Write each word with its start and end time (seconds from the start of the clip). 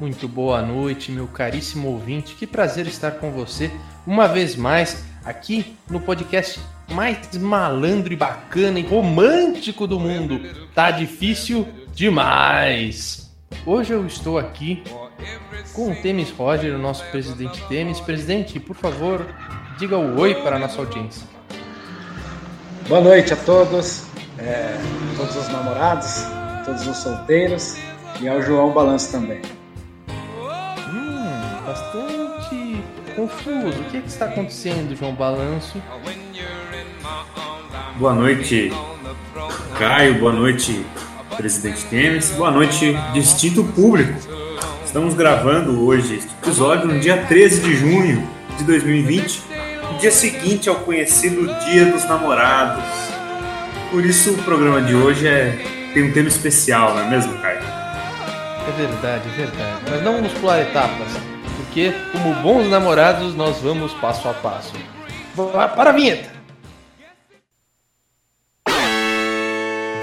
Muito 0.00 0.26
boa 0.26 0.62
noite, 0.62 1.12
meu 1.12 1.26
caríssimo 1.26 1.88
ouvinte. 1.88 2.34
Que 2.34 2.46
prazer 2.46 2.86
estar 2.86 3.12
com 3.12 3.30
você 3.30 3.70
uma 4.06 4.26
vez 4.26 4.56
mais 4.56 5.04
aqui 5.24 5.76
no 5.88 6.00
podcast 6.00 6.60
mais 6.90 7.36
malandro 7.38 8.12
e 8.12 8.16
bacana 8.16 8.78
e 8.78 8.86
romântico 8.86 9.86
do 9.86 9.98
mundo. 9.98 10.40
Tá 10.74 10.90
difícil 10.90 11.66
demais. 11.94 13.30
Hoje 13.64 13.92
eu 13.92 14.04
estou 14.06 14.38
aqui 14.38 14.82
com 15.72 15.92
o 15.92 15.94
Temis 15.94 16.30
Roger, 16.30 16.74
o 16.74 16.78
nosso 16.78 17.04
presidente 17.06 17.62
Temis. 17.68 18.00
Presidente, 18.00 18.58
por 18.58 18.76
favor, 18.76 19.26
diga 19.78 19.96
o 19.96 20.18
oi 20.18 20.34
para 20.42 20.56
a 20.56 20.58
nossa 20.58 20.78
audiência. 20.80 21.26
Boa 22.88 23.00
noite 23.00 23.32
a 23.32 23.36
todos, 23.36 24.04
é, 24.38 24.76
todos 25.16 25.36
os 25.36 25.48
namorados, 25.48 26.24
todos 26.64 26.86
os 26.86 26.96
solteiros 26.96 27.76
e 28.20 28.28
ao 28.28 28.42
João 28.42 28.72
Balanço 28.72 29.12
também. 29.12 29.40
Confuso. 33.12 33.80
O 33.80 33.84
que, 33.90 33.98
é 33.98 34.00
que 34.00 34.08
está 34.08 34.26
acontecendo, 34.26 34.96
João 34.96 35.14
Balanço? 35.14 35.82
Boa 37.96 38.14
noite, 38.14 38.72
Caio. 39.78 40.18
Boa 40.18 40.32
noite, 40.32 40.84
presidente 41.36 41.84
Temes. 41.86 42.30
Boa 42.30 42.50
noite, 42.50 42.96
distinto 43.12 43.64
público. 43.64 44.12
Estamos 44.84 45.14
gravando 45.14 45.86
hoje 45.86 46.16
este 46.16 46.30
episódio 46.42 46.86
no 46.88 47.00
dia 47.00 47.24
13 47.26 47.60
de 47.60 47.76
junho 47.76 48.28
de 48.58 48.64
2020, 48.64 49.42
no 49.92 49.98
dia 49.98 50.10
seguinte 50.10 50.68
ao 50.68 50.76
conhecido 50.76 51.46
Dia 51.64 51.86
dos 51.86 52.04
Namorados. 52.04 52.84
Por 53.90 54.04
isso, 54.04 54.32
o 54.32 54.42
programa 54.42 54.82
de 54.82 54.94
hoje 54.94 55.26
é, 55.26 55.58
tem 55.94 56.02
um 56.02 56.12
tema 56.12 56.28
especial, 56.28 56.94
não 56.94 57.02
é 57.02 57.10
mesmo, 57.10 57.38
Caio? 57.38 57.58
É 57.58 58.72
verdade, 58.76 59.28
é 59.28 59.36
verdade. 59.36 59.82
Mas 59.90 60.02
não 60.02 60.14
vamos 60.14 60.32
pular 60.32 60.60
etapas, 60.60 61.08
porque, 61.72 61.94
como 62.12 62.34
bons 62.42 62.68
namorados, 62.68 63.34
nós 63.34 63.56
vamos 63.62 63.94
passo 63.94 64.28
a 64.28 64.34
passo. 64.34 64.74
Para 65.74 65.88
a 65.88 65.92
vinheta! 65.92 66.30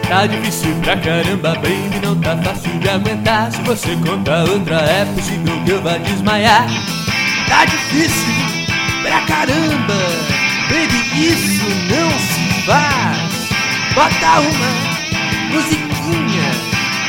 Tá 0.07 0.25
difícil 0.25 0.73
pra 0.81 0.97
caramba, 0.97 1.53
baby, 1.53 1.99
não 2.03 2.19
tá 2.19 2.35
fácil 2.37 2.71
de 2.79 2.89
aguentar. 2.89 3.51
Se 3.51 3.61
você 3.61 3.95
conta 3.97 4.45
outra, 4.45 4.77
é 4.77 5.05
possível 5.13 5.63
que 5.63 5.69
eu 5.69 5.79
vá 5.83 5.99
desmaiar. 5.99 6.65
Tá 7.47 7.65
difícil 7.65 8.33
pra 9.03 9.21
caramba, 9.27 9.93
baby, 10.69 11.03
isso 11.23 11.69
não 11.87 12.09
se 12.17 12.63
faz. 12.65 13.47
Bota 13.93 14.39
uma 14.39 14.71
musiquinha 15.53 16.49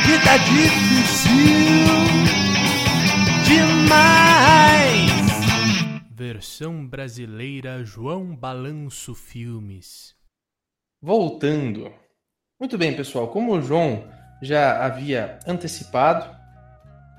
que 0.05 0.19
tá 0.23 0.37
difícil 0.37 2.40
demais. 3.51 5.11
Versão 6.09 6.87
brasileira 6.87 7.83
João 7.83 8.35
Balanço 8.35 9.13
Filmes. 9.13 10.15
Voltando. 11.01 11.91
Muito 12.59 12.77
bem, 12.77 12.95
pessoal. 12.95 13.27
Como 13.27 13.53
o 13.53 13.61
João 13.61 14.05
já 14.41 14.85
havia 14.85 15.39
antecipado, 15.45 16.29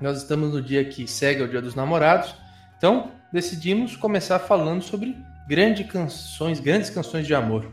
nós 0.01 0.17
estamos 0.17 0.53
no 0.53 0.61
dia 0.61 0.83
que 0.85 1.07
segue 1.07 1.43
o 1.43 1.47
Dia 1.47 1.61
dos 1.61 1.75
Namorados, 1.75 2.33
então 2.77 3.11
decidimos 3.31 3.95
começar 3.95 4.39
falando 4.39 4.81
sobre 4.81 5.15
grandes 5.47 5.89
canções, 5.89 6.59
grandes 6.59 6.89
canções 6.89 7.27
de 7.27 7.35
amor. 7.35 7.71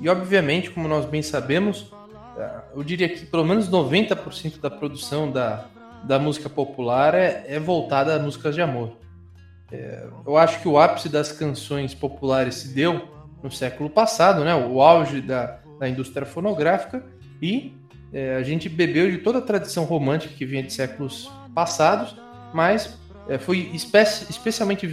E 0.00 0.08
obviamente, 0.08 0.70
como 0.70 0.88
nós 0.88 1.04
bem 1.04 1.22
sabemos, 1.22 1.92
eh, 2.36 2.60
eu 2.74 2.82
diria 2.82 3.08
que 3.08 3.26
pelo 3.26 3.44
menos 3.44 3.68
90% 3.68 4.60
da 4.60 4.70
produção 4.70 5.30
da, 5.30 5.66
da 6.06 6.18
música 6.18 6.48
popular 6.48 7.14
é, 7.14 7.44
é 7.48 7.58
voltada 7.58 8.14
a 8.14 8.18
músicas 8.18 8.54
de 8.54 8.62
amor. 8.62 8.96
É, 9.72 10.06
eu 10.26 10.36
acho 10.36 10.60
que 10.60 10.68
o 10.68 10.78
ápice 10.78 11.08
das 11.08 11.32
canções 11.32 11.94
populares 11.94 12.56
se 12.56 12.68
deu 12.68 13.08
no 13.42 13.50
século 13.50 13.90
passado, 13.90 14.44
né? 14.44 14.54
O 14.54 14.80
auge 14.80 15.20
da, 15.20 15.58
da 15.78 15.88
indústria 15.88 16.26
fonográfica 16.26 17.04
e 17.40 17.74
é, 18.12 18.36
a 18.36 18.42
gente 18.42 18.68
bebeu 18.68 19.10
de 19.10 19.18
toda 19.18 19.38
a 19.38 19.42
tradição 19.42 19.84
romântica 19.84 20.34
que 20.34 20.46
vinha 20.46 20.62
de 20.62 20.72
séculos 20.72 21.30
passados, 21.54 22.14
mas 22.52 22.98
é, 23.28 23.38
foi 23.38 23.70
espe 23.74 23.98
especialmente 24.30 24.86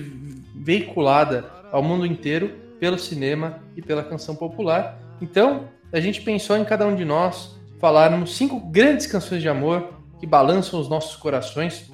veiculada 0.56 1.46
ao 1.72 1.84
mundo 1.84 2.06
inteiro 2.06 2.56
pelo 2.80 2.98
cinema 2.98 3.60
e 3.76 3.82
pela 3.82 4.04
canção 4.04 4.36
popular. 4.36 4.98
Então, 5.22 5.68
a 5.94 6.00
gente 6.00 6.22
pensou 6.22 6.58
em 6.58 6.66
cada 6.66 6.88
um 6.88 6.96
de 6.96 7.06
nós 7.06 7.56
falarmos 7.80 8.36
cinco 8.36 8.60
grandes 8.60 9.06
canções 9.06 9.42
de 9.42 9.50
amor 9.50 10.01
que 10.22 10.28
balançam 10.28 10.80
os 10.80 10.88
nossos 10.88 11.16
corações 11.16 11.92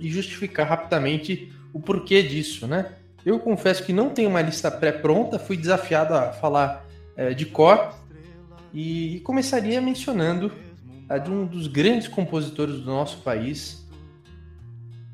e 0.00 0.10
justificar 0.10 0.66
rapidamente 0.66 1.52
o 1.74 1.78
porquê 1.78 2.22
disso, 2.22 2.66
né? 2.66 2.92
Eu 3.24 3.38
confesso 3.38 3.84
que 3.84 3.92
não 3.92 4.08
tenho 4.08 4.30
uma 4.30 4.40
lista 4.40 4.70
pré-pronta, 4.70 5.38
fui 5.38 5.54
desafiado 5.54 6.14
a 6.14 6.32
falar 6.32 6.86
é, 7.14 7.34
de 7.34 7.44
cor 7.44 7.94
e, 8.72 9.20
começaria 9.24 9.78
mencionando 9.80 10.50
a 11.06 11.18
de 11.18 11.30
um 11.30 11.44
dos 11.44 11.66
grandes 11.66 12.08
compositores 12.08 12.76
do 12.76 12.86
nosso 12.86 13.18
país. 13.18 13.86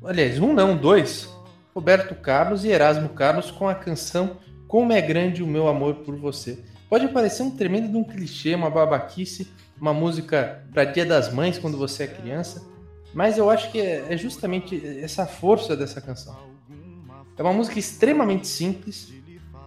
Aliás, 0.03 0.39
um 0.39 0.53
não, 0.53 0.75
dois. 0.75 1.29
Roberto 1.75 2.15
Carlos 2.15 2.63
e 2.63 2.69
Erasmo 2.69 3.09
Carlos 3.09 3.51
com 3.51 3.67
a 3.67 3.75
canção 3.75 4.37
Como 4.69 4.93
é 4.93 5.01
Grande 5.01 5.43
o 5.43 5.47
Meu 5.47 5.67
Amor 5.67 5.95
por 5.95 6.15
Você. 6.15 6.63
Pode 6.89 7.09
parecer 7.09 7.43
um 7.43 7.51
tremendo 7.51 7.89
de 7.89 7.97
um 7.97 8.03
clichê, 8.03 8.55
uma 8.55 8.69
babaquice, 8.69 9.51
uma 9.81 9.95
música 9.95 10.63
para 10.71 10.85
Dia 10.85 11.03
das 11.03 11.33
Mães 11.33 11.57
quando 11.57 11.75
você 11.75 12.03
é 12.03 12.07
criança, 12.07 12.63
mas 13.15 13.39
eu 13.39 13.49
acho 13.49 13.71
que 13.71 13.81
é, 13.81 14.13
é 14.13 14.15
justamente 14.15 14.79
essa 15.01 15.25
força 15.25 15.75
dessa 15.75 15.99
canção. 15.99 16.37
É 17.35 17.41
uma 17.41 17.51
música 17.51 17.79
extremamente 17.79 18.45
simples, 18.45 19.11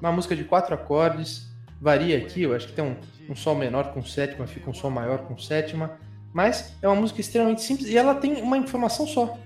uma 0.01 0.13
música 0.13 0.37
de 0.37 0.45
quatro 0.45 0.73
acordes, 0.73 1.49
varia 1.81 2.17
aqui, 2.17 2.43
eu 2.43 2.55
acho 2.55 2.69
que 2.69 2.73
tem 2.73 2.85
um, 2.85 2.95
um 3.29 3.35
sol 3.35 3.57
menor 3.57 3.93
com 3.93 4.05
sétima, 4.05 4.47
fica 4.47 4.71
um 4.71 4.75
sol 4.75 4.89
maior 4.89 5.19
com 5.19 5.37
sétima, 5.37 5.99
mas 6.33 6.73
é 6.81 6.87
uma 6.87 6.95
música 6.95 7.21
extremamente 7.21 7.63
simples 7.63 7.89
e 7.89 7.99
ela 7.99 8.15
tem 8.15 8.41
uma 8.41 8.57
informação 8.57 9.09
só. 9.09 9.37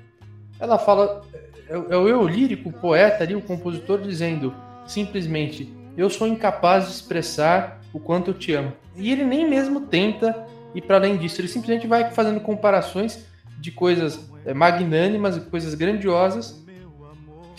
Ela 0.61 0.78
fala, 0.78 1.25
é, 1.67 1.73
é 1.73 1.97
o 1.97 2.07
eu 2.07 2.28
lírico, 2.28 2.69
o 2.69 2.73
poeta 2.73 3.25
ali, 3.25 3.34
o 3.34 3.41
compositor 3.41 4.03
dizendo 4.03 4.55
simplesmente: 4.87 5.73
Eu 5.97 6.11
sou 6.11 6.27
incapaz 6.27 6.84
de 6.84 6.93
expressar 6.93 7.81
o 7.93 7.99
quanto 7.99 8.33
eu 8.33 8.34
te 8.34 8.53
amo. 8.53 8.75
E 8.97 9.11
ele 9.11 9.25
nem 9.25 9.49
mesmo 9.49 9.83
tenta 9.83 10.47
ir 10.75 10.83
para 10.83 10.97
além 10.97 11.17
disso, 11.17 11.41
ele 11.41 11.49
simplesmente 11.49 11.87
vai 11.87 12.11
fazendo 12.11 12.41
comparações 12.41 13.27
de 13.59 13.71
coisas 13.71 14.31
é, 14.45 14.55
magnânimas 14.55 15.37
e 15.37 15.41
coisas 15.41 15.75
grandiosas 15.75 16.65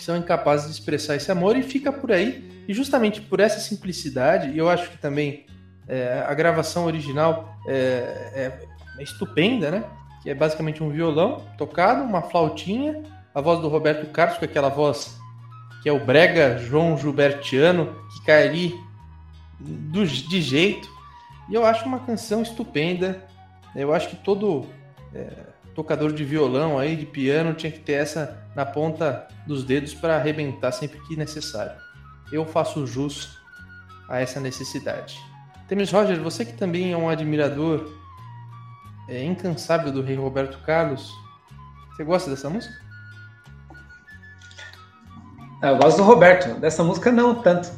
que 0.00 0.04
são 0.04 0.16
incapazes 0.16 0.66
de 0.66 0.72
expressar 0.72 1.16
esse 1.16 1.30
amor 1.30 1.56
e 1.56 1.62
fica 1.62 1.92
por 1.92 2.10
aí. 2.10 2.64
E 2.66 2.72
justamente 2.72 3.20
por 3.20 3.38
essa 3.38 3.60
simplicidade, 3.60 4.48
e 4.48 4.56
eu 4.56 4.70
acho 4.70 4.90
que 4.90 4.96
também 4.96 5.44
é, 5.86 6.24
a 6.26 6.32
gravação 6.32 6.86
original 6.86 7.58
é, 7.66 7.74
é, 8.34 8.66
é, 8.98 9.02
estupenda, 9.02 9.70
né? 9.70 9.84
Que 10.22 10.30
é 10.30 10.34
basicamente 10.34 10.82
um 10.82 10.90
violão 10.90 11.44
tocado, 11.58 12.02
uma 12.02 12.22
flautinha, 12.22 13.02
a 13.34 13.40
voz 13.40 13.60
do 13.60 13.68
Roberto 13.68 14.10
Carlos, 14.10 14.38
com 14.38 14.44
aquela 14.44 14.68
voz 14.70 15.18
que 15.82 15.88
é 15.88 15.92
o 15.92 16.04
brega 16.04 16.58
João 16.58 16.96
Gilbertiano, 16.96 17.94
que 18.12 18.24
cai 18.24 18.46
ali 18.48 18.74
do, 19.58 20.06
de 20.06 20.40
jeito. 20.40 20.88
E 21.50 21.54
eu 21.54 21.66
acho 21.66 21.84
uma 21.84 22.00
canção 22.00 22.42
estupenda. 22.42 23.22
Eu 23.74 23.92
acho 23.92 24.08
que 24.08 24.16
todo 24.16 24.66
é, 25.14 25.28
tocador 25.74 26.12
de 26.12 26.24
violão 26.24 26.78
aí, 26.78 26.96
de 26.96 27.06
piano, 27.06 27.54
tinha 27.54 27.72
que 27.72 27.80
ter 27.80 27.94
essa 27.94 28.46
na 28.54 28.64
ponta 28.64 29.26
dos 29.46 29.64
dedos 29.64 29.94
para 29.94 30.16
arrebentar 30.16 30.72
sempre 30.72 31.00
que 31.00 31.16
necessário. 31.16 31.72
Eu 32.32 32.46
faço 32.46 32.86
jus 32.86 33.38
a 34.08 34.20
essa 34.20 34.40
necessidade. 34.40 35.18
Temis 35.68 35.90
Roger, 35.90 36.20
você 36.20 36.44
que 36.44 36.52
também 36.52 36.92
é 36.92 36.96
um 36.96 37.08
admirador 37.08 37.92
é, 39.08 39.24
incansável 39.24 39.92
do 39.92 40.02
rei 40.02 40.16
Roberto 40.16 40.58
Carlos, 40.64 41.12
você 41.90 42.04
gosta 42.04 42.30
dessa 42.30 42.48
música? 42.48 42.74
Ah, 45.62 45.68
eu 45.68 45.76
gosto 45.76 45.98
do 45.98 46.04
Roberto, 46.04 46.58
dessa 46.58 46.82
música 46.82 47.12
não 47.12 47.42
tanto, 47.42 47.70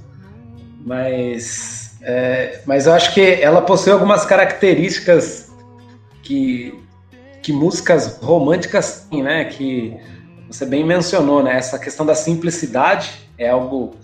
mas, 0.86 1.81
é, 2.04 2.60
mas 2.66 2.86
eu 2.86 2.92
acho 2.92 3.14
que 3.14 3.20
ela 3.20 3.62
possui 3.62 3.92
algumas 3.92 4.24
características 4.24 5.50
que, 6.22 6.74
que 7.40 7.52
músicas 7.52 8.18
românticas 8.20 9.06
têm, 9.08 9.22
né? 9.22 9.44
Que 9.44 9.96
você 10.48 10.66
bem 10.66 10.84
mencionou, 10.84 11.42
né? 11.42 11.56
Essa 11.56 11.78
questão 11.78 12.04
da 12.04 12.14
simplicidade 12.14 13.12
é 13.38 13.48
algo 13.48 13.94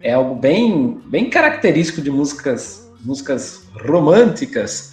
é 0.00 0.12
algo 0.12 0.34
bem 0.34 1.00
bem 1.06 1.28
característico 1.28 2.00
de 2.00 2.10
músicas 2.10 2.86
músicas 3.00 3.62
românticas. 3.86 4.92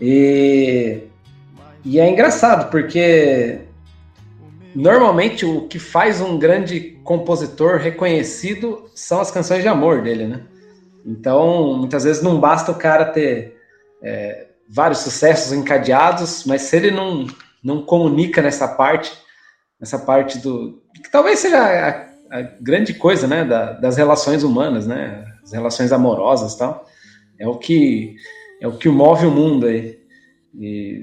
E, 0.00 1.02
e 1.84 2.00
é 2.00 2.10
engraçado, 2.10 2.70
porque 2.70 3.60
normalmente 4.74 5.46
o 5.46 5.62
que 5.68 5.78
faz 5.78 6.20
um 6.20 6.38
grande 6.38 6.98
compositor 7.04 7.78
reconhecido 7.78 8.90
são 8.94 9.20
as 9.20 9.30
canções 9.30 9.62
de 9.62 9.68
amor 9.68 10.02
dele, 10.02 10.26
né? 10.26 10.42
Então, 11.06 11.78
muitas 11.78 12.02
vezes 12.02 12.20
não 12.20 12.40
basta 12.40 12.72
o 12.72 12.76
cara 12.76 13.04
ter 13.04 13.56
é, 14.02 14.48
vários 14.68 14.98
sucessos 14.98 15.52
encadeados, 15.52 16.44
mas 16.44 16.62
se 16.62 16.76
ele 16.76 16.90
não, 16.90 17.26
não 17.62 17.82
comunica 17.82 18.42
nessa 18.42 18.66
parte, 18.66 19.16
nessa 19.80 20.00
parte 20.00 20.38
do. 20.38 20.82
que 20.94 21.10
talvez 21.10 21.38
seja 21.38 21.58
a, 21.58 22.38
a 22.38 22.42
grande 22.60 22.92
coisa, 22.92 23.28
né? 23.28 23.44
Da, 23.44 23.72
das 23.72 23.96
relações 23.96 24.42
humanas, 24.42 24.86
né? 24.86 25.24
As 25.44 25.52
relações 25.52 25.92
amorosas 25.92 26.54
e 26.54 26.58
tal. 26.58 26.84
É 27.38 27.46
o 27.46 27.56
que 27.56 28.16
é 28.60 28.66
o 28.66 28.76
que 28.76 28.88
move 28.88 29.26
o 29.26 29.30
mundo 29.30 29.66
aí. 29.66 29.98
E, 30.58 31.02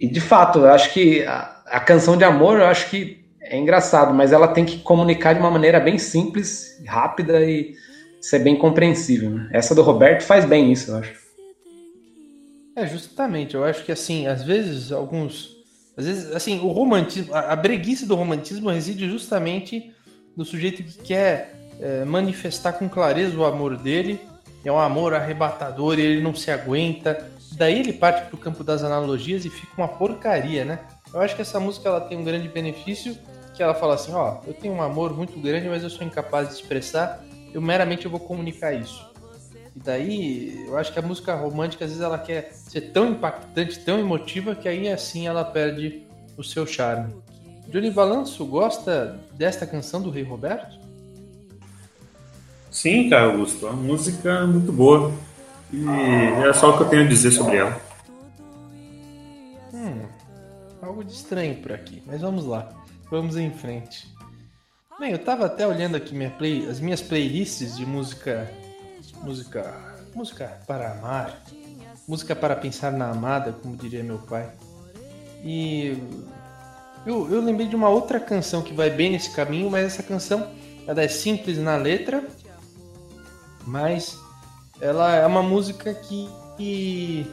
e 0.00 0.08
de 0.08 0.20
fato, 0.20 0.60
eu 0.60 0.70
acho 0.70 0.92
que 0.92 1.22
a, 1.24 1.62
a 1.66 1.80
canção 1.80 2.16
de 2.16 2.24
amor, 2.24 2.58
eu 2.58 2.66
acho 2.66 2.88
que 2.88 3.22
é 3.42 3.58
engraçado, 3.58 4.14
mas 4.14 4.32
ela 4.32 4.48
tem 4.48 4.64
que 4.64 4.78
comunicar 4.78 5.34
de 5.34 5.40
uma 5.40 5.50
maneira 5.50 5.78
bem 5.78 5.98
simples, 5.98 6.80
rápida 6.86 7.44
e 7.44 7.74
ser 8.22 8.38
bem 8.38 8.56
compreensível. 8.56 9.30
Né? 9.30 9.50
Essa 9.52 9.74
do 9.74 9.82
Roberto 9.82 10.22
faz 10.22 10.44
bem 10.44 10.72
isso, 10.72 10.92
eu 10.92 10.96
acho. 10.98 11.14
É, 12.74 12.86
justamente. 12.86 13.54
Eu 13.54 13.64
acho 13.64 13.84
que, 13.84 13.92
assim, 13.92 14.26
às 14.26 14.42
vezes, 14.42 14.92
alguns. 14.92 15.56
Às 15.96 16.06
vezes, 16.06 16.34
assim, 16.34 16.60
o 16.60 16.68
romantismo. 16.68 17.34
A, 17.34 17.52
a 17.52 17.56
breguice 17.56 18.06
do 18.06 18.14
romantismo 18.14 18.70
reside 18.70 19.08
justamente 19.08 19.92
no 20.36 20.44
sujeito 20.44 20.82
que 20.82 20.98
quer 21.02 21.54
é, 21.80 22.04
manifestar 22.04 22.72
com 22.72 22.88
clareza 22.88 23.36
o 23.36 23.44
amor 23.44 23.76
dele. 23.76 24.18
É 24.64 24.70
um 24.70 24.78
amor 24.78 25.12
arrebatador 25.12 25.98
ele 25.98 26.22
não 26.22 26.34
se 26.34 26.50
aguenta. 26.50 27.28
Daí 27.56 27.80
ele 27.80 27.92
parte 27.92 28.26
para 28.26 28.34
o 28.34 28.38
campo 28.38 28.64
das 28.64 28.82
analogias 28.82 29.44
e 29.44 29.50
fica 29.50 29.72
uma 29.76 29.88
porcaria, 29.88 30.64
né? 30.64 30.78
Eu 31.12 31.20
acho 31.20 31.34
que 31.34 31.42
essa 31.42 31.60
música 31.60 31.88
ela 31.88 32.00
tem 32.00 32.16
um 32.16 32.24
grande 32.24 32.48
benefício 32.48 33.18
que 33.54 33.62
ela 33.62 33.74
fala 33.74 33.94
assim, 33.94 34.12
ó, 34.12 34.38
eu 34.46 34.54
tenho 34.54 34.72
um 34.72 34.80
amor 34.80 35.14
muito 35.14 35.38
grande, 35.38 35.68
mas 35.68 35.82
eu 35.82 35.90
sou 35.90 36.06
incapaz 36.06 36.48
de 36.48 36.54
expressar. 36.54 37.22
Eu 37.52 37.60
meramente 37.60 38.04
eu 38.04 38.10
vou 38.10 38.20
comunicar 38.20 38.72
isso. 38.72 39.10
E 39.74 39.80
daí, 39.80 40.64
eu 40.66 40.76
acho 40.76 40.92
que 40.92 40.98
a 40.98 41.02
música 41.02 41.34
romântica, 41.34 41.84
às 41.84 41.90
vezes, 41.90 42.04
ela 42.04 42.18
quer 42.18 42.52
ser 42.52 42.92
tão 42.92 43.10
impactante, 43.10 43.78
tão 43.80 43.98
emotiva, 43.98 44.54
que 44.54 44.68
aí 44.68 44.88
assim 44.88 45.26
ela 45.26 45.44
perde 45.44 46.02
o 46.36 46.44
seu 46.44 46.66
charme. 46.66 47.14
Johnny 47.68 47.90
Balanço 47.90 48.44
gosta 48.44 49.18
desta 49.34 49.66
canção 49.66 50.02
do 50.02 50.10
Rei 50.10 50.22
Roberto? 50.22 50.78
Sim, 52.70 53.08
cara, 53.08 53.26
Augusto. 53.26 53.66
A 53.66 53.72
música 53.72 54.30
é 54.30 54.46
muito 54.46 54.72
boa. 54.72 55.12
E 55.72 55.86
é 56.46 56.52
só 56.52 56.70
o 56.70 56.76
que 56.76 56.82
eu 56.82 56.88
tenho 56.88 57.04
a 57.04 57.08
dizer 57.08 57.30
sobre 57.30 57.56
ela. 57.56 57.80
Hum, 59.72 60.02
algo 60.82 61.02
de 61.02 61.12
estranho 61.12 61.56
por 61.56 61.72
aqui, 61.72 62.02
mas 62.06 62.20
vamos 62.20 62.44
lá. 62.44 62.68
Vamos 63.10 63.36
em 63.36 63.50
frente. 63.50 64.11
Bem, 65.02 65.10
eu 65.10 65.18
tava 65.18 65.46
até 65.46 65.66
olhando 65.66 65.96
aqui 65.96 66.14
minha 66.14 66.30
play, 66.30 66.64
as 66.70 66.78
minhas 66.78 67.02
playlists 67.02 67.76
de 67.76 67.84
música 67.84 68.48
música, 69.20 69.74
música 70.14 70.60
para 70.64 70.92
amar, 70.92 71.42
música 72.06 72.36
para 72.36 72.54
pensar 72.54 72.92
na 72.92 73.10
amada, 73.10 73.52
como 73.52 73.76
diria 73.76 74.04
meu 74.04 74.18
pai. 74.18 74.48
E 75.42 75.98
eu, 77.04 77.28
eu 77.32 77.40
lembrei 77.40 77.66
de 77.66 77.74
uma 77.74 77.88
outra 77.88 78.20
canção 78.20 78.62
que 78.62 78.72
vai 78.72 78.90
bem 78.90 79.10
nesse 79.10 79.30
caminho, 79.34 79.68
mas 79.68 79.86
essa 79.86 80.04
canção 80.04 80.48
ela 80.86 81.02
é 81.02 81.08
simples 81.08 81.58
na 81.58 81.76
letra, 81.76 82.24
mas 83.66 84.16
ela 84.80 85.16
é 85.16 85.26
uma 85.26 85.42
música 85.42 85.92
que, 85.94 86.30
que 86.56 87.28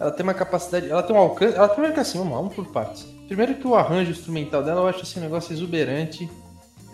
ela 0.00 0.10
tem 0.10 0.24
uma 0.24 0.34
capacidade, 0.34 0.90
ela 0.90 1.04
tem 1.04 1.14
um 1.14 1.20
alcance, 1.20 1.56
ela 1.56 1.68
primeiro 1.68 1.94
que 1.94 2.00
assim, 2.00 2.18
vamos 2.18 2.34
vamos 2.34 2.54
por 2.56 2.66
partes. 2.72 3.04
Primeiro 3.28 3.54
que 3.54 3.68
o 3.68 3.76
arranjo 3.76 4.10
instrumental 4.10 4.64
dela 4.64 4.80
eu 4.80 4.88
acho 4.88 5.02
assim 5.02 5.20
um 5.20 5.22
negócio 5.22 5.52
exuberante, 5.52 6.28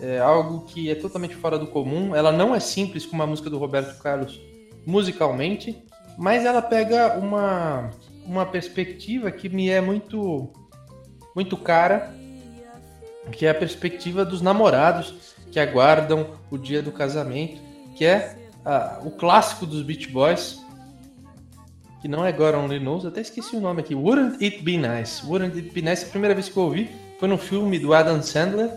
é 0.01 0.19
algo 0.19 0.65
que 0.65 0.89
é 0.89 0.95
totalmente 0.95 1.35
fora 1.35 1.57
do 1.57 1.67
comum. 1.67 2.15
Ela 2.15 2.31
não 2.31 2.55
é 2.55 2.59
simples 2.59 3.05
como 3.05 3.21
a 3.21 3.27
música 3.27 3.49
do 3.49 3.57
Roberto 3.57 4.01
Carlos 4.01 4.41
musicalmente, 4.85 5.77
mas 6.17 6.43
ela 6.43 6.61
pega 6.61 7.17
uma, 7.17 7.91
uma 8.25 8.45
perspectiva 8.45 9.31
que 9.31 9.47
me 9.47 9.69
é 9.69 9.79
muito 9.79 10.51
muito 11.33 11.55
cara, 11.55 12.13
que 13.31 13.45
é 13.45 13.51
a 13.51 13.55
perspectiva 13.55 14.25
dos 14.25 14.41
namorados 14.41 15.33
que 15.51 15.59
aguardam 15.59 16.31
o 16.49 16.57
dia 16.57 16.81
do 16.81 16.91
casamento, 16.91 17.61
que 17.95 18.03
é 18.03 18.35
o 19.03 19.11
clássico 19.11 19.65
dos 19.65 19.81
Beach 19.81 20.07
Boys, 20.09 20.59
que 22.01 22.07
não 22.07 22.25
é 22.25 22.31
God 22.31 22.55
Only 22.55 22.81
até 23.07 23.21
esqueci 23.21 23.55
o 23.55 23.61
nome 23.61 23.81
aqui, 23.81 23.93
Wouldn't 23.95 24.43
It 24.43 24.61
Be 24.63 24.77
Nice. 24.77 25.25
Wouldn't 25.25 25.55
It 25.57 25.69
Be 25.71 25.81
Nice, 25.81 26.05
a 26.05 26.09
primeira 26.09 26.33
vez 26.33 26.49
que 26.49 26.57
eu 26.57 26.63
ouvi 26.63 26.89
foi 27.19 27.29
no 27.29 27.37
filme 27.37 27.77
do 27.77 27.93
Adam 27.93 28.21
Sandler, 28.21 28.71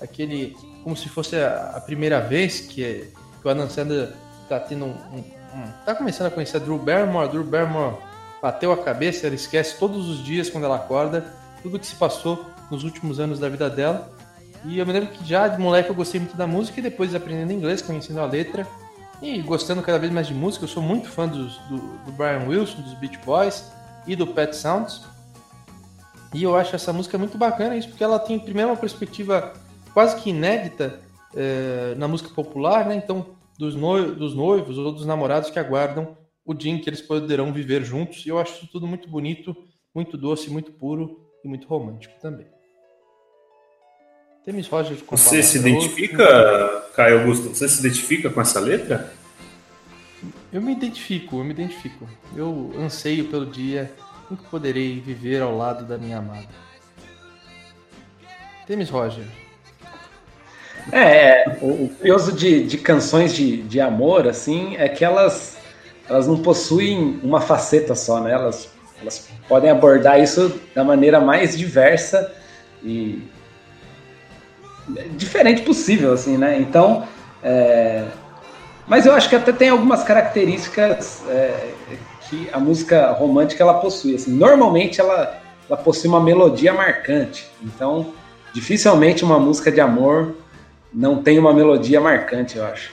aquele 0.00 0.56
como 0.82 0.96
se 0.96 1.08
fosse 1.08 1.36
a, 1.36 1.82
primeira 1.84 2.20
vez 2.20 2.60
que, 2.60 3.10
que 3.40 3.46
o 3.46 3.48
Adam 3.48 3.68
Sandler 3.68 4.12
tá 4.48 4.60
tendo 4.60 4.84
um, 4.84 4.94
um, 5.12 5.18
um, 5.18 5.72
tá 5.84 5.94
começando 5.94 6.28
a 6.28 6.30
conhecer 6.30 6.58
a 6.58 6.60
Drew 6.60 6.78
Barrymore, 6.78 7.26
a 7.26 7.30
Drew 7.30 7.44
Barrymore 7.44 7.96
bateu 8.40 8.70
a 8.70 8.76
cabeça, 8.76 9.26
ela 9.26 9.34
esquece 9.34 9.78
todos 9.78 10.08
os 10.08 10.24
dias 10.24 10.48
quando 10.48 10.64
ela 10.64 10.76
acorda, 10.76 11.26
tudo 11.62 11.78
que 11.78 11.86
se 11.86 11.96
passou 11.96 12.46
nos 12.70 12.84
últimos 12.84 13.18
anos 13.18 13.38
da 13.38 13.48
vida 13.48 13.68
dela. 13.68 14.12
E 14.64 14.78
eu 14.78 14.86
me 14.86 14.92
lembro 14.92 15.10
que 15.10 15.24
já 15.24 15.48
de 15.48 15.60
moleque 15.60 15.88
eu 15.88 15.94
gostei 15.94 16.20
muito 16.20 16.36
da 16.36 16.46
música 16.46 16.80
e 16.80 16.82
depois 16.82 17.14
aprendendo 17.14 17.52
inglês, 17.52 17.82
conhecendo 17.82 18.20
a 18.20 18.26
letra 18.26 18.66
e 19.22 19.40
gostando 19.40 19.82
cada 19.82 19.98
vez 19.98 20.12
mais 20.12 20.26
de 20.26 20.34
música. 20.34 20.64
Eu 20.64 20.68
sou 20.68 20.82
muito 20.82 21.08
fã 21.08 21.26
dos, 21.26 21.58
do, 21.68 21.78
do 21.78 22.12
Brian 22.12 22.46
Wilson, 22.46 22.82
dos 22.82 22.94
Beach 22.94 23.18
Boys 23.24 23.64
e 24.06 24.14
do 24.14 24.26
Pet 24.26 24.54
Sounds. 24.54 25.02
E 26.34 26.42
eu 26.42 26.56
acho 26.56 26.74
essa 26.74 26.92
música 26.92 27.16
muito 27.16 27.38
bacana, 27.38 27.76
isso 27.76 27.88
porque 27.88 28.04
ela 28.04 28.18
tem 28.18 28.38
primeiro 28.38 28.70
uma 28.70 28.76
perspectiva 28.76 29.52
quase 29.96 30.22
que 30.22 30.28
inédita 30.28 31.00
é, 31.34 31.94
na 31.96 32.06
música 32.06 32.28
popular, 32.28 32.86
né? 32.86 32.96
Então, 32.96 33.34
dos, 33.58 33.74
dos 33.74 34.34
noivos 34.34 34.76
ou 34.76 34.92
dos 34.92 35.06
namorados 35.06 35.48
que 35.48 35.58
aguardam 35.58 36.14
o 36.44 36.52
dia 36.52 36.70
em 36.70 36.78
que 36.78 36.90
eles 36.90 37.00
poderão 37.00 37.50
viver 37.50 37.82
juntos. 37.82 38.26
E 38.26 38.28
eu 38.28 38.38
acho 38.38 38.56
isso 38.56 38.68
tudo 38.70 38.86
muito 38.86 39.08
bonito, 39.08 39.56
muito 39.94 40.18
doce, 40.18 40.50
muito 40.50 40.70
puro 40.70 41.26
e 41.42 41.48
muito 41.48 41.66
romântico 41.66 42.12
também. 42.20 42.46
Temis 44.44 44.68
Roger 44.68 44.98
Você 45.12 45.42
se 45.42 45.56
identifica, 45.56 46.90
Caio 46.94 47.20
Augusto, 47.20 47.48
você 47.48 47.66
se 47.66 47.80
identifica 47.80 48.28
com 48.28 48.42
essa 48.42 48.60
letra? 48.60 49.10
Eu 50.52 50.60
me 50.60 50.72
identifico, 50.72 51.38
eu 51.38 51.44
me 51.44 51.52
identifico. 51.52 52.06
Eu 52.36 52.70
anseio 52.78 53.28
pelo 53.28 53.46
dia 53.46 53.90
em 54.30 54.36
que 54.36 54.44
poderei 54.50 55.00
viver 55.00 55.40
ao 55.40 55.56
lado 55.56 55.86
da 55.86 55.96
minha 55.96 56.18
amada. 56.18 56.48
Temis 58.66 58.90
Roger, 58.90 59.24
é, 60.92 60.98
é, 60.98 61.58
o, 61.60 61.84
o 61.84 61.88
curioso 61.98 62.32
de, 62.32 62.64
de 62.64 62.78
canções 62.78 63.34
de, 63.34 63.62
de 63.62 63.80
amor, 63.80 64.28
assim, 64.28 64.76
é 64.76 64.88
que 64.88 65.04
elas, 65.04 65.56
elas 66.08 66.26
não 66.26 66.38
possuem 66.38 67.18
uma 67.22 67.40
faceta 67.40 67.94
só, 67.94 68.20
né? 68.20 68.32
Elas, 68.32 68.70
elas 69.00 69.28
podem 69.48 69.70
abordar 69.70 70.20
isso 70.20 70.60
da 70.74 70.84
maneira 70.84 71.20
mais 71.20 71.56
diversa 71.56 72.32
e 72.82 73.22
diferente 75.16 75.62
possível, 75.62 76.12
assim, 76.12 76.36
né? 76.36 76.58
Então, 76.58 77.06
é... 77.42 78.04
mas 78.86 79.04
eu 79.06 79.12
acho 79.12 79.28
que 79.28 79.34
até 79.34 79.52
tem 79.52 79.68
algumas 79.70 80.04
características 80.04 81.22
é, 81.28 81.70
que 82.28 82.48
a 82.52 82.58
música 82.60 83.10
romântica 83.12 83.62
ela 83.62 83.74
possui. 83.74 84.14
Assim, 84.14 84.30
normalmente 84.30 85.00
ela, 85.00 85.40
ela 85.68 85.78
possui 85.78 86.08
uma 86.08 86.20
melodia 86.20 86.72
marcante. 86.72 87.48
Então, 87.62 88.12
dificilmente 88.54 89.24
uma 89.24 89.40
música 89.40 89.72
de 89.72 89.80
amor 89.80 90.34
não 90.92 91.22
tem 91.22 91.38
uma 91.38 91.52
melodia 91.52 92.00
marcante, 92.00 92.56
eu 92.56 92.64
acho. 92.64 92.92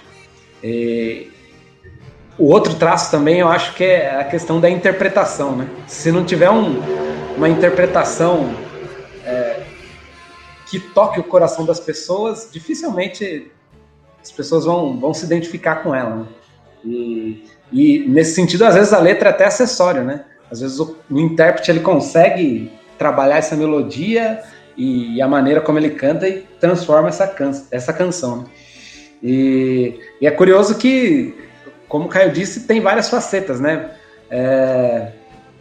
E 0.63 1.31
o 2.37 2.45
outro 2.45 2.75
traço 2.75 3.11
também 3.11 3.39
eu 3.39 3.47
acho 3.47 3.75
que 3.75 3.83
é 3.83 4.19
a 4.19 4.23
questão 4.23 4.59
da 4.59 4.69
interpretação, 4.69 5.55
né? 5.55 5.69
Se 5.87 6.11
não 6.11 6.25
tiver 6.25 6.49
um, 6.49 6.81
uma 7.37 7.47
interpretação 7.47 8.53
é, 9.25 9.61
que 10.67 10.79
toque 10.79 11.19
o 11.19 11.23
coração 11.23 11.65
das 11.65 11.79
pessoas, 11.79 12.49
dificilmente 12.51 13.51
as 14.21 14.31
pessoas 14.31 14.65
vão, 14.65 14.97
vão 14.97 15.13
se 15.13 15.25
identificar 15.25 15.77
com 15.77 15.93
ela. 15.93 16.15
Né? 16.15 16.25
E, 16.85 17.43
e, 17.71 17.99
nesse 18.07 18.33
sentido, 18.33 18.65
às 18.65 18.75
vezes 18.75 18.93
a 18.93 18.99
letra 18.99 19.29
é 19.29 19.31
até 19.31 19.45
acessório, 19.45 20.03
né? 20.03 20.25
Às 20.49 20.61
vezes 20.61 20.79
o, 20.79 20.97
o 21.09 21.19
intérprete 21.19 21.69
ele 21.69 21.81
consegue 21.81 22.71
trabalhar 22.97 23.37
essa 23.37 23.55
melodia 23.55 24.41
e, 24.77 25.21
a 25.21 25.27
maneira 25.27 25.61
como 25.61 25.77
ele 25.77 25.91
canta 25.91 26.27
e 26.27 26.41
transforma 26.59 27.09
essa, 27.09 27.27
can 27.27 27.51
essa 27.71 27.93
canção. 27.93 28.37
Né? 28.37 28.45
E, 29.21 29.99
e, 30.21 30.27
é 30.27 30.31
curioso 30.31 30.77
que, 30.77 31.35
como 31.87 32.05
o 32.05 32.09
Caio 32.09 32.31
disse, 32.31 32.67
tem 32.67 32.81
várias 32.81 33.09
facetas, 33.09 33.59
né? 33.59 33.91
É, 34.29 35.11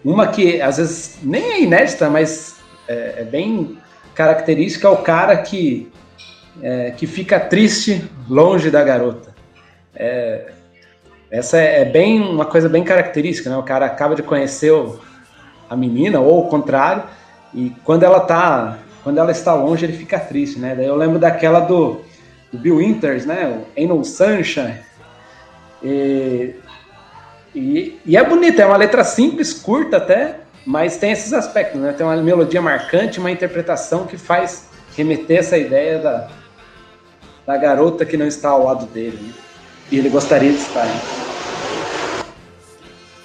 uma 0.04 0.28
que 0.28 0.61
às 0.61 0.78
vezes 0.78 1.19
nem 1.23 1.42
é 1.42 1.62
inédita, 1.62 2.09
mas 2.11 2.57
é, 2.88 3.14
é 3.19 3.25
bem 3.25 3.78
característica 4.14 4.87
é 4.87 4.90
o 4.90 4.99
cara 4.99 5.37
que, 5.37 5.90
é, 6.62 6.90
que 6.90 7.07
fica 7.07 7.38
triste 7.38 8.04
longe 8.28 8.71
da 8.71 8.83
garota. 8.83 9.35
É, 9.95 10.50
essa 11.31 11.57
é, 11.57 11.81
é, 11.81 11.85
bem 11.85 12.21
uma 12.21 12.45
coisa 12.45 12.69
bem 12.69 12.85
característica, 12.85 13.49
né? 13.49 13.57
O 13.57 13.62
cara 13.62 13.87
acaba 13.87 14.14
de 14.14 14.23
conhecer 14.23 14.73
a 15.69 15.76
menina, 15.76 16.21
ou 16.21 16.47
o 16.47 16.49
contrário, 16.49 17.04
e 17.54 17.71
quando 17.85 18.02
ela 18.02 18.21
tá 18.21 18.78
quando 19.02 19.18
ela 19.18 19.30
está 19.32 19.54
longe, 19.54 19.85
ele 19.85 19.97
fica 19.97 20.18
triste, 20.18 20.59
né? 20.59 20.75
Daí 20.75 20.87
eu 20.87 20.97
lembro 20.97 21.18
daquela 21.18 21.61
do, 21.61 22.00
do 22.52 22.59
Bill 22.59 22.76
Winters, 22.76 23.26
né? 23.26 23.47
O 23.47 23.78
Ain't 23.78 23.92
No 23.92 24.04
Sunshine. 24.04 24.76
E, 25.82 26.54
e, 27.54 28.00
e, 28.06 28.16
é 28.16 28.25
bonita, 28.25 28.62
é 28.62 28.66
uma 28.66 28.76
letra 28.76 29.02
simples, 29.02 29.52
curta 29.52 29.97
até, 29.97 30.40
mas 30.64 30.97
tem 30.97 31.11
esses 31.11 31.32
aspectos, 31.32 31.80
né? 31.80 31.92
Tem 31.92 32.06
uma 32.06 32.16
melodia 32.16 32.62
marcante, 32.62 33.18
uma 33.18 33.30
interpretação 33.30 34.06
que 34.06 34.16
faz 34.16 34.68
remeter 34.97 35.40
essa 35.40 35.59
ideia 35.59 35.99
da, 35.99 36.28
da 37.47 37.56
garota 37.56 38.04
que 38.04 38.16
não 38.16 38.26
está 38.26 38.50
ao 38.50 38.64
lado 38.64 38.87
dele. 38.87 39.18
Né? 39.21 39.32
E 39.90 39.99
ele 39.99 40.09
gostaria 40.09 40.52
de 40.52 40.59
estar. 40.59 40.85
Né? 40.85 41.00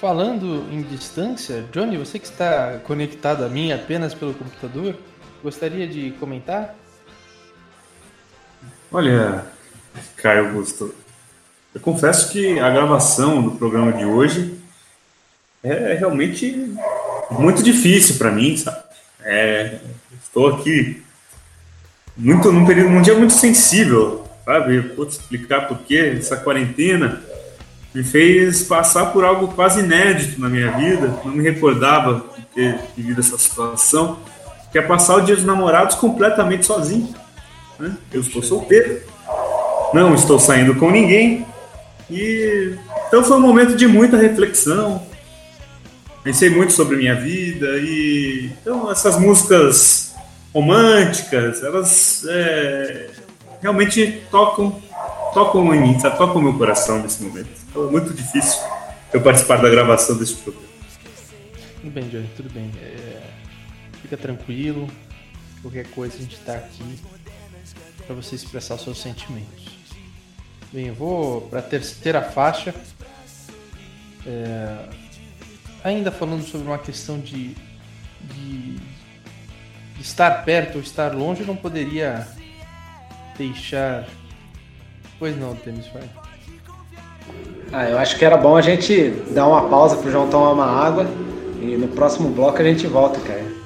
Falando 0.00 0.64
em 0.72 0.82
distância, 0.82 1.64
Johnny, 1.72 1.96
você 1.96 2.18
que 2.18 2.26
está 2.26 2.78
conectado 2.84 3.44
a 3.44 3.48
mim 3.48 3.72
apenas 3.72 4.14
pelo 4.14 4.34
computador, 4.34 4.96
gostaria 5.42 5.86
de 5.86 6.12
comentar? 6.12 6.74
Olha, 8.90 9.44
Caio 10.16 10.46
Augusto, 10.46 10.94
eu 11.74 11.80
confesso 11.80 12.30
que 12.30 12.58
a 12.58 12.70
gravação 12.70 13.42
do 13.42 13.52
programa 13.52 13.92
de 13.92 14.04
hoje 14.04 14.58
é 15.62 15.94
realmente 15.94 16.74
muito 17.30 17.62
difícil 17.62 18.16
para 18.16 18.30
mim, 18.30 18.56
sabe? 18.56 18.78
É, 19.20 19.78
estou 20.22 20.48
aqui 20.48 21.02
muito 22.16 22.50
num 22.50 22.64
período, 22.64 22.90
num 22.90 23.02
dia 23.02 23.14
muito 23.14 23.34
sensível, 23.34 24.26
sabe? 24.44 24.76
Eu 24.76 24.96
vou 24.96 25.06
te 25.06 25.12
explicar 25.12 25.68
por 25.68 25.78
que 25.78 25.96
essa 25.96 26.36
quarentena 26.36 27.22
me 27.94 28.02
fez 28.02 28.62
passar 28.62 29.06
por 29.06 29.24
algo 29.24 29.48
quase 29.48 29.80
inédito 29.80 30.40
na 30.40 30.48
minha 30.48 30.70
vida. 30.72 31.20
Não 31.24 31.32
me 31.32 31.42
recordava 31.42 32.24
de 32.36 32.42
ter 32.46 32.80
vivido 32.96 33.20
essa 33.20 33.36
situação, 33.36 34.18
que 34.70 34.78
é 34.78 34.82
passar 34.82 35.16
o 35.16 35.20
dia 35.20 35.34
dos 35.34 35.44
namorados 35.44 35.96
completamente 35.96 36.66
sozinho. 36.66 37.14
Né? 37.78 37.96
Eu 38.12 38.20
estou 38.20 38.42
solteiro, 38.42 39.02
não 39.92 40.14
estou 40.14 40.38
saindo 40.38 40.74
com 40.74 40.90
ninguém 40.90 41.46
e 42.10 42.74
então 43.06 43.22
foi 43.22 43.36
um 43.36 43.40
momento 43.40 43.76
de 43.76 43.86
muita 43.86 44.16
reflexão. 44.16 45.06
Pensei 46.22 46.50
muito 46.50 46.72
sobre 46.72 46.96
minha 46.96 47.14
vida 47.14 47.78
e 47.78 48.50
então 48.60 48.90
essas 48.90 49.18
músicas 49.18 50.14
românticas, 50.52 51.62
elas 51.62 52.24
é, 52.28 53.10
realmente 53.62 54.22
tocam 54.30 54.82
tocam 55.32 55.74
em 55.74 55.80
mim, 55.80 56.00
sabe? 56.00 56.16
tocam 56.18 56.42
meu 56.42 56.54
coração 56.54 57.00
nesse 57.00 57.22
momento. 57.22 57.48
Então 57.70 57.86
é 57.86 57.90
muito 57.90 58.12
difícil 58.12 58.60
eu 59.12 59.20
participar 59.20 59.56
da 59.56 59.68
gravação 59.68 60.16
desse 60.16 60.34
programa. 60.34 60.68
Tudo 61.80 61.90
bem, 61.92 62.08
Johnny, 62.08 62.30
tudo 62.36 62.50
bem. 62.50 62.70
É, 62.82 63.07
fica 64.08 64.16
tranquilo. 64.16 64.88
Qualquer 65.60 65.86
coisa 65.88 66.16
a 66.16 66.20
gente 66.20 66.36
está 66.36 66.54
aqui 66.54 66.98
para 68.06 68.14
você 68.14 68.34
expressar 68.34 68.76
os 68.76 68.82
seus 68.82 69.00
sentimentos. 69.00 69.68
Bem, 70.72 70.86
eu 70.86 70.94
vou 70.94 71.42
para 71.42 71.58
a 71.58 71.62
terceira 71.62 72.22
faixa. 72.22 72.74
É, 74.26 74.88
ainda 75.84 76.10
falando 76.10 76.42
sobre 76.42 76.66
uma 76.66 76.78
questão 76.78 77.18
de, 77.18 77.54
de, 78.22 78.76
estar 80.00 80.44
perto 80.44 80.76
ou 80.76 80.80
estar 80.80 81.14
longe, 81.14 81.42
eu 81.42 81.46
não 81.46 81.56
poderia 81.56 82.26
deixar. 83.36 84.06
Pois 85.18 85.36
não, 85.36 85.54
Temis, 85.56 85.86
vai. 85.88 86.08
Ah, 87.72 87.88
eu 87.88 87.98
acho 87.98 88.16
que 88.16 88.24
era 88.24 88.36
bom 88.36 88.56
a 88.56 88.62
gente 88.62 89.10
dar 89.32 89.46
uma 89.46 89.68
pausa 89.68 89.96
pro 89.96 90.10
João 90.10 90.30
tomar 90.30 90.52
uma 90.52 90.66
água 90.66 91.06
e 91.60 91.76
no 91.76 91.88
próximo 91.88 92.30
bloco 92.30 92.58
a 92.58 92.64
gente 92.64 92.86
volta, 92.86 93.20
cara. 93.20 93.57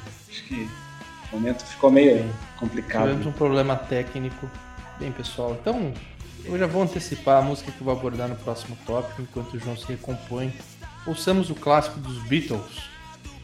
Momento 1.43 1.65
ficou 1.65 1.91
meio 1.91 2.25
complicado. 2.57 3.03
Tivemos 3.03 3.27
um 3.27 3.33
problema 3.33 3.75
técnico. 3.75 4.49
Bem, 5.01 5.11
pessoal, 5.11 5.59
então 5.61 5.93
eu 6.45 6.57
já 6.57 6.69
vou 6.69 6.85
antecipar 6.85 7.39
a 7.39 7.43
música 7.43 7.73
que 7.73 7.81
eu 7.81 7.85
vou 7.85 7.93
abordar 7.93 8.29
no 8.29 8.37
próximo 8.37 8.79
tópico, 8.87 9.23
enquanto 9.23 9.55
o 9.55 9.59
João 9.59 9.77
se 9.77 9.85
recompõe. 9.87 10.55
Ouçamos 11.05 11.51
o 11.51 11.57
clássico 11.57 11.99
dos 11.99 12.23
Beatles, 12.29 12.85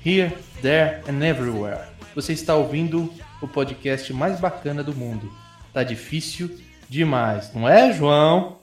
Here, 0.06 0.32
There 0.62 1.02
and 1.10 1.26
Everywhere. 1.26 1.88
Você 2.14 2.32
está 2.32 2.54
ouvindo 2.54 3.12
o 3.42 3.48
podcast 3.48 4.12
mais 4.12 4.38
bacana 4.38 4.84
do 4.84 4.94
mundo. 4.94 5.28
Tá 5.72 5.82
difícil 5.82 6.56
demais, 6.88 7.52
não 7.52 7.68
é, 7.68 7.92
João? 7.92 8.58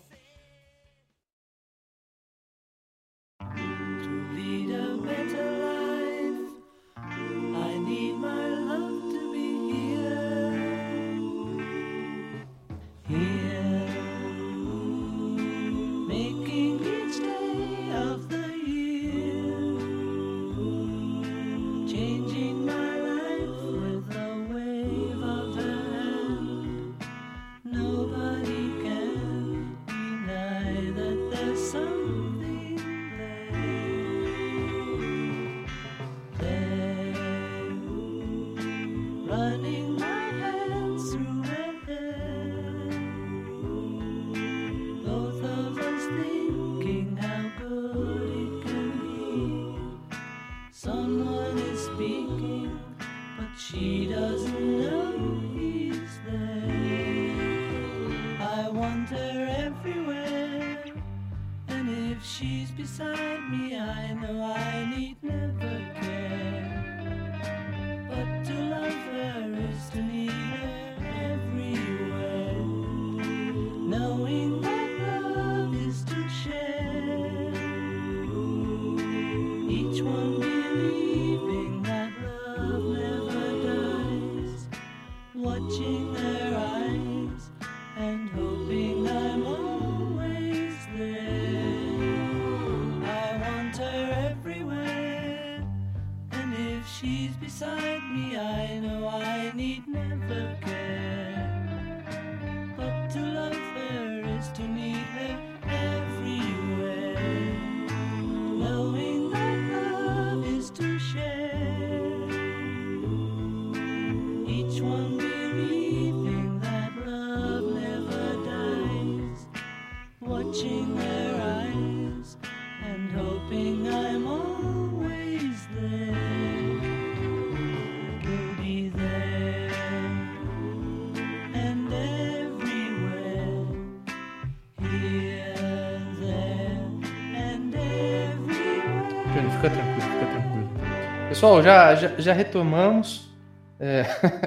Pessoal, 141.36 141.62
já, 141.62 141.94
já, 141.96 142.08
já 142.18 142.32
retomamos. 142.32 143.30
É, 143.77 144.06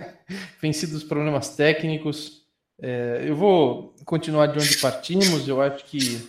vencidos 0.59 0.95
os 0.95 1.05
problemas 1.05 1.51
técnicos. 1.51 2.47
É, 2.81 3.27
eu 3.27 3.37
vou 3.37 3.95
continuar 4.07 4.47
de 4.47 4.59
onde 4.59 4.79
partimos. 4.79 5.47
Eu 5.47 5.61
acho 5.61 5.85
que 5.85 6.27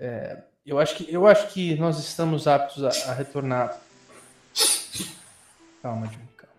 é, 0.00 0.38
eu 0.66 0.80
acho 0.80 0.96
que 0.96 1.14
eu 1.14 1.28
acho 1.28 1.46
que 1.52 1.76
nós 1.76 1.96
estamos 2.00 2.48
aptos 2.48 2.82
a, 2.82 2.88
a 3.08 3.14
retornar. 3.14 3.80
Calma, 5.80 6.06
Jimmy, 6.08 6.28
calma. 6.36 6.54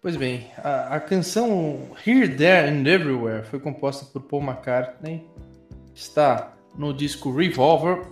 Pois 0.00 0.16
bem, 0.16 0.50
a, 0.56 0.96
a, 0.96 1.00
canção 1.00 1.90
Here, 2.06 2.34
There 2.34 2.70
and 2.70 2.86
Everywhere 2.86 3.44
foi 3.44 3.60
composta 3.60 4.06
por 4.06 4.22
Paul 4.22 4.44
McCartney. 4.44 5.28
Está 5.94 6.54
no 6.78 6.94
disco 6.94 7.30
Revolver, 7.30 8.06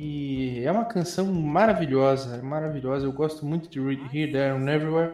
e 0.00 0.62
é 0.64 0.70
uma 0.70 0.84
canção 0.84 1.26
maravilhosa, 1.26 2.40
maravilhosa. 2.40 3.04
Eu 3.04 3.12
gosto 3.12 3.44
muito 3.44 3.68
de 3.68 3.80
Here, 3.80 4.30
There 4.30 4.50
and 4.50 4.70
Everywhere. 4.70 5.12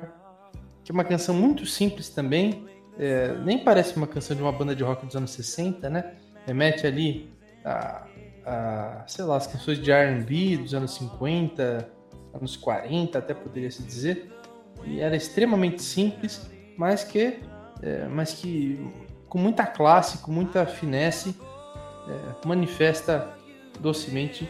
que 0.85 0.93
é 0.93 0.95
uma 0.95 1.05
canção 1.05 1.35
muito 1.35 1.65
simples 1.65 2.11
também. 2.11 2.67
É, 2.99 3.35
nem 3.39 3.65
parece 3.65 3.97
uma 3.97 4.07
canção 4.07 4.37
de 4.37 4.43
uma 4.43 4.53
banda 4.53 4.77
de 4.77 4.83
rock 4.83 5.07
dos 5.07 5.17
anos 5.17 5.31
60, 5.31 5.89
né? 5.89 6.13
Remete 6.47 6.87
ali 6.87 7.33
a, 7.65 8.07
a 8.45 9.05
sei 9.07 9.25
lá, 9.25 9.39
as 9.39 9.47
canções 9.47 9.79
de 9.79 9.91
R&B 9.91 10.59
dos 10.59 10.75
anos 10.75 10.93
50, 10.97 11.89
anos 12.35 12.55
40, 12.55 13.19
até 13.19 13.33
poderia 13.33 13.71
se 13.71 13.83
dizer. 13.83 14.31
E 14.85 15.01
era 15.01 15.17
extremamente 15.17 15.83
simples, 15.83 16.47
mas 16.77 17.03
que, 17.03 17.41
é, 17.83 18.07
mas 18.07 18.35
que 18.35 18.79
com 19.31 19.39
muita 19.39 19.65
classe, 19.65 20.19
com 20.19 20.31
muita 20.31 20.67
finesse, 20.67 21.35
é, 22.07 22.47
manifesta 22.47 23.35
docemente 23.81 24.47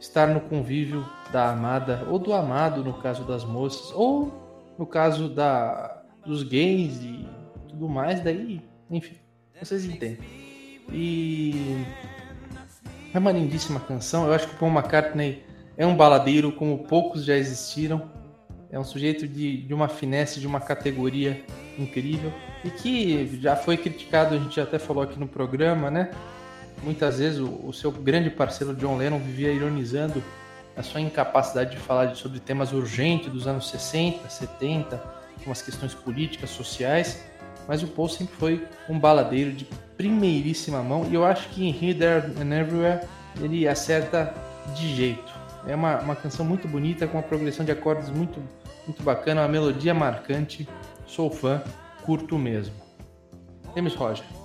estar 0.00 0.26
no 0.26 0.40
convívio 0.40 1.06
da 1.30 1.50
amada 1.50 2.04
ou 2.08 2.18
do 2.18 2.32
amado, 2.32 2.82
no 2.82 2.94
caso 2.94 3.22
das 3.24 3.44
moças, 3.44 3.92
ou 3.94 4.32
no 4.78 4.86
caso 4.86 5.28
da, 5.28 6.02
dos 6.24 6.42
gays 6.42 7.02
e 7.02 7.28
tudo 7.68 7.88
mais, 7.88 8.20
daí, 8.22 8.60
enfim, 8.90 9.16
vocês 9.60 9.84
entendem. 9.84 10.18
E 10.90 11.84
é 13.12 13.18
uma 13.18 13.30
lindíssima 13.30 13.78
canção. 13.78 14.26
Eu 14.26 14.32
acho 14.32 14.48
que 14.48 14.54
o 14.54 14.58
Paul 14.58 14.72
McCartney 14.72 15.44
é 15.76 15.86
um 15.86 15.94
baladeiro 15.96 16.50
como 16.52 16.78
poucos 16.78 17.24
já 17.24 17.36
existiram. 17.36 18.10
É 18.70 18.78
um 18.78 18.84
sujeito 18.84 19.28
de, 19.28 19.62
de 19.62 19.74
uma 19.74 19.88
finesse, 19.88 20.40
de 20.40 20.46
uma 20.46 20.60
categoria 20.60 21.44
incrível 21.78 22.32
e 22.64 22.70
que 22.70 23.40
já 23.40 23.56
foi 23.56 23.76
criticado, 23.76 24.34
a 24.34 24.38
gente 24.38 24.60
até 24.60 24.78
falou 24.78 25.02
aqui 25.02 25.18
no 25.18 25.26
programa, 25.26 25.90
né? 25.90 26.10
Muitas 26.82 27.18
vezes 27.18 27.38
o, 27.38 27.66
o 27.66 27.72
seu 27.72 27.90
grande 27.90 28.30
parceiro 28.30 28.74
John 28.74 28.96
Lennon 28.96 29.18
vivia 29.18 29.52
ironizando 29.52 30.22
a 30.76 30.82
sua 30.82 31.00
incapacidade 31.00 31.72
de 31.72 31.76
falar 31.76 32.14
sobre 32.14 32.40
temas 32.40 32.72
urgentes 32.72 33.30
dos 33.30 33.46
anos 33.46 33.68
60, 33.68 34.28
70, 34.28 35.02
como 35.38 35.52
as 35.52 35.62
questões 35.62 35.94
políticas, 35.94 36.50
sociais, 36.50 37.24
mas 37.68 37.82
o 37.82 37.88
Paul 37.88 38.08
sempre 38.08 38.34
foi 38.36 38.66
um 38.88 38.98
baladeiro 38.98 39.52
de 39.52 39.66
primeiríssima 39.96 40.82
mão 40.82 41.06
e 41.10 41.14
eu 41.14 41.24
acho 41.24 41.48
que 41.50 41.66
em 41.66 41.70
Here, 41.70 41.94
There 41.94 42.32
and 42.40 42.54
Everywhere 42.58 43.06
ele 43.40 43.68
acerta 43.68 44.34
de 44.74 44.94
jeito. 44.94 45.40
É 45.66 45.74
uma, 45.74 45.98
uma 46.00 46.16
canção 46.16 46.44
muito 46.44 46.66
bonita, 46.66 47.06
com 47.06 47.18
uma 47.18 47.22
progressão 47.22 47.64
de 47.64 47.72
acordes 47.72 48.08
muito, 48.08 48.42
muito 48.86 49.02
bacana, 49.02 49.42
uma 49.42 49.48
melodia 49.48 49.92
marcante. 49.92 50.66
Sou 51.06 51.30
fã, 51.30 51.62
curto 52.02 52.38
mesmo. 52.38 52.74
James 53.74 53.94
Roger. 53.94 54.39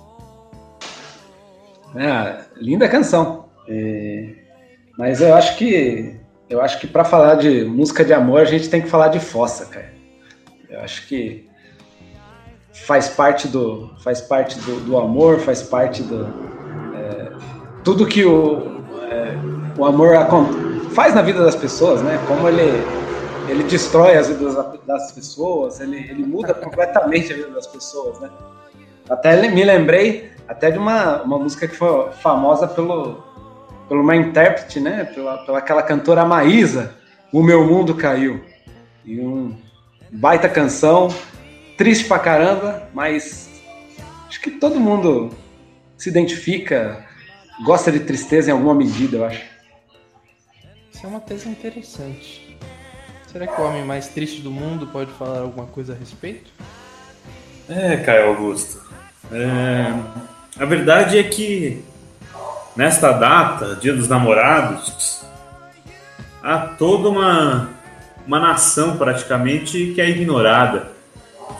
É, 1.98 2.44
linda 2.56 2.88
canção. 2.88 3.46
É, 3.68 4.34
mas 4.98 5.20
eu 5.20 5.34
acho 5.34 5.56
que 5.56 6.16
eu 6.48 6.60
acho 6.60 6.78
que 6.78 6.86
para 6.86 7.04
falar 7.04 7.34
de 7.36 7.64
música 7.64 8.04
de 8.04 8.12
amor 8.12 8.40
a 8.40 8.44
gente 8.44 8.68
tem 8.68 8.80
que 8.80 8.88
falar 8.88 9.08
de 9.08 9.18
fossa, 9.18 9.66
cara. 9.66 9.92
Eu 10.68 10.80
acho 10.80 11.06
que 11.06 11.48
faz 12.72 13.08
parte 13.08 13.48
do 13.48 13.90
faz 14.02 14.20
parte 14.20 14.58
do, 14.60 14.80
do 14.80 14.98
amor, 14.98 15.40
faz 15.40 15.62
parte 15.62 16.02
do 16.02 16.24
é, 16.94 17.32
tudo 17.82 18.06
que 18.06 18.24
o, 18.24 18.82
é, 19.10 19.34
o 19.78 19.84
amor 19.84 20.14
faz 20.92 21.14
na 21.14 21.22
vida 21.22 21.42
das 21.42 21.56
pessoas, 21.56 22.02
né? 22.02 22.18
Como 22.28 22.48
ele 22.48 22.84
ele 23.48 23.62
destrói 23.62 24.16
as 24.16 24.28
vidas 24.28 24.56
das 24.86 25.12
pessoas, 25.12 25.80
ele, 25.80 25.96
ele 25.96 26.24
muda 26.24 26.52
completamente 26.52 27.32
a 27.32 27.36
vida 27.36 27.50
das 27.50 27.66
pessoas, 27.66 28.18
né? 28.20 28.28
Até 29.08 29.48
me 29.48 29.64
lembrei 29.64 30.35
até 30.48 30.70
de 30.70 30.78
uma, 30.78 31.22
uma 31.22 31.38
música 31.38 31.66
que 31.66 31.74
foi 31.74 32.12
famosa 32.12 32.66
pelo, 32.66 33.22
pelo 33.88 34.02
uma 34.02 34.16
intérprete, 34.16 34.80
né? 34.80 35.04
Pela, 35.04 35.38
pela 35.38 35.58
aquela 35.58 35.82
cantora 35.82 36.24
Maísa, 36.24 36.94
O 37.32 37.42
Meu 37.42 37.66
Mundo 37.66 37.94
Caiu. 37.94 38.44
E 39.04 39.20
um 39.20 39.56
baita 40.10 40.48
canção, 40.48 41.08
triste 41.76 42.04
pra 42.04 42.18
caramba, 42.18 42.88
mas 42.94 43.50
acho 44.28 44.40
que 44.40 44.50
todo 44.50 44.80
mundo 44.80 45.30
se 45.96 46.08
identifica, 46.08 47.04
gosta 47.64 47.90
de 47.90 48.00
tristeza 48.00 48.50
em 48.50 48.52
alguma 48.52 48.74
medida, 48.74 49.18
eu 49.18 49.24
acho. 49.24 49.44
Isso 50.92 51.04
é 51.04 51.08
uma 51.08 51.20
tese 51.20 51.48
interessante. 51.48 52.58
Será 53.30 53.46
que 53.46 53.60
o 53.60 53.64
homem 53.64 53.84
mais 53.84 54.08
triste 54.08 54.40
do 54.40 54.50
mundo 54.50 54.86
pode 54.86 55.10
falar 55.12 55.40
alguma 55.40 55.66
coisa 55.66 55.92
a 55.92 55.96
respeito? 55.96 56.50
É, 57.68 57.96
Caio 57.98 58.28
Augusto. 58.28 58.80
É, 59.32 59.92
a 60.58 60.64
verdade 60.64 61.18
é 61.18 61.22
que 61.22 61.84
nesta 62.74 63.12
data, 63.12 63.76
Dia 63.76 63.94
dos 63.94 64.08
Namorados, 64.08 65.22
há 66.42 66.58
toda 66.58 67.08
uma, 67.08 67.70
uma 68.26 68.40
nação 68.40 68.96
praticamente 68.96 69.92
que 69.94 70.00
é 70.00 70.08
ignorada, 70.08 70.92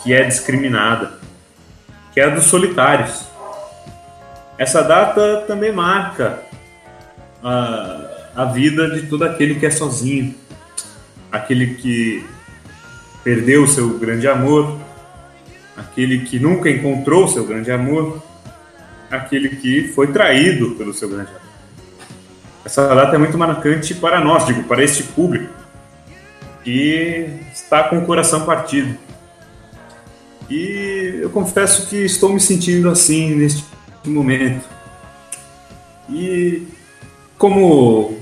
que 0.03 0.15
é 0.15 0.25
discriminada, 0.25 1.13
que 2.13 2.21
é 2.21 2.25
a 2.25 2.31
dos 2.31 2.45
solitários. 2.45 3.27
Essa 4.57 4.83
data 4.83 5.45
também 5.47 5.73
marca 5.73 6.43
a, 7.43 8.01
a 8.35 8.45
vida 8.47 8.89
de 8.91 9.09
todo 9.09 9.25
aquele 9.25 9.57
que 9.57 9.67
é 9.67 9.71
sozinho, 9.71 10.35
aquele 11.31 11.75
que 11.75 12.25
perdeu 13.23 13.65
o 13.65 13.69
seu 13.69 13.99
grande 13.99 14.27
amor, 14.27 14.79
aquele 15.77 16.21
que 16.21 16.39
nunca 16.39 16.71
encontrou 16.71 17.25
o 17.25 17.29
seu 17.29 17.45
grande 17.45 17.71
amor, 17.71 18.23
aquele 19.11 19.51
que 19.51 19.88
foi 19.88 20.09
traído 20.09 20.73
pelo 20.73 20.92
seu 20.92 21.09
grande 21.09 21.31
amor. 21.31 21.40
Essa 22.64 22.95
data 22.95 23.14
é 23.14 23.19
muito 23.19 23.38
marcante 23.38 23.95
para 23.95 24.21
nós, 24.21 24.47
digo, 24.47 24.64
para 24.64 24.83
este 24.83 25.03
público 25.03 25.55
que 26.64 27.29
está 27.53 27.85
com 27.85 27.99
o 27.99 28.07
coração 28.07 28.45
partido. 28.45 28.99
E 30.51 31.21
eu 31.23 31.31
confesso 31.31 31.88
que 31.88 31.97
estou 31.97 32.33
me 32.33 32.40
sentindo 32.40 32.90
assim 32.90 33.37
neste 33.37 33.64
momento. 34.05 34.64
E 36.11 36.66
como 37.38 38.19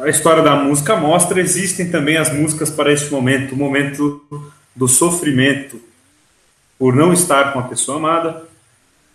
a 0.00 0.08
história 0.08 0.42
da 0.42 0.56
música 0.56 0.96
mostra, 0.96 1.40
existem 1.40 1.90
também 1.90 2.16
as 2.16 2.32
músicas 2.32 2.70
para 2.70 2.92
este 2.92 3.10
momento, 3.10 3.52
o 3.52 3.56
momento 3.56 4.24
do 4.74 4.88
sofrimento 4.88 5.80
por 6.78 6.94
não 6.94 7.12
estar 7.12 7.52
com 7.52 7.60
a 7.60 7.62
pessoa 7.62 7.98
amada 7.98 8.42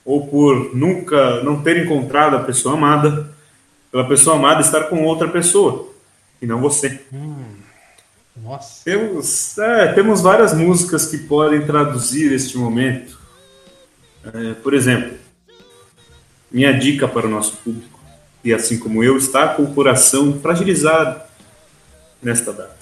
ou 0.03 0.27
por 0.27 0.75
nunca 0.75 1.43
não 1.43 1.61
ter 1.61 1.83
encontrado 1.83 2.35
a 2.35 2.43
pessoa 2.43 2.75
amada, 2.75 3.29
pela 3.91 4.07
pessoa 4.07 4.35
amada 4.35 4.61
estar 4.61 4.85
com 4.85 5.03
outra 5.03 5.27
pessoa 5.27 5.89
e 6.41 6.45
não 6.45 6.59
você. 6.61 7.01
Hum, 7.11 7.43
nossa. 8.37 8.83
Temos, 8.83 9.57
é, 9.57 9.93
temos 9.93 10.21
várias 10.21 10.53
músicas 10.53 11.05
que 11.05 11.17
podem 11.17 11.65
traduzir 11.65 12.31
este 12.31 12.57
momento. 12.57 13.19
É, 14.25 14.53
por 14.55 14.73
exemplo, 14.73 15.17
minha 16.51 16.71
dica 16.77 17.07
para 17.07 17.27
o 17.27 17.29
nosso 17.29 17.57
público, 17.57 17.99
e 18.43 18.53
assim 18.53 18.79
como 18.79 19.03
eu, 19.03 19.17
está 19.17 19.49
com 19.49 19.63
o 19.63 19.73
coração 19.73 20.39
fragilizado 20.39 21.21
nesta 22.21 22.51
data. 22.51 22.77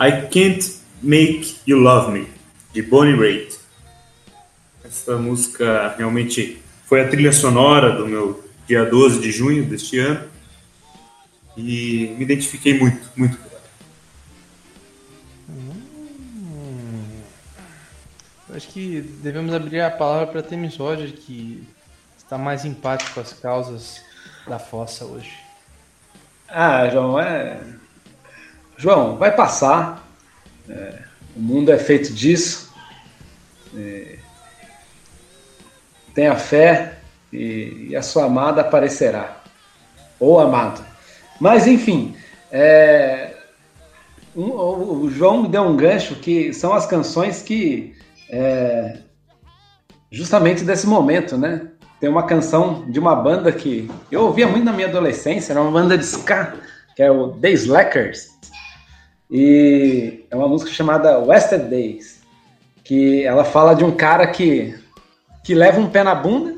I 0.00 0.28
Can't 0.28 0.76
Make 1.02 1.56
You 1.66 1.78
Love 1.78 2.12
Me, 2.12 2.28
de 2.72 2.82
Bonnie 2.82 3.16
Raitt. 3.16 3.57
Essa 4.98 5.16
música 5.16 5.94
realmente 5.96 6.60
foi 6.84 7.00
a 7.00 7.08
trilha 7.08 7.32
sonora 7.32 7.92
do 7.92 8.06
meu 8.06 8.44
dia 8.66 8.84
12 8.84 9.20
de 9.20 9.30
junho 9.30 9.64
deste 9.64 9.96
ano 9.96 10.28
e 11.56 12.14
me 12.18 12.24
identifiquei 12.24 12.76
muito, 12.76 13.08
muito 13.16 13.36
com 13.38 13.48
ela. 13.48 13.62
Hum, 15.48 17.20
acho 18.52 18.68
que 18.68 19.00
devemos 19.22 19.54
abrir 19.54 19.80
a 19.80 19.90
palavra 19.90 20.26
para 20.26 20.42
Temis 20.42 20.76
Roger, 20.76 21.12
que 21.12 21.66
está 22.16 22.36
mais 22.36 22.64
empático 22.64 23.14
com 23.14 23.20
as 23.20 23.32
causas 23.32 24.02
da 24.48 24.58
fossa 24.58 25.04
hoje. 25.04 25.32
Ah, 26.48 26.88
João, 26.90 27.20
é. 27.20 27.60
João, 28.76 29.16
vai 29.16 29.34
passar. 29.34 30.04
É, 30.68 31.02
o 31.36 31.40
mundo 31.40 31.70
é 31.70 31.78
feito 31.78 32.12
disso. 32.12 32.74
É, 33.76 34.18
tenha 36.18 36.34
fé 36.34 36.94
e, 37.32 37.90
e, 37.90 37.96
a 37.96 38.02
sua 38.02 38.24
amada 38.24 38.62
aparecerá. 38.62 39.36
Ou 40.18 40.40
amado. 40.40 40.84
Mas, 41.38 41.68
enfim, 41.68 42.16
é, 42.50 43.36
um, 44.34 44.50
o 44.50 45.08
João 45.08 45.42
me 45.42 45.48
deu 45.48 45.62
um 45.62 45.76
gancho 45.76 46.16
que 46.16 46.52
são 46.52 46.74
as 46.74 46.86
canções 46.86 47.40
que. 47.40 47.94
É, 48.28 48.98
justamente 50.10 50.64
desse 50.64 50.88
momento, 50.88 51.38
né? 51.38 51.68
Tem 52.00 52.10
uma 52.10 52.24
canção 52.24 52.84
de 52.90 52.98
uma 52.98 53.14
banda 53.14 53.52
que 53.52 53.88
eu 54.10 54.22
ouvia 54.22 54.48
muito 54.48 54.64
na 54.64 54.72
minha 54.72 54.88
adolescência, 54.88 55.52
era 55.52 55.62
uma 55.62 55.70
banda 55.70 55.96
de 55.96 56.04
ska, 56.04 56.54
que 56.96 57.02
é 57.02 57.12
o 57.12 57.28
The 57.28 57.50
Slackers. 57.50 58.28
E 59.30 60.24
é 60.28 60.34
uma 60.34 60.48
música 60.48 60.72
chamada 60.72 61.20
Wasted 61.20 61.68
Days, 61.68 62.20
que 62.82 63.22
ela 63.24 63.44
fala 63.44 63.74
de 63.74 63.84
um 63.84 63.92
cara 63.92 64.26
que, 64.26 64.74
que 65.48 65.54
leva 65.54 65.80
um 65.80 65.88
pé 65.88 66.04
na 66.04 66.14
bunda, 66.14 66.56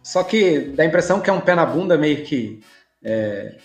só 0.00 0.22
que 0.22 0.60
dá 0.76 0.84
a 0.84 0.86
impressão 0.86 1.20
que 1.20 1.28
é 1.28 1.32
um 1.32 1.40
pé 1.40 1.56
na 1.56 1.66
bunda 1.66 1.98
meio 1.98 2.22
que 2.22 2.60
é, 3.02 3.56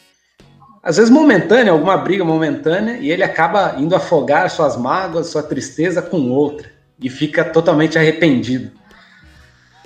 às 0.82 0.98
vezes 0.98 1.12
momentânea, 1.12 1.72
alguma 1.72 1.96
briga 1.96 2.26
momentânea, 2.26 2.98
e 2.98 3.12
ele 3.12 3.22
acaba 3.22 3.76
indo 3.78 3.96
afogar 3.96 4.50
suas 4.50 4.76
mágoas, 4.76 5.28
sua 5.28 5.44
tristeza 5.44 6.02
com 6.02 6.32
outra, 6.32 6.72
e 7.00 7.08
fica 7.08 7.46
totalmente 7.46 8.00
arrependido. 8.00 8.72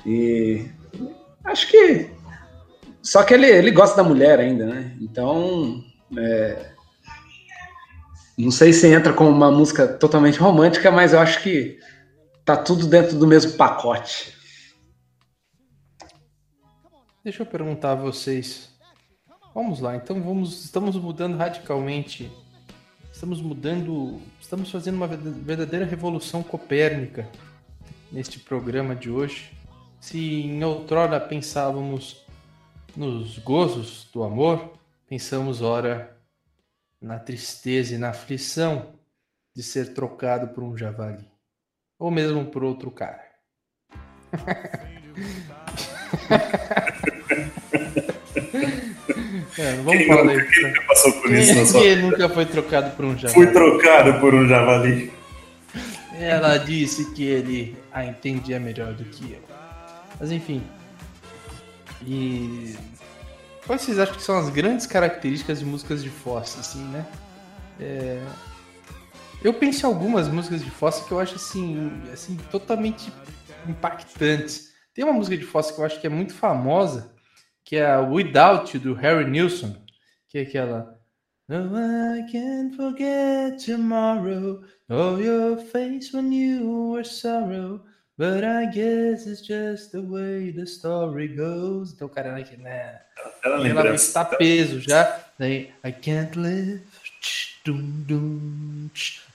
E 0.06 0.70
acho 1.44 1.68
que. 1.68 2.10
Só 3.02 3.24
que 3.24 3.34
ele, 3.34 3.46
ele 3.46 3.72
gosta 3.72 3.98
da 3.98 4.08
mulher 4.08 4.40
ainda, 4.40 4.66
né? 4.68 4.94
Então. 5.02 5.84
É, 6.18 6.66
não 8.38 8.52
sei 8.52 8.72
se 8.72 8.88
entra 8.88 9.12
como 9.12 9.30
uma 9.32 9.52
música 9.52 9.86
totalmente 9.86 10.40
romântica, 10.40 10.90
mas 10.90 11.12
eu 11.12 11.20
acho 11.20 11.44
que 11.44 11.78
tá 12.50 12.58
tudo 12.58 12.88
dentro 12.88 13.16
do 13.16 13.28
mesmo 13.28 13.52
pacote. 13.52 14.34
Deixa 17.24 17.44
eu 17.44 17.46
perguntar 17.46 17.92
a 17.92 17.96
vocês. 17.96 18.72
Vamos 19.54 19.80
lá, 19.80 19.96
então 19.96 20.20
vamos, 20.20 20.66
estamos 20.66 20.96
mudando 20.96 21.38
radicalmente. 21.38 22.32
Estamos 23.14 23.40
mudando, 23.40 24.20
estamos 24.42 24.72
fazendo 24.72 24.96
uma 24.96 25.06
verdadeira 25.06 25.86
revolução 25.86 26.42
copérnica 26.42 27.30
neste 28.12 28.40
programa 28.40 28.96
de 28.96 29.12
hoje. 29.12 29.56
Se 30.00 30.18
em 30.18 30.64
outrora 30.64 31.20
pensávamos 31.20 32.26
nos 32.96 33.38
gozos 33.38 34.10
do 34.12 34.24
amor, 34.24 34.74
pensamos 35.08 35.62
ora 35.62 36.18
na 37.00 37.20
tristeza 37.20 37.94
e 37.94 38.00
na 38.00 38.10
aflição 38.10 38.96
de 39.56 39.62
ser 39.62 39.94
trocado 39.94 40.48
por 40.48 40.64
um 40.64 40.76
javali 40.76 41.30
ou 42.00 42.10
mesmo 42.10 42.46
por 42.46 42.64
outro 42.64 42.90
cara. 42.90 43.22
É, 49.58 49.74
vamos 49.74 49.92
quem 49.92 50.08
falar 50.08 50.24
nunca, 50.24 50.46
quem 50.46 50.64
nunca 50.64 50.82
passou 50.84 51.14
por 51.14 51.30
quem, 51.30 51.40
isso 51.40 51.80
Quem 51.80 51.96
nunca 51.98 52.30
foi 52.30 52.46
trocado 52.46 52.92
por 52.96 53.06
um 53.06 53.18
javali? 53.18 53.34
Fui 53.34 53.48
trocado 53.48 54.20
por 54.20 54.34
um 54.34 54.48
javali. 54.48 55.12
Ela 56.14 56.58
disse 56.58 57.12
que 57.12 57.26
ele 57.26 57.78
a 57.92 58.06
entendia 58.06 58.60
melhor 58.60 58.94
do 58.94 59.04
que 59.04 59.34
eu. 59.34 59.42
Mas 60.20 60.32
enfim. 60.32 60.64
E. 62.06 62.76
Quais 63.66 63.82
vocês 63.82 64.00
acham 64.00 64.16
que 64.16 64.24
são 64.24 64.38
as 64.38 64.50
grandes 64.50 64.88
características 64.88 65.60
de 65.60 65.66
músicas 65.66 66.02
de 66.02 66.10
Fosse, 66.10 66.60
assim, 66.60 66.84
né? 66.86 67.06
É... 67.80 68.22
Eu 69.42 69.54
penso 69.54 69.86
em 69.86 69.90
algumas 69.90 70.28
músicas 70.28 70.62
de 70.62 70.70
Fosse 70.70 71.06
que 71.06 71.12
eu 71.14 71.20
acho 71.20 71.36
assim, 71.36 71.90
assim, 72.12 72.36
totalmente 72.52 73.12
impactantes. 73.68 74.74
Tem 74.94 75.06
uma 75.06 75.14
música 75.14 75.38
de 75.38 75.46
Fosse 75.46 75.74
que 75.74 75.80
eu 75.80 75.86
acho 75.86 76.00
que 76.02 76.08
é 76.08 76.10
muito 76.10 76.34
famosa, 76.34 77.14
que 77.64 77.78
é 77.78 77.90
a 77.90 78.02
Without 78.02 78.76
You, 78.76 78.84
do 78.84 78.94
Harry 78.96 79.30
Nilsson, 79.30 79.76
que 80.28 80.40
é 80.40 80.42
aquela. 80.42 81.00
No, 81.48 81.76
I 81.76 82.30
can't 82.32 82.76
forget 82.76 83.66
tomorrow, 83.66 84.62
oh, 84.90 85.18
your 85.18 85.58
face 85.58 86.14
when 86.14 86.32
you 86.32 86.92
were 86.92 87.06
sorrow, 87.06 87.82
but 88.18 88.44
I 88.44 88.66
guess 88.66 89.26
it's 89.26 89.42
just 89.42 89.94
the 89.94 90.02
way 90.02 90.52
the 90.52 90.66
story 90.66 91.30
goes. 91.30 91.94
Então, 91.94 92.10
cara, 92.10 92.34
né, 92.34 92.46
né? 92.58 93.02
Ela, 93.44 93.68
ela 93.68 93.96
está 93.96 94.26
peso 94.26 94.82
já. 94.82 95.26
Daí, 95.40 95.72
I 95.84 95.92
can't 95.94 96.38
live. 96.38 96.84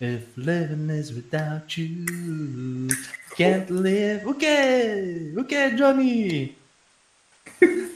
If 0.01 0.37
living 0.37 0.91
is 0.91 1.13
without 1.13 1.77
you, 1.79 2.89
can't 3.37 3.71
live. 3.71 4.27
O 4.27 4.35
que? 4.35 5.35
O 5.37 5.45
que, 5.45 5.71
Johnny? 5.77 6.57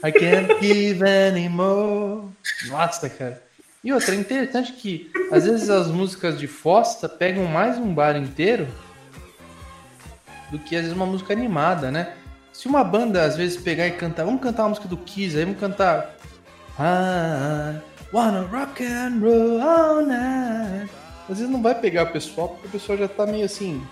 I 0.03 0.11
can't 0.11 0.59
give 0.61 1.03
anymore. 1.03 2.29
Nossa, 2.67 3.09
cara. 3.09 3.41
E 3.83 3.91
outra, 3.91 4.15
é 4.15 4.17
interessante 4.17 4.73
que 4.73 5.11
às 5.31 5.45
vezes 5.45 5.69
as 5.69 5.87
músicas 5.87 6.39
de 6.39 6.47
Fosta 6.47 7.09
pegam 7.09 7.45
mais 7.45 7.77
um 7.77 7.93
bar 7.93 8.15
inteiro 8.15 8.67
do 10.51 10.59
que 10.59 10.75
às 10.75 10.83
vezes 10.83 10.95
uma 10.95 11.05
música 11.05 11.33
animada, 11.33 11.91
né? 11.91 12.13
Se 12.53 12.67
uma 12.67 12.83
banda 12.83 13.23
às 13.23 13.35
vezes 13.35 13.57
pegar 13.61 13.87
e 13.87 13.91
cantar, 13.91 14.25
vamos 14.25 14.41
cantar 14.41 14.63
uma 14.63 14.69
música 14.69 14.87
do 14.87 14.97
Kiss, 14.97 15.37
aí 15.37 15.45
vamos 15.45 15.59
cantar 15.59 16.15
I 16.77 17.98
wanna 18.13 18.43
rock 18.51 18.83
and 18.83 19.19
roll 19.21 19.61
all 19.61 20.05
night. 20.05 20.89
Às 21.29 21.37
vezes 21.37 21.49
não 21.49 21.61
vai 21.61 21.75
pegar 21.75 22.03
o 22.03 22.11
pessoal, 22.11 22.49
porque 22.49 22.67
o 22.67 22.71
pessoal 22.71 22.97
já 22.97 23.07
tá 23.07 23.25
meio 23.25 23.45
assim, 23.45 23.85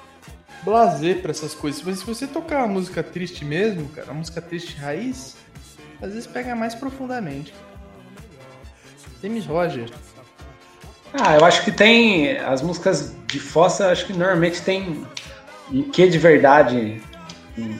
blazer 0.63 1.21
para 1.21 1.32
essas 1.32 1.53
coisas. 1.53 1.82
Mas 1.84 1.99
se 1.99 2.06
você 2.06 2.25
tocar 2.25 2.60
uma 2.60 2.73
música 2.73 3.03
triste 3.03 3.45
mesmo, 3.45 3.88
cara, 3.89 4.08
uma 4.08 4.19
música 4.19 4.41
triste 4.41 4.75
raiz, 4.77 5.36
às 6.01 6.10
vezes 6.10 6.27
pega 6.27 6.56
mais 6.56 6.73
profundamente. 6.73 7.53
James 9.21 9.45
Roger. 9.45 9.89
Ah, 11.13 11.36
eu 11.36 11.45
acho 11.45 11.63
que 11.63 11.71
tem. 11.71 12.38
As 12.38 12.62
músicas 12.62 13.15
de 13.27 13.39
Fossa, 13.39 13.89
acho 13.91 14.06
que 14.06 14.13
normalmente 14.13 14.62
tem 14.62 15.06
um 15.71 15.84
quê 15.84 16.08
de 16.08 16.17
verdade. 16.17 17.01
Um, 17.58 17.77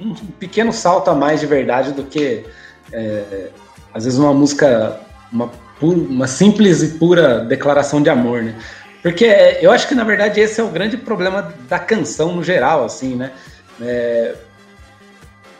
um 0.00 0.14
pequeno 0.14 0.72
salto 0.72 1.10
a 1.10 1.14
mais 1.14 1.40
de 1.40 1.46
verdade 1.46 1.92
do 1.92 2.04
que. 2.04 2.44
É, 2.92 3.50
às 3.92 4.04
vezes 4.04 4.18
uma 4.18 4.32
música. 4.32 5.00
Uma, 5.32 5.50
uma 5.80 6.26
simples 6.26 6.82
e 6.82 6.98
pura 6.98 7.40
declaração 7.40 8.02
de 8.02 8.08
amor, 8.08 8.42
né? 8.42 8.54
Porque 9.02 9.24
eu 9.60 9.70
acho 9.70 9.86
que 9.86 9.94
na 9.94 10.04
verdade 10.04 10.40
esse 10.40 10.60
é 10.60 10.64
o 10.64 10.68
grande 10.68 10.96
problema 10.96 11.54
da 11.68 11.78
canção 11.78 12.34
no 12.34 12.42
geral, 12.42 12.84
assim, 12.84 13.14
né? 13.14 13.32
É, 13.80 14.34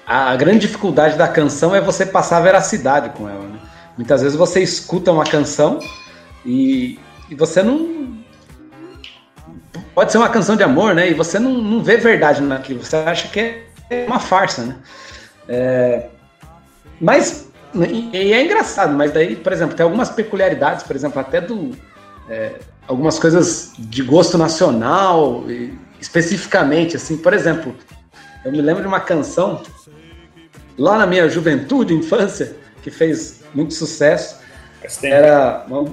a 0.07 0.37
grande 0.37 0.61
dificuldade 0.61 1.19
da 1.19 1.27
canção 1.27 1.75
é 1.75 1.81
você 1.81 2.07
passar 2.07 2.41
veracidade 2.41 3.11
com 3.11 3.29
ela. 3.29 3.43
Né? 3.43 3.59
Muitas 3.97 4.23
vezes 4.23 4.37
você 4.37 4.63
escuta 4.63 5.11
uma 5.11 5.25
canção 5.25 5.81
e, 6.45 6.99
e, 7.29 7.35
você 7.35 7.63
não. 7.63 8.17
Pode 9.95 10.13
ser 10.13 10.19
uma 10.19 10.29
canção 10.29 10.55
de 10.55 10.63
amor, 10.63 10.95
né? 10.95 11.11
E 11.11 11.15
você 11.15 11.39
não, 11.39 11.53
não 11.53 11.83
vê 11.83 11.97
verdade 11.97 12.41
naquilo. 12.41 12.85
Você 12.85 12.97
acha 12.97 13.29
que 13.29 13.41
é 13.91 14.05
uma 14.07 14.21
farsa, 14.21 14.65
né? 14.65 14.77
É, 15.49 16.07
mas. 17.01 17.46
E, 17.75 18.17
e, 18.17 18.33
é 18.33 18.45
engraçado, 18.45 18.95
mas 18.95 19.13
daí, 19.13 19.37
por 19.37 19.53
exemplo, 19.53 19.77
tem 19.77 19.85
algumas 19.85 20.11
peculiaridades, 20.11 20.83
por 20.83 20.97
exemplo, 20.97 21.21
até 21.21 21.41
do. 21.41 21.73
É, 22.29 22.53
algumas 22.89 23.19
coisas 23.19 23.73
de 23.79 24.03
gosto 24.03 24.39
nacional, 24.39 25.45
especificamente, 26.01 26.97
assim, 26.97 27.17
por 27.17 27.33
exemplo, 27.33 27.75
eu 28.45 28.53
me 28.53 28.61
lembro 28.61 28.83
de 28.83 28.89
uma 28.89 29.01
canção 29.01 29.63
lá 30.79 30.99
na 30.99 31.07
minha 31.07 31.29
juventude, 31.29 31.95
infância, 31.95 32.57
que 32.83 32.91
fez 32.91 33.43
muito 33.55 33.75
sucesso. 33.75 34.41
Era 35.03 35.65
uma, 35.67 35.91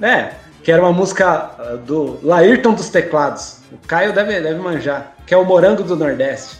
é, 0.00 0.32
que 0.62 0.72
era 0.72 0.82
uma 0.82 0.92
música 0.92 1.50
uh, 1.58 1.78
do 1.78 2.18
Laírton 2.22 2.74
dos 2.74 2.88
Teclados. 2.88 3.58
O 3.70 3.78
Caio 3.86 4.12
deve, 4.12 4.40
deve 4.40 4.58
manjar, 4.58 5.14
que 5.26 5.34
é 5.34 5.36
o 5.36 5.44
Morango 5.44 5.82
do 5.82 5.96
Nordeste. 5.96 6.58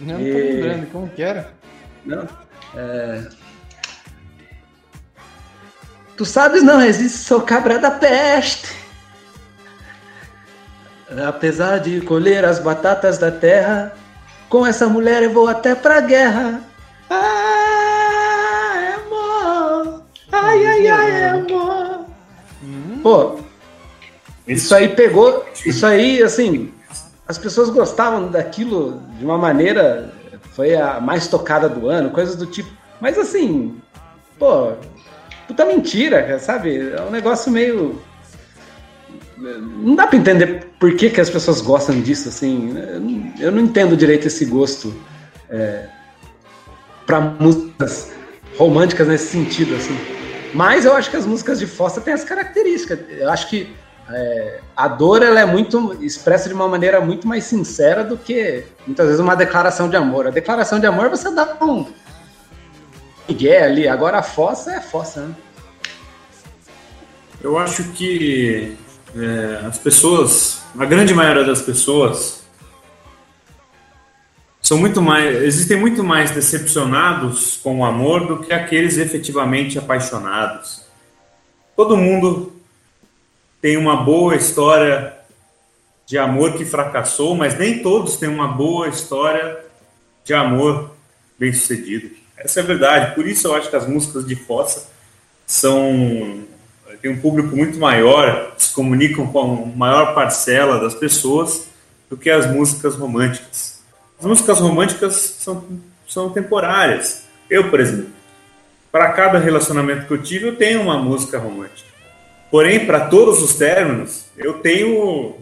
Não 0.00 0.20
e... 0.20 0.32
tô 0.32 0.38
lembrando, 0.38 0.86
como 0.92 1.08
que 1.08 1.22
era? 1.22 1.50
Não, 2.04 2.26
é... 2.76 3.28
Tu 6.16 6.24
sabes 6.24 6.62
não 6.62 6.78
resiste, 6.78 7.18
sou 7.18 7.42
cabra 7.42 7.78
da 7.78 7.90
peste. 7.90 8.74
Apesar 11.26 11.78
de 11.78 12.00
colher 12.00 12.44
as 12.44 12.58
batatas 12.58 13.18
da 13.18 13.30
terra, 13.30 13.94
com 14.48 14.66
essa 14.66 14.88
mulher 14.88 15.22
eu 15.22 15.32
vou 15.32 15.46
até 15.46 15.74
pra 15.74 16.00
guerra. 16.00 16.62
Ai, 17.08 18.94
amor. 18.94 20.02
Ai, 20.32 20.66
ai, 20.66 20.86
ai, 20.88 21.24
amor. 21.28 22.06
Hum. 22.62 23.00
Pô, 23.02 23.38
isso 24.48 24.74
aí 24.74 24.88
pegou. 24.88 25.44
Isso 25.64 25.84
aí, 25.84 26.22
assim, 26.22 26.72
as 27.28 27.38
pessoas 27.38 27.68
gostavam 27.70 28.28
daquilo 28.28 29.02
de 29.18 29.24
uma 29.24 29.36
maneira. 29.36 30.12
Foi 30.56 30.74
a 30.74 30.98
mais 30.98 31.28
tocada 31.28 31.68
do 31.68 31.86
ano, 31.86 32.10
coisas 32.10 32.34
do 32.34 32.46
tipo. 32.46 32.70
Mas 32.98 33.18
assim, 33.18 33.78
pô, 34.38 34.72
puta 35.46 35.66
mentira, 35.66 36.38
sabe? 36.38 36.94
É 36.96 37.02
um 37.02 37.10
negócio 37.10 37.52
meio 37.52 38.00
não 39.38 39.94
dá 39.94 40.06
para 40.06 40.16
entender 40.16 40.68
por 40.80 40.96
que, 40.96 41.10
que 41.10 41.20
as 41.20 41.28
pessoas 41.28 41.60
gostam 41.60 42.00
disso, 42.00 42.30
assim. 42.30 42.74
Eu 43.38 43.52
não 43.52 43.60
entendo 43.60 43.94
direito 43.94 44.26
esse 44.26 44.46
gosto 44.46 44.94
é, 45.50 45.88
para 47.04 47.20
músicas 47.20 48.12
românticas 48.56 49.06
nesse 49.06 49.26
sentido, 49.26 49.74
assim. 49.74 49.94
Mas 50.54 50.86
eu 50.86 50.94
acho 50.94 51.10
que 51.10 51.18
as 51.18 51.26
músicas 51.26 51.58
de 51.58 51.66
Fossa 51.66 52.00
têm 52.00 52.14
as 52.14 52.24
características. 52.24 52.98
Eu 53.10 53.30
acho 53.30 53.50
que 53.50 53.76
é, 54.08 54.60
a 54.76 54.86
dor 54.86 55.22
ela 55.22 55.40
é 55.40 55.44
muito 55.44 55.96
expressa 56.00 56.48
de 56.48 56.54
uma 56.54 56.68
maneira 56.68 57.00
muito 57.00 57.26
mais 57.26 57.44
sincera 57.44 58.04
do 58.04 58.16
que 58.16 58.64
muitas 58.86 59.06
vezes 59.06 59.20
uma 59.20 59.34
declaração 59.34 59.88
de 59.88 59.96
amor. 59.96 60.26
A 60.26 60.30
declaração 60.30 60.78
de 60.78 60.86
amor 60.86 61.10
você 61.10 61.30
dá 61.30 61.56
um 61.60 61.86
Miguel 63.28 63.64
ali. 63.64 63.88
Agora 63.88 64.18
a 64.18 64.22
Fossa 64.22 64.72
é 64.72 64.80
Fossa, 64.80 65.22
né? 65.26 65.34
Eu 67.42 67.58
acho 67.58 67.84
que 67.92 68.76
é, 69.14 69.66
as 69.66 69.78
pessoas, 69.78 70.62
a 70.78 70.84
grande 70.84 71.12
maioria 71.12 71.44
das 71.44 71.62
pessoas, 71.62 72.44
são 74.62 74.78
muito 74.78 75.00
mais, 75.02 75.42
existem 75.42 75.78
muito 75.78 76.02
mais 76.02 76.30
decepcionados 76.30 77.58
com 77.62 77.80
o 77.80 77.84
amor 77.84 78.26
do 78.26 78.38
que 78.40 78.52
aqueles 78.52 78.98
efetivamente 78.98 79.78
apaixonados. 79.78 80.82
todo 81.76 81.96
mundo 81.96 82.55
tem 83.66 83.76
uma 83.76 83.96
boa 83.96 84.36
história 84.36 85.12
de 86.06 86.16
amor 86.16 86.52
que 86.52 86.64
fracassou, 86.64 87.34
mas 87.34 87.58
nem 87.58 87.80
todos 87.82 88.14
têm 88.14 88.28
uma 88.28 88.46
boa 88.46 88.86
história 88.86 89.58
de 90.24 90.32
amor 90.32 90.92
bem 91.36 91.52
sucedido. 91.52 92.10
Essa 92.36 92.60
é 92.60 92.62
a 92.62 92.66
verdade. 92.66 93.16
Por 93.16 93.26
isso 93.26 93.48
eu 93.48 93.56
acho 93.56 93.68
que 93.68 93.74
as 93.74 93.84
músicas 93.84 94.24
de 94.24 94.36
fossa 94.36 94.88
são 95.44 96.44
tem 97.02 97.10
um 97.10 97.20
público 97.20 97.56
muito 97.56 97.76
maior, 97.76 98.54
se 98.56 98.72
comunicam 98.72 99.26
com 99.26 99.40
a 99.40 99.76
maior 99.76 100.14
parcela 100.14 100.78
das 100.78 100.94
pessoas 100.94 101.66
do 102.08 102.16
que 102.16 102.30
as 102.30 102.48
músicas 102.48 102.94
românticas. 102.94 103.82
As 104.16 104.26
músicas 104.26 104.60
românticas 104.60 105.16
são, 105.40 105.64
são 106.06 106.30
temporárias. 106.30 107.24
Eu, 107.50 107.68
por 107.68 107.80
exemplo, 107.80 108.10
para 108.92 109.10
cada 109.10 109.40
relacionamento 109.40 110.06
que 110.06 110.12
eu 110.12 110.22
tive, 110.22 110.46
eu 110.46 110.54
tenho 110.54 110.82
uma 110.82 110.96
música 110.96 111.36
romântica. 111.36 111.95
Porém, 112.56 112.86
para 112.86 113.00
todos 113.00 113.42
os 113.42 113.52
términos, 113.52 114.24
eu 114.34 114.60
tenho 114.60 115.34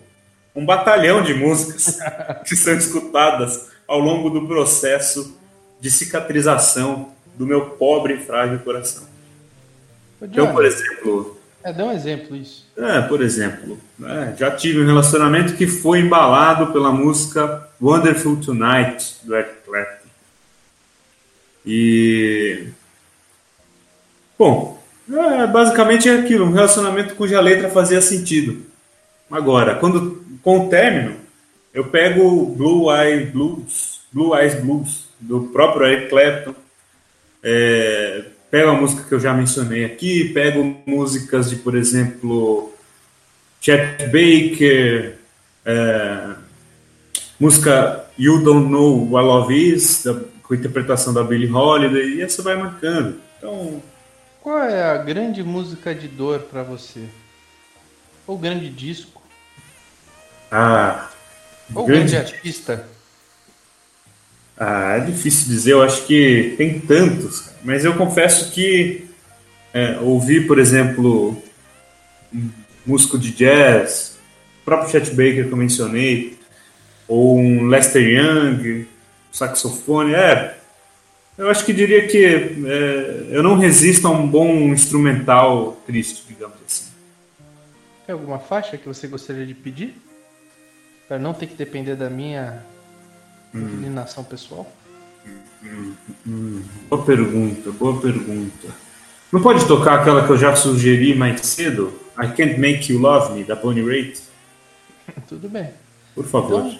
um 0.53 0.67
batalhão 0.67 1.23
de 1.23 1.33
músicas 1.33 1.97
que 2.45 2.57
são 2.57 2.77
escutadas 2.77 3.71
ao 3.87 4.01
longo 4.01 4.29
do 4.29 4.49
processo 4.49 5.39
de 5.81 5.93
cicatrização 5.93 7.11
do 7.37 7.47
meu 7.47 7.67
pobre 7.67 8.15
e 8.15 8.17
frágil 8.17 8.59
coração. 8.59 9.05
Então, 10.21 10.53
por 10.53 10.65
exemplo. 10.65 11.41
É, 11.63 11.73
dá 11.73 11.85
um 11.85 11.93
exemplo 11.93 12.35
isso. 12.35 12.67
É, 12.77 13.03
por 13.03 13.23
exemplo, 13.23 13.79
é, 14.03 14.37
já 14.37 14.51
tive 14.51 14.81
um 14.81 14.87
relacionamento 14.87 15.55
que 15.55 15.69
foi 15.69 16.01
embalado 16.01 16.73
pela 16.73 16.91
música 16.91 17.69
Wonderful 17.81 18.41
Tonight, 18.41 19.19
do 19.23 19.37
Eric 19.37 19.55
Clapton. 19.65 20.09
E. 21.65 22.71
Bom, 24.37 24.74
é, 25.11 25.47
basicamente 25.47 26.09
é 26.09 26.19
aquilo, 26.19 26.47
um 26.47 26.53
relacionamento 26.53 27.15
cuja 27.15 27.41
letra 27.41 27.69
fazia 27.69 28.01
sentido. 28.01 28.63
Agora, 29.31 29.75
quando 29.77 30.25
com 30.43 30.67
o 30.67 30.69
término, 30.69 31.17
eu 31.73 31.85
pego 31.87 32.47
Blue 32.47 32.95
Eyes 32.95 33.31
Blues, 33.31 34.01
Blue 34.13 34.37
Eyes 34.37 34.55
Blues, 34.55 35.09
do 35.21 35.45
próprio 35.53 35.87
Eric 35.87 36.09
Clapton, 36.11 36.55
é, 37.43 38.25
pego 38.51 38.71
a 38.71 38.75
música 38.75 39.03
que 39.03 39.13
eu 39.13 39.21
já 39.21 39.35
mencionei 39.35 39.85
aqui, 39.85 40.29
pego 40.33 40.77
músicas 40.87 41.51
de, 41.51 41.57
por 41.57 41.75
exemplo, 41.75 42.73
Chet 43.61 44.05
Baker, 44.07 45.17
é, 45.65 46.35
música 47.41 48.05
You 48.19 48.43
Don't 48.43 48.71
Know 48.71 49.11
What 49.11 49.27
Love 49.27 49.75
Is, 49.75 50.05
da, 50.05 50.15
com 50.43 50.55
interpretação 50.55 51.13
da 51.13 51.25
Billie 51.25 51.51
Holiday, 51.51 52.17
e 52.17 52.23
essa 52.23 52.43
vai 52.43 52.57
marcando. 52.57 53.17
Então, 53.39 53.83
qual 54.45 54.63
é 54.63 54.83
a 54.83 54.99
grande 54.99 55.43
música 55.43 55.95
de 55.95 56.07
dor 56.07 56.41
para 56.41 56.63
você? 56.63 57.09
Ou 58.27 58.37
grande 58.37 58.69
disco? 58.69 59.23
Ah, 60.53 61.09
Ou 61.75 61.87
grande, 61.87 62.13
grande 62.13 62.35
artista? 62.35 62.87
Ah, 64.55 64.99
é 64.99 65.01
difícil 65.01 65.49
dizer, 65.49 65.73
eu 65.73 65.83
acho 65.83 66.05
que 66.05 66.55
tem 66.59 66.79
tantos, 66.79 67.53
mas 67.65 67.87
eu 67.87 67.97
confesso 67.97 68.53
que 68.53 69.09
é, 69.73 69.99
ouvir, 70.01 70.47
por 70.47 70.59
exemplo, 70.59 71.43
um 72.33 72.51
músico 72.85 73.19
de 73.19 73.33
jazz, 73.33 74.19
o 74.61 74.65
próprio 74.67 74.91
Chet 74.91 75.09
Baker 75.11 75.47
que 75.47 75.53
eu 75.53 75.57
mencionei, 75.57 76.39
ou 77.09 77.39
um 77.39 77.67
Lester 77.67 78.03
Young, 78.03 78.87
saxofone, 79.33 80.15
é, 80.15 80.59
eu 81.37 81.51
acho 81.51 81.65
que 81.65 81.73
diria 81.73 82.07
que 82.07 82.25
é, 82.25 83.29
eu 83.31 83.43
não 83.43 83.57
resisto 83.57 84.07
a 84.07 84.11
um 84.11 84.27
bom 84.27 84.53
instrumental 84.69 85.81
triste, 85.87 86.25
digamos 86.29 86.57
assim. 86.65 86.93
Tem 88.07 88.13
alguma 88.13 88.39
faixa 88.39 88.77
que 88.77 88.87
você 88.87 89.09
gostaria 89.09 89.45
de 89.45 89.55
pedir? 89.55 89.97
Para 91.09 91.19
não 91.19 91.35
ter 91.35 91.47
que 91.47 91.55
depender 91.55 91.97
da 91.97 92.09
minha 92.09 92.65
hum. 93.55 93.61
inclinação 93.61 94.23
pessoal? 94.23 94.71
Hum, 95.63 95.95
hum, 96.27 96.63
boa 96.89 97.05
pergunta, 97.05 97.71
boa 97.73 98.01
pergunta. 98.01 98.69
Não 99.33 99.43
pode 99.43 99.67
tocar 99.67 100.01
aquela 100.01 100.25
que 100.25 100.31
eu 100.31 100.39
já 100.39 100.55
sugeri 100.55 101.15
mais 101.15 101.41
cedo? 101.41 101.93
I 102.17 102.29
Can't 102.29 102.61
Make 102.61 102.93
You 102.93 103.01
Love 103.01 103.35
Me, 103.35 103.43
da 103.43 103.57
Bonnie 103.57 103.85
Raitt? 103.85 104.23
Tudo 105.27 105.49
bem. 105.49 105.71
Por 106.15 106.25
favor. 106.27 106.67
Então, 106.67 106.79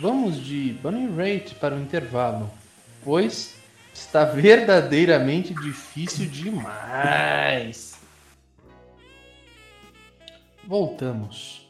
vamos 0.00 0.44
de 0.44 0.76
Bonnie 0.82 1.08
Raitt 1.14 1.54
para 1.54 1.76
o 1.76 1.80
intervalo, 1.80 2.50
pois 3.04 3.53
Está 3.94 4.24
verdadeiramente 4.24 5.54
difícil 5.54 6.26
demais. 6.26 7.94
Voltamos. 10.66 11.68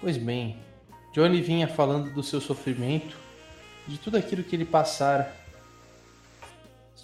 Pois 0.00 0.16
bem, 0.16 0.58
Johnny 1.12 1.40
vinha 1.40 1.68
falando 1.68 2.12
do 2.12 2.22
seu 2.22 2.40
sofrimento, 2.40 3.16
de 3.86 3.96
tudo 3.96 4.16
aquilo 4.16 4.42
que 4.42 4.56
ele 4.56 4.64
passara, 4.64 5.32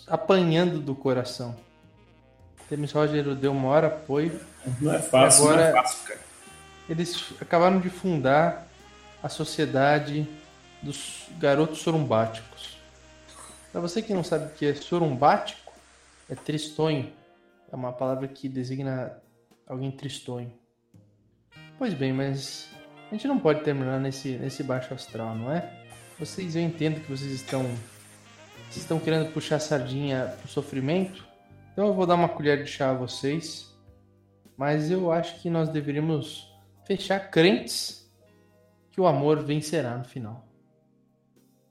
apanhando 0.08 0.80
do 0.80 0.94
coração. 0.94 1.54
Temis 2.68 2.90
Roger 2.90 3.36
deu 3.36 3.52
uma 3.52 3.68
hora 3.68 3.86
apoio. 3.86 4.40
Não 4.80 4.92
é 4.92 4.98
fácil, 4.98 5.44
agora, 5.44 5.70
não 5.70 5.78
é 5.78 5.82
fácil, 5.82 6.08
cara. 6.08 6.20
Eles 6.88 7.32
acabaram 7.40 7.78
de 7.78 7.90
fundar 7.90 8.66
a 9.22 9.28
Sociedade 9.28 10.28
dos 10.82 11.28
Garotos 11.38 11.78
Sorumbáticos. 11.78 12.77
Para 13.72 13.80
você 13.80 14.02
que 14.02 14.14
não 14.14 14.24
sabe 14.24 14.46
o 14.46 14.50
que 14.50 14.66
é 14.66 14.74
sorumbático, 14.74 15.72
é 16.28 16.34
tristonho. 16.34 17.12
É 17.70 17.76
uma 17.76 17.92
palavra 17.92 18.26
que 18.26 18.48
designa 18.48 19.20
alguém 19.66 19.90
tristonho. 19.90 20.52
Pois 21.78 21.94
bem, 21.94 22.12
mas 22.12 22.68
a 23.08 23.14
gente 23.14 23.28
não 23.28 23.38
pode 23.38 23.62
terminar 23.62 24.00
nesse, 24.00 24.36
nesse 24.38 24.62
baixo 24.62 24.92
astral, 24.94 25.34
não 25.34 25.52
é? 25.52 25.86
Vocês, 26.18 26.56
eu 26.56 26.62
entendo 26.62 27.00
que 27.00 27.10
vocês 27.10 27.30
estão 27.30 27.62
vocês 28.68 28.82
estão 28.82 28.98
querendo 28.98 29.32
puxar 29.32 29.56
a 29.56 29.60
sardinha 29.60 30.34
pro 30.40 30.48
sofrimento, 30.48 31.26
então 31.72 31.86
eu 31.86 31.94
vou 31.94 32.06
dar 32.06 32.16
uma 32.16 32.28
colher 32.28 32.62
de 32.62 32.70
chá 32.70 32.90
a 32.90 32.94
vocês. 32.94 33.74
Mas 34.56 34.90
eu 34.90 35.12
acho 35.12 35.40
que 35.40 35.48
nós 35.48 35.68
deveríamos 35.68 36.52
fechar 36.84 37.30
crentes 37.30 38.12
que 38.90 39.00
o 39.00 39.06
amor 39.06 39.44
vencerá 39.44 39.96
no 39.96 40.04
final. 40.04 40.47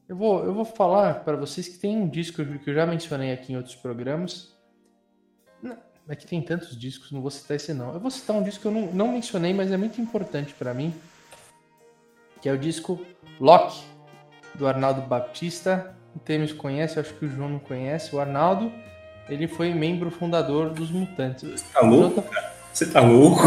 Eu 0.08 0.16
vou, 0.16 0.44
eu 0.46 0.54
vou 0.54 0.64
falar 0.64 1.26
para 1.26 1.36
vocês 1.36 1.68
que 1.68 1.78
tem 1.78 1.98
um 1.98 2.08
disco 2.08 2.44
que 2.46 2.70
eu 2.70 2.74
já 2.74 2.86
mencionei 2.86 3.34
aqui 3.34 3.52
em 3.52 3.58
outros 3.58 3.76
programas. 3.76 4.56
Não, 5.62 5.78
é 6.08 6.16
que 6.16 6.26
tem 6.26 6.42
tantos 6.42 6.80
discos, 6.80 7.12
não 7.12 7.22
vou 7.22 7.30
citar 7.30 7.58
esse 7.58 7.74
não. 7.74 7.94
Eu 7.94 8.00
vou 8.00 8.10
citar 8.10 8.36
um 8.38 8.42
disco 8.42 8.62
que 8.62 8.68
eu 8.68 8.72
não, 8.72 8.88
não 8.94 9.12
mencionei, 9.12 9.54
mas 9.54 9.70
é 9.70 9.76
muito 9.76 10.00
importante 10.00 10.54
para 10.54 10.74
mim, 10.74 10.94
que 12.42 12.48
é 12.48 12.54
o 12.54 12.58
disco 12.58 13.06
Lock, 13.38 13.84
do 14.56 14.66
Arnaldo 14.66 15.02
Baptista. 15.02 15.94
O 16.16 16.20
Temes 16.20 16.54
conhece, 16.54 17.00
acho 17.00 17.14
que 17.14 17.26
o 17.26 17.30
João 17.30 17.50
não 17.50 17.60
conhece. 17.60 18.16
O 18.16 18.20
Arnaldo, 18.22 18.72
ele 19.28 19.46
foi 19.46 19.74
membro 19.74 20.10
fundador 20.10 20.70
dos 20.70 20.90
Mutantes. 20.90 21.50
Você 21.50 21.74
tá 21.74 21.82
louco? 21.82 22.24
Você 22.74 22.86
tá 22.86 23.02
louco? 23.02 23.42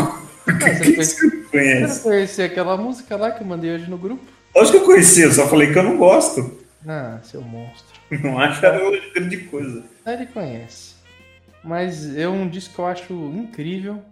Ah, 0.46 0.74
você, 0.94 1.40
conhece? 1.50 1.80
você 1.80 1.80
não 1.80 1.98
conhece 2.02 2.42
aquela 2.42 2.76
música 2.76 3.16
lá 3.16 3.30
que 3.30 3.42
eu 3.42 3.46
mandei 3.46 3.74
hoje 3.74 3.88
no 3.88 3.96
grupo? 3.96 4.39
Lógico 4.54 4.78
que 4.78 4.82
eu 4.82 4.86
conheci, 4.86 5.22
eu 5.22 5.32
só 5.32 5.46
falei 5.46 5.72
que 5.72 5.78
eu 5.78 5.82
não 5.82 5.96
gosto. 5.96 6.60
Ah, 6.86 7.18
seu 7.22 7.42
monstro. 7.42 8.00
Não 8.10 8.38
acho 8.40 8.60
que 8.60 9.10
grande 9.14 9.36
coisa. 9.44 9.84
Ele 10.04 10.26
conhece. 10.26 10.96
Mas 11.62 12.16
é 12.16 12.26
um 12.28 12.48
disco 12.48 12.74
que 12.74 12.80
eu 12.80 12.86
acho 12.86 13.12
incrível. 13.12 14.02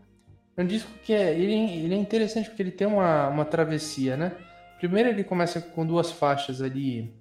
É 0.57 0.63
um 0.63 0.67
disco 0.67 0.91
que 1.03 1.13
é, 1.13 1.33
ele, 1.35 1.55
ele 1.85 1.95
é 1.95 1.99
interessante 1.99 2.49
porque 2.49 2.63
ele 2.63 2.71
tem 2.71 2.87
uma, 2.87 3.29
uma 3.29 3.45
travessia, 3.45 4.17
né? 4.17 4.33
Primeiro 4.79 5.09
ele 5.09 5.25
começa 5.25 5.61
com 5.61 5.85
duas 5.85 6.13
faixas 6.13 6.63
ali 6.63 7.13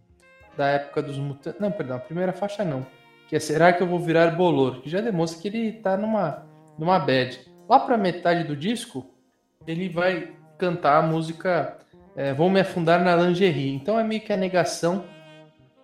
da 0.55 0.67
época 0.67 1.01
dos 1.01 1.17
mutantes. 1.17 1.59
Não, 1.59 1.71
perdão, 1.71 1.97
a 1.97 1.99
primeira 1.99 2.33
faixa 2.33 2.63
não. 2.63 2.85
Que 3.27 3.35
é 3.35 3.39
Será 3.39 3.73
que 3.73 3.81
eu 3.81 3.87
vou 3.87 3.99
virar 3.99 4.31
bolor? 4.31 4.81
Que 4.81 4.89
já 4.89 5.01
demonstra 5.01 5.41
que 5.41 5.47
ele 5.47 5.71
tá 5.71 5.97
numa, 5.97 6.45
numa 6.77 6.99
bad. 6.99 7.39
Lá 7.67 7.79
pra 7.79 7.97
metade 7.97 8.43
do 8.43 8.55
disco, 8.55 9.05
ele 9.65 9.89
vai 9.89 10.31
cantar 10.57 10.97
a 10.97 11.01
música 11.01 11.77
é, 12.17 12.33
vou 12.33 12.49
me 12.49 12.59
afundar 12.59 13.01
na 13.03 13.15
lingerie. 13.15 13.71
Então 13.71 13.99
é 13.99 14.03
meio 14.03 14.19
que 14.19 14.33
a 14.33 14.37
negação 14.37 15.05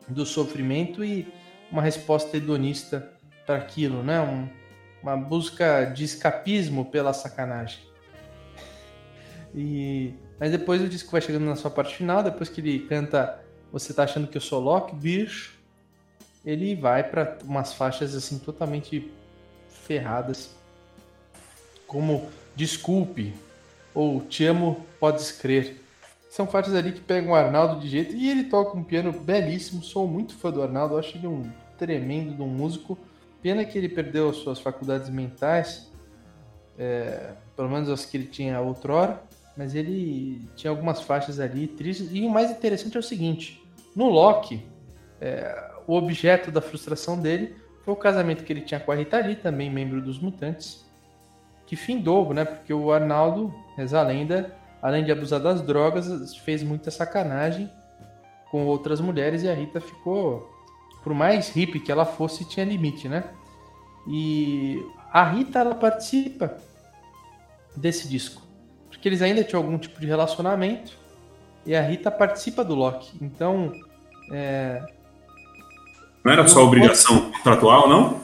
do 0.07 0.25
sofrimento 0.25 1.05
e 1.05 1.31
uma 1.71 1.81
resposta 1.81 2.35
hedonista 2.35 3.07
para 3.45 3.55
aquilo, 3.55 4.03
né? 4.03 4.19
Um, 4.19 4.49
uma 5.01 5.15
busca 5.15 5.85
de 5.85 6.03
escapismo 6.03 6.85
pela 6.85 7.13
sacanagem. 7.13 7.79
E 9.55 10.15
mas 10.39 10.51
depois 10.51 10.81
o 10.81 10.89
disco 10.89 11.11
vai 11.11 11.21
chegando 11.21 11.45
na 11.45 11.55
sua 11.55 11.69
parte 11.69 11.95
final, 11.95 12.23
depois 12.23 12.49
que 12.49 12.59
ele 12.59 12.79
canta 12.79 13.39
Você 13.71 13.93
tá 13.93 14.03
achando 14.03 14.27
que 14.27 14.35
eu 14.35 14.41
sou 14.41 14.59
Loki, 14.59 14.95
bicho, 14.95 15.53
ele 16.43 16.75
vai 16.75 17.03
para 17.03 17.37
umas 17.43 17.71
faixas 17.73 18.15
assim 18.15 18.39
totalmente 18.39 19.11
ferradas, 19.69 20.55
como 21.87 22.29
Desculpe 22.55 23.33
ou 23.93 24.21
Te 24.21 24.45
amo, 24.45 24.85
podes 24.99 25.31
crer. 25.31 25.82
São 26.33 26.47
faixas 26.47 26.73
ali 26.73 26.91
que 26.91 26.99
pegam 26.99 27.33
o 27.33 27.35
Arnaldo 27.35 27.79
de 27.79 27.87
jeito. 27.87 28.15
E 28.15 28.27
ele 28.27 28.45
toca 28.45 28.75
um 28.75 28.83
piano 28.83 29.11
belíssimo. 29.11 29.83
Sou 29.83 30.07
muito 30.07 30.35
fã 30.35 30.49
do 30.49 30.63
Arnaldo. 30.63 30.97
Acho 30.97 31.15
ele 31.15 31.27
um 31.27 31.47
tremendo 31.77 32.33
de 32.33 32.41
um 32.41 32.47
músico. 32.47 32.97
Pena 33.39 33.63
que 33.63 33.77
ele 33.77 33.87
perdeu 33.87 34.29
as 34.29 34.37
suas 34.37 34.59
faculdades 34.59 35.11
mentais. 35.11 35.91
é, 36.75 37.33
pelo 37.55 37.69
menos 37.69 37.87
as 37.87 38.03
que 38.03 38.17
ele 38.17 38.25
tinha 38.25 38.59
outrora, 38.59 39.21
mas 39.55 39.75
ele 39.75 40.41
tinha 40.55 40.71
algumas 40.71 41.01
faixas 41.01 41.39
ali 41.39 41.67
tristes. 41.67 42.09
E 42.11 42.25
o 42.25 42.29
mais 42.31 42.49
interessante 42.49 42.97
é 42.97 42.99
o 42.99 43.03
seguinte: 43.03 43.63
no 43.95 44.09
Loki, 44.09 44.65
é, 45.21 45.69
o 45.85 45.93
objeto 45.93 46.49
da 46.49 46.61
frustração 46.61 47.15
dele 47.15 47.55
foi 47.85 47.93
o 47.93 47.97
casamento 47.97 48.43
que 48.43 48.51
ele 48.51 48.61
tinha 48.61 48.79
com 48.79 48.91
a 48.91 48.95
Rita 48.95 49.19
Lee, 49.19 49.35
também 49.35 49.69
membro 49.69 50.01
dos 50.01 50.17
Mutantes, 50.17 50.83
que 51.67 51.75
findou, 51.75 52.33
né? 52.33 52.43
Porque 52.43 52.73
o 52.73 52.91
Arnaldo, 52.91 53.53
reza 53.77 53.99
a 53.99 54.03
lenda, 54.03 54.62
além 54.83 55.05
de 55.05 55.13
abusar 55.13 55.39
das 55.39 55.61
drogas, 55.61 56.35
fez 56.35 56.61
muita 56.61 56.91
sacanagem 56.91 57.71
com 58.51 58.65
outras 58.65 58.99
mulheres 58.99 59.41
e 59.41 59.49
a 59.49 59.53
Rita 59.53 59.79
ficou, 59.79 60.51
por 61.01 61.13
mais 61.13 61.47
hippie 61.47 61.79
que 61.79 61.89
ela 61.89 62.05
fosse, 62.05 62.43
tinha 62.43 62.65
limite, 62.65 63.07
né? 63.07 63.23
E 64.05 64.85
a 65.09 65.23
Rita 65.23 65.59
ela 65.59 65.73
participa 65.73 66.57
desse 67.77 68.09
disco, 68.09 68.41
porque 68.89 69.07
eles 69.07 69.21
ainda 69.21 69.41
tinham 69.41 69.63
algum 69.63 69.77
tipo 69.77 70.01
de 70.01 70.05
relacionamento 70.05 70.91
e 71.65 71.73
a 71.73 71.81
Rita 71.81 72.11
participa 72.11 72.61
do 72.61 72.75
Loki. 72.75 73.17
Então, 73.21 73.71
é, 74.33 74.85
não 76.25 76.31
era 76.33 76.45
só 76.45 76.61
obrigação 76.61 77.31
contratual, 77.31 77.87
não? 77.87 78.21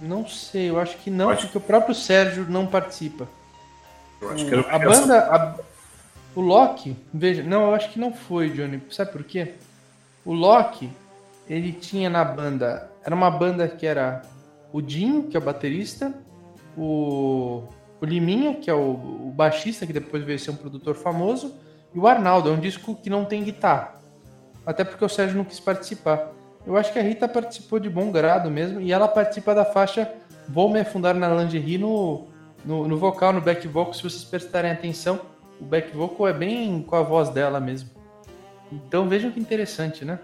Não 0.00 0.26
sei, 0.26 0.70
eu 0.70 0.78
acho 0.78 0.96
que 0.98 1.10
não, 1.10 1.30
acho... 1.30 1.42
porque 1.42 1.58
o 1.58 1.60
próprio 1.60 1.96
Sérgio 1.96 2.46
não 2.48 2.64
participa. 2.64 3.28
Eu 4.20 4.30
acho 4.30 4.46
que 4.46 4.54
era 4.54 4.74
a 4.74 4.78
banda, 4.78 5.18
a, 5.18 5.54
o 6.34 6.40
Loki, 6.40 6.96
veja, 7.12 7.42
não, 7.42 7.68
eu 7.68 7.74
acho 7.74 7.90
que 7.90 7.98
não 7.98 8.12
foi, 8.12 8.50
Johnny. 8.50 8.82
Sabe 8.90 9.12
por 9.12 9.24
quê? 9.24 9.54
O 10.24 10.32
Loki, 10.32 10.90
ele 11.48 11.72
tinha 11.72 12.10
na 12.10 12.24
banda, 12.24 12.90
era 13.04 13.14
uma 13.14 13.30
banda 13.30 13.66
que 13.66 13.86
era 13.86 14.22
o 14.72 14.80
Dinho, 14.80 15.24
que 15.24 15.36
é 15.36 15.40
o 15.40 15.42
baterista, 15.42 16.14
o, 16.76 17.64
o 18.00 18.04
Liminha, 18.04 18.54
que 18.54 18.70
é 18.70 18.74
o, 18.74 18.92
o 18.92 19.32
baixista, 19.34 19.86
que 19.86 19.92
depois 19.92 20.22
veio 20.22 20.38
ser 20.38 20.50
um 20.50 20.56
produtor 20.56 20.94
famoso, 20.94 21.54
e 21.94 21.98
o 21.98 22.06
Arnaldo, 22.06 22.50
é 22.50 22.52
um 22.52 22.60
disco 22.60 22.94
que 22.94 23.10
não 23.10 23.24
tem 23.24 23.42
guitarra. 23.42 24.00
Até 24.64 24.84
porque 24.84 25.04
o 25.04 25.08
Sérgio 25.08 25.36
não 25.36 25.44
quis 25.44 25.58
participar. 25.58 26.30
Eu 26.66 26.76
acho 26.76 26.92
que 26.92 26.98
a 26.98 27.02
Rita 27.02 27.26
participou 27.26 27.80
de 27.80 27.88
bom 27.88 28.12
grado 28.12 28.50
mesmo, 28.50 28.80
e 28.80 28.92
ela 28.92 29.08
participa 29.08 29.54
da 29.54 29.64
faixa 29.64 30.12
Vou 30.48 30.68
Me 30.68 30.80
Afundar 30.80 31.14
na 31.14 31.28
Lingerie 31.28 31.78
no, 31.78 32.28
no, 32.64 32.86
no 32.86 32.96
vocal, 32.96 33.32
no 33.32 33.40
back 33.40 33.66
vocal, 33.66 33.94
se 33.94 34.02
vocês 34.02 34.24
prestarem 34.24 34.70
atenção, 34.70 35.20
o 35.60 35.64
back 35.64 35.94
vocal 35.96 36.28
é 36.28 36.32
bem 36.32 36.82
com 36.82 36.96
a 36.96 37.02
voz 37.02 37.28
dela 37.30 37.60
mesmo. 37.60 37.90
Então 38.72 39.08
vejam 39.08 39.30
que 39.30 39.40
interessante, 39.40 40.04
né? 40.04 40.18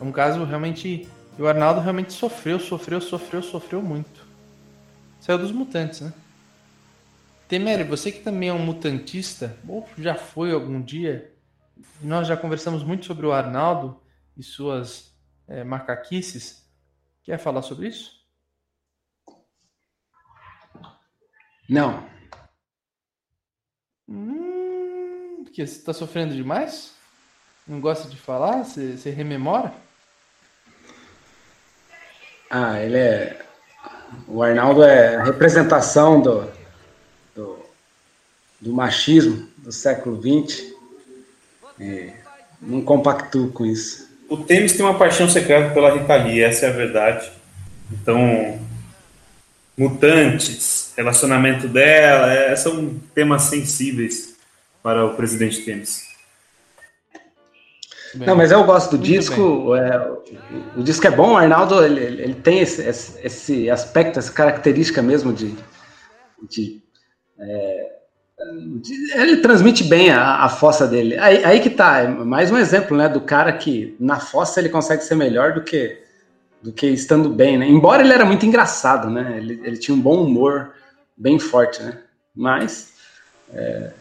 É 0.00 0.04
um 0.04 0.12
caso 0.12 0.44
realmente. 0.44 1.08
O 1.38 1.46
Arnaldo 1.46 1.80
realmente 1.80 2.12
sofreu, 2.12 2.58
sofreu, 2.58 3.00
sofreu, 3.00 3.42
sofreu 3.42 3.80
muito. 3.80 4.26
Saiu 5.20 5.38
dos 5.38 5.52
mutantes, 5.52 6.00
né? 6.00 6.12
Temer, 7.46 7.86
você 7.86 8.10
que 8.10 8.20
também 8.20 8.48
é 8.48 8.52
um 8.52 8.58
mutantista, 8.58 9.56
ou 9.66 9.88
já 9.96 10.14
foi 10.14 10.52
algum 10.52 10.82
dia, 10.82 11.32
nós 12.02 12.26
já 12.26 12.36
conversamos 12.36 12.82
muito 12.82 13.06
sobre 13.06 13.24
o 13.24 13.32
Arnaldo 13.32 14.00
e 14.36 14.42
suas 14.42 15.14
é, 15.46 15.64
macaquices. 15.64 16.68
Quer 17.22 17.38
falar 17.38 17.62
sobre 17.62 17.88
isso? 17.88 18.17
Não. 21.68 22.06
Hum, 24.08 25.42
porque 25.44 25.66
você 25.66 25.78
está 25.78 25.92
sofrendo 25.92 26.34
demais? 26.34 26.94
Não 27.66 27.80
gosta 27.80 28.08
de 28.08 28.16
falar? 28.16 28.64
Você, 28.64 28.96
você 28.96 29.10
rememora? 29.10 29.74
Ah, 32.50 32.80
ele 32.80 32.96
é. 32.96 33.44
O 34.26 34.42
Arnaldo 34.42 34.82
é 34.82 35.16
a 35.16 35.24
representação 35.24 36.22
do, 36.22 36.50
do, 37.34 37.58
do 38.60 38.72
machismo 38.72 39.48
do 39.58 39.70
século 39.70 40.20
XX. 40.20 40.72
É, 41.78 42.16
não 42.60 42.82
compactuo 42.82 43.52
com 43.52 43.66
isso 43.66 44.08
o 44.28 44.36
Temis 44.36 44.74
tem 44.74 44.84
uma 44.84 44.98
paixão 44.98 45.28
secreta 45.28 45.72
pela 45.72 45.90
Rita 45.90 46.14
Lee, 46.16 46.42
essa 46.42 46.66
é 46.66 46.68
a 46.68 46.72
verdade. 46.72 47.30
Então, 47.90 48.60
mutantes, 49.76 50.87
relacionamento 50.98 51.68
dela, 51.68 52.32
é, 52.32 52.56
são 52.56 53.00
temas 53.14 53.42
sensíveis 53.42 54.36
para 54.82 55.06
o 55.06 55.14
presidente 55.14 55.62
Temis. 55.62 56.08
Não, 58.14 58.34
mas 58.34 58.50
eu 58.50 58.64
gosto 58.64 58.90
do 58.90 58.96
Muito 58.96 59.06
disco. 59.06 59.76
É, 59.76 60.10
o, 60.76 60.80
o, 60.80 60.82
disco 60.82 61.06
é 61.06 61.10
bom, 61.10 61.32
o 61.32 61.36
Arnaldo 61.36 61.84
ele, 61.84 62.00
ele 62.00 62.34
tem 62.34 62.58
esse, 62.60 62.82
esse, 62.82 63.18
esse, 63.22 63.70
aspecto, 63.70 64.18
essa 64.18 64.32
característica 64.32 65.00
mesmo 65.00 65.32
de, 65.32 65.54
de 66.48 66.82
é, 67.38 67.92
ele 69.14 69.36
transmite 69.36 69.84
bem 69.84 70.10
a, 70.10 70.42
a 70.44 70.48
fossa 70.48 70.86
dele. 70.86 71.16
Aí, 71.18 71.44
aí, 71.44 71.60
que 71.60 71.70
tá, 71.70 72.00
é 72.00 72.08
mais 72.08 72.50
um 72.50 72.56
exemplo, 72.56 72.96
né, 72.96 73.08
do 73.08 73.20
cara 73.20 73.52
que 73.52 73.94
na 74.00 74.18
fossa 74.18 74.58
ele 74.58 74.68
consegue 74.68 75.04
ser 75.04 75.14
melhor 75.14 75.52
do 75.52 75.62
que 75.62 76.02
do 76.60 76.72
que 76.72 76.88
estando 76.88 77.28
bem, 77.28 77.56
né? 77.56 77.68
Embora 77.68 78.02
ele 78.02 78.12
era 78.12 78.24
muito 78.24 78.44
engraçado, 78.44 79.08
né? 79.08 79.36
Ele, 79.38 79.60
ele 79.62 79.76
tinha 79.76 79.94
um 79.96 80.00
bom 80.00 80.24
humor 80.24 80.72
bem 81.18 81.38
forte, 81.38 81.82
né? 81.82 81.98
Mas, 82.34 82.94
é, 83.52 83.92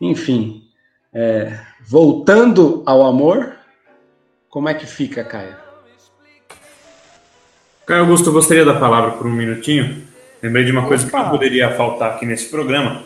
enfim, 0.00 0.64
é, 1.12 1.58
voltando 1.86 2.82
ao 2.84 3.06
amor, 3.06 3.54
como 4.48 4.68
é 4.68 4.74
que 4.74 4.86
fica, 4.86 5.22
Caio? 5.22 5.56
Caio 7.86 8.02
Augusto, 8.02 8.28
eu 8.28 8.32
gostaria 8.32 8.64
da 8.64 8.78
palavra 8.78 9.12
por 9.12 9.26
um 9.26 9.32
minutinho. 9.32 10.06
Lembrei 10.42 10.64
de 10.64 10.72
uma 10.72 10.86
coisa 10.86 11.06
Opa. 11.06 11.18
que 11.18 11.24
não 11.24 11.30
poderia 11.30 11.74
faltar 11.76 12.12
aqui 12.12 12.26
nesse 12.26 12.48
programa. 12.48 13.02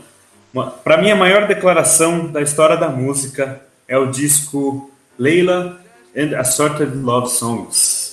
Para 0.84 0.98
mim, 0.98 1.10
a 1.10 1.16
maior 1.16 1.48
declaração 1.48 2.30
da 2.30 2.40
história 2.40 2.76
da 2.76 2.88
música 2.88 3.60
é 3.88 3.98
o 3.98 4.06
disco 4.06 4.90
Leila 5.18 5.80
and 6.16 6.38
Assorted 6.38 6.96
Love 6.96 7.28
Songs, 7.28 8.03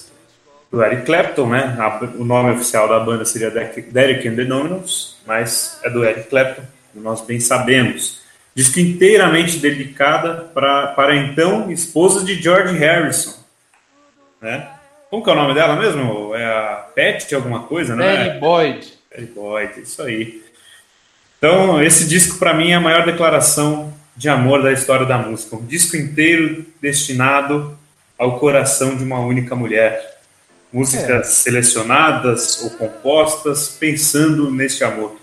do 0.71 0.83
Eric 0.83 1.05
Clapton, 1.05 1.49
né? 1.49 1.77
O 2.17 2.23
nome 2.23 2.51
oficial 2.51 2.87
da 2.87 2.99
banda 2.99 3.25
seria 3.25 3.51
Derek 3.51 4.27
and 4.27 4.35
the 4.35 4.45
Dominos, 4.45 5.17
mas 5.27 5.79
é 5.83 5.89
do 5.89 6.03
Eric 6.05 6.29
Clapton, 6.29 6.63
nós 6.95 7.21
bem 7.21 7.39
sabemos. 7.39 8.21
Disco 8.55 8.79
inteiramente 8.79 9.57
dedicada 9.57 10.49
pra, 10.53 10.87
para 10.87 11.15
então 11.15 11.71
esposa 11.71 12.23
de 12.23 12.41
George 12.41 12.77
Harrison, 12.77 13.37
né? 14.41 14.69
Como 15.09 15.23
que 15.23 15.29
é 15.29 15.33
o 15.33 15.35
nome 15.35 15.53
dela 15.53 15.75
mesmo? 15.75 16.33
É 16.33 16.45
a 16.45 16.85
Pat 16.95 17.33
alguma 17.33 17.63
coisa, 17.63 17.95
né? 17.95 18.27
Patty 18.27 18.39
Boyd. 18.39 18.93
Patty 19.09 19.25
Boyd, 19.33 19.81
isso 19.81 20.01
aí. 20.01 20.41
Então, 21.37 21.83
esse 21.83 22.07
disco 22.07 22.39
para 22.39 22.53
mim 22.53 22.71
é 22.71 22.75
a 22.75 22.79
maior 22.79 23.05
declaração 23.05 23.93
de 24.15 24.29
amor 24.29 24.63
da 24.63 24.71
história 24.71 25.05
da 25.05 25.17
música. 25.17 25.55
Um 25.55 25.65
disco 25.65 25.97
inteiro 25.97 26.65
destinado 26.81 27.77
ao 28.17 28.39
coração 28.39 28.95
de 28.95 29.03
uma 29.03 29.19
única 29.19 29.53
mulher. 29.55 30.20
Músicas 30.71 31.09
é. 31.09 31.23
selecionadas 31.23 32.61
ou 32.63 32.69
compostas 32.71 33.69
pensando 33.69 34.49
neste 34.49 34.83
amor. 34.83 35.17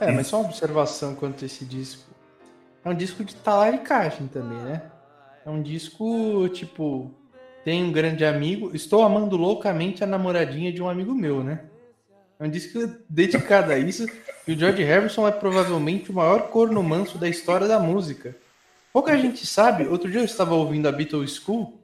É, 0.00 0.10
mas 0.10 0.26
só 0.26 0.40
uma 0.40 0.48
observação 0.48 1.14
quanto 1.14 1.44
a 1.44 1.46
esse 1.46 1.64
disco. 1.64 2.10
É 2.84 2.88
um 2.88 2.94
disco 2.94 3.22
de 3.22 3.34
talaricagem 3.36 4.26
também, 4.26 4.58
né? 4.58 4.82
É 5.44 5.50
um 5.50 5.62
disco, 5.62 6.48
tipo, 6.48 7.14
tem 7.64 7.84
um 7.84 7.92
grande 7.92 8.24
amigo. 8.24 8.74
Estou 8.74 9.02
amando 9.02 9.36
loucamente 9.36 10.02
a 10.02 10.06
namoradinha 10.06 10.72
de 10.72 10.82
um 10.82 10.88
amigo 10.88 11.14
meu, 11.14 11.44
né? 11.44 11.60
É 12.38 12.44
um 12.44 12.50
disco 12.50 12.78
dedicado 13.08 13.70
a 13.72 13.78
isso. 13.78 14.06
E 14.48 14.52
o 14.52 14.58
George 14.58 14.82
Harrison 14.82 15.28
é 15.28 15.30
provavelmente 15.30 16.10
o 16.10 16.14
maior 16.14 16.48
corno 16.48 16.82
manso 16.82 17.18
da 17.18 17.28
história 17.28 17.68
da 17.68 17.78
música. 17.78 18.34
Pouca 18.92 19.16
gente 19.16 19.46
sabe, 19.46 19.86
outro 19.86 20.10
dia 20.10 20.20
eu 20.20 20.24
estava 20.24 20.54
ouvindo 20.54 20.88
a 20.88 20.92
Beatles 20.92 21.36
School 21.36 21.78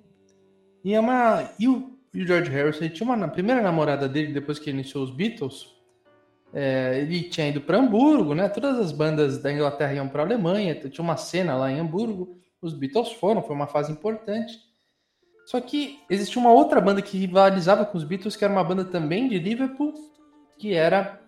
e, 0.83 0.93
é 0.93 0.99
uma, 0.99 1.51
e, 1.59 1.69
o, 1.69 1.96
e 2.17 2.23
o 2.23 2.27
George 2.27 2.51
Harrison 2.51 2.89
tinha 2.89 3.07
uma 3.07 3.29
primeira 3.29 3.61
namorada 3.61 4.09
dele 4.09 4.33
depois 4.33 4.59
que 4.59 4.71
iniciou 4.71 5.05
os 5.05 5.11
Beatles. 5.11 5.67
É, 6.51 6.99
ele 6.99 7.25
tinha 7.25 7.51
ido 7.51 7.61
para 7.61 7.77
Hamburgo, 7.77 8.35
né? 8.35 8.49
Todas 8.49 8.79
as 8.79 8.91
bandas 8.91 9.37
da 9.37 9.53
Inglaterra 9.53 9.93
iam 9.93 10.09
para 10.09 10.23
a 10.23 10.25
Alemanha, 10.25 10.75
tinha 10.75 11.05
uma 11.05 11.19
cena 11.19 11.55
lá 11.55 11.71
em 11.71 11.79
Hamburgo. 11.79 12.41
Os 12.63 12.73
Beatles 12.73 13.13
foram, 13.13 13.43
foi 13.43 13.55
uma 13.55 13.67
fase 13.67 13.93
importante. 13.93 14.59
Só 15.45 15.61
que 15.61 16.01
existia 16.09 16.41
uma 16.41 16.51
outra 16.51 16.81
banda 16.81 17.03
que 17.03 17.19
rivalizava 17.19 17.85
com 17.85 17.99
os 17.99 18.05
Beatles, 18.05 18.35
que 18.35 18.45
era 18.45 18.53
uma 18.53 18.65
banda 18.65 18.87
também 18.87 19.29
de 19.29 19.39
Liverpool, 19.39 19.93
que 20.59 20.73
era 20.73 21.21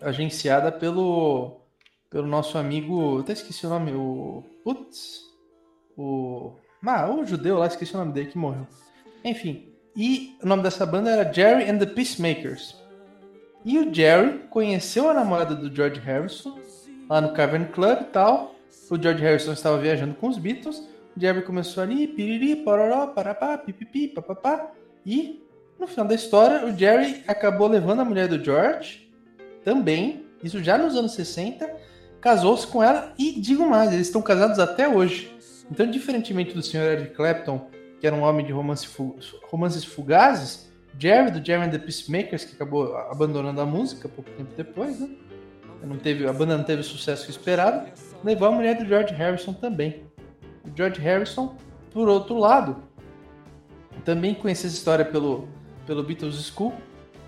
agenciada 0.00 0.70
pelo 0.70 1.60
pelo 2.08 2.28
nosso 2.28 2.56
amigo, 2.56 3.16
eu 3.16 3.20
até 3.20 3.32
esqueci 3.32 3.66
o 3.66 3.68
nome, 3.68 3.92
o 3.92 4.42
putz, 4.64 5.20
o 5.96 6.52
ah, 6.86 7.10
o 7.10 7.26
judeu 7.26 7.58
lá, 7.58 7.66
esqueci 7.66 7.92
o 7.94 7.98
nome 7.98 8.12
dele 8.12 8.30
que 8.30 8.38
morreu. 8.38 8.66
Enfim, 9.24 9.67
e 9.98 10.36
o 10.40 10.46
nome 10.46 10.62
dessa 10.62 10.86
banda 10.86 11.10
era 11.10 11.32
Jerry 11.32 11.68
and 11.68 11.78
the 11.78 11.86
Peacemakers. 11.86 12.76
E 13.64 13.80
o 13.80 13.92
Jerry 13.92 14.44
conheceu 14.48 15.10
a 15.10 15.14
namorada 15.14 15.56
do 15.56 15.74
George 15.74 15.98
Harrison 15.98 16.56
lá 17.10 17.20
no 17.20 17.32
Cavern 17.32 17.66
Club 17.66 18.02
e 18.02 18.04
tal. 18.04 18.54
O 18.88 19.02
George 19.02 19.20
Harrison 19.20 19.52
estava 19.52 19.76
viajando 19.76 20.14
com 20.14 20.28
os 20.28 20.38
Beatles. 20.38 20.78
O 21.16 21.20
Jerry 21.20 21.42
começou 21.42 21.82
ali, 21.82 22.06
piriri, 22.06 22.54
pororó, 22.62 23.08
parapá, 23.08 23.58
pipipi, 23.58 24.06
papapá. 24.06 24.70
E 25.04 25.42
no 25.80 25.88
final 25.88 26.06
da 26.06 26.14
história, 26.14 26.64
o 26.64 26.78
Jerry 26.78 27.24
acabou 27.26 27.66
levando 27.66 27.98
a 27.98 28.04
mulher 28.04 28.28
do 28.28 28.42
George 28.42 29.10
também, 29.64 30.26
isso 30.44 30.62
já 30.62 30.78
nos 30.78 30.94
anos 30.94 31.12
60, 31.14 31.68
casou-se 32.20 32.66
com 32.68 32.80
ela 32.82 33.12
e 33.18 33.32
digo 33.32 33.68
mais, 33.68 33.92
eles 33.92 34.06
estão 34.06 34.22
casados 34.22 34.60
até 34.60 34.88
hoje. 34.88 35.36
Então, 35.68 35.90
diferentemente 35.90 36.54
do 36.54 36.62
Sr. 36.62 36.92
Eric 36.92 37.14
Clapton, 37.14 37.68
que 38.00 38.06
era 38.06 38.14
um 38.14 38.22
homem 38.22 38.44
de 38.44 38.52
romance 38.52 38.86
fu 38.86 39.16
romances 39.50 39.84
fugazes, 39.84 40.68
Jerry, 40.98 41.30
do 41.30 41.44
Jerry 41.44 41.64
and 41.64 41.70
the 41.70 41.78
Peacemakers, 41.78 42.44
que 42.44 42.54
acabou 42.54 42.96
abandonando 42.96 43.60
a 43.60 43.66
música 43.66 44.08
pouco 44.08 44.30
tempo 44.32 44.50
depois, 44.56 45.00
né? 45.00 45.08
Não 45.82 45.96
teve, 45.96 46.26
a 46.26 46.32
banda 46.32 46.56
não 46.56 46.64
teve 46.64 46.80
o 46.80 46.84
sucesso 46.84 47.30
esperado, 47.30 47.88
levou 48.24 48.48
a 48.48 48.50
mulher 48.50 48.76
do 48.76 48.84
George 48.84 49.14
Harrison 49.14 49.52
também. 49.52 50.02
O 50.64 50.76
George 50.76 51.00
Harrison, 51.00 51.54
por 51.92 52.08
outro 52.08 52.36
lado, 52.36 52.82
também 54.04 54.34
conhece 54.34 54.66
essa 54.66 54.74
história 54.74 55.04
pelo, 55.04 55.48
pelo 55.86 56.02
Beatles 56.02 56.34
School. 56.46 56.72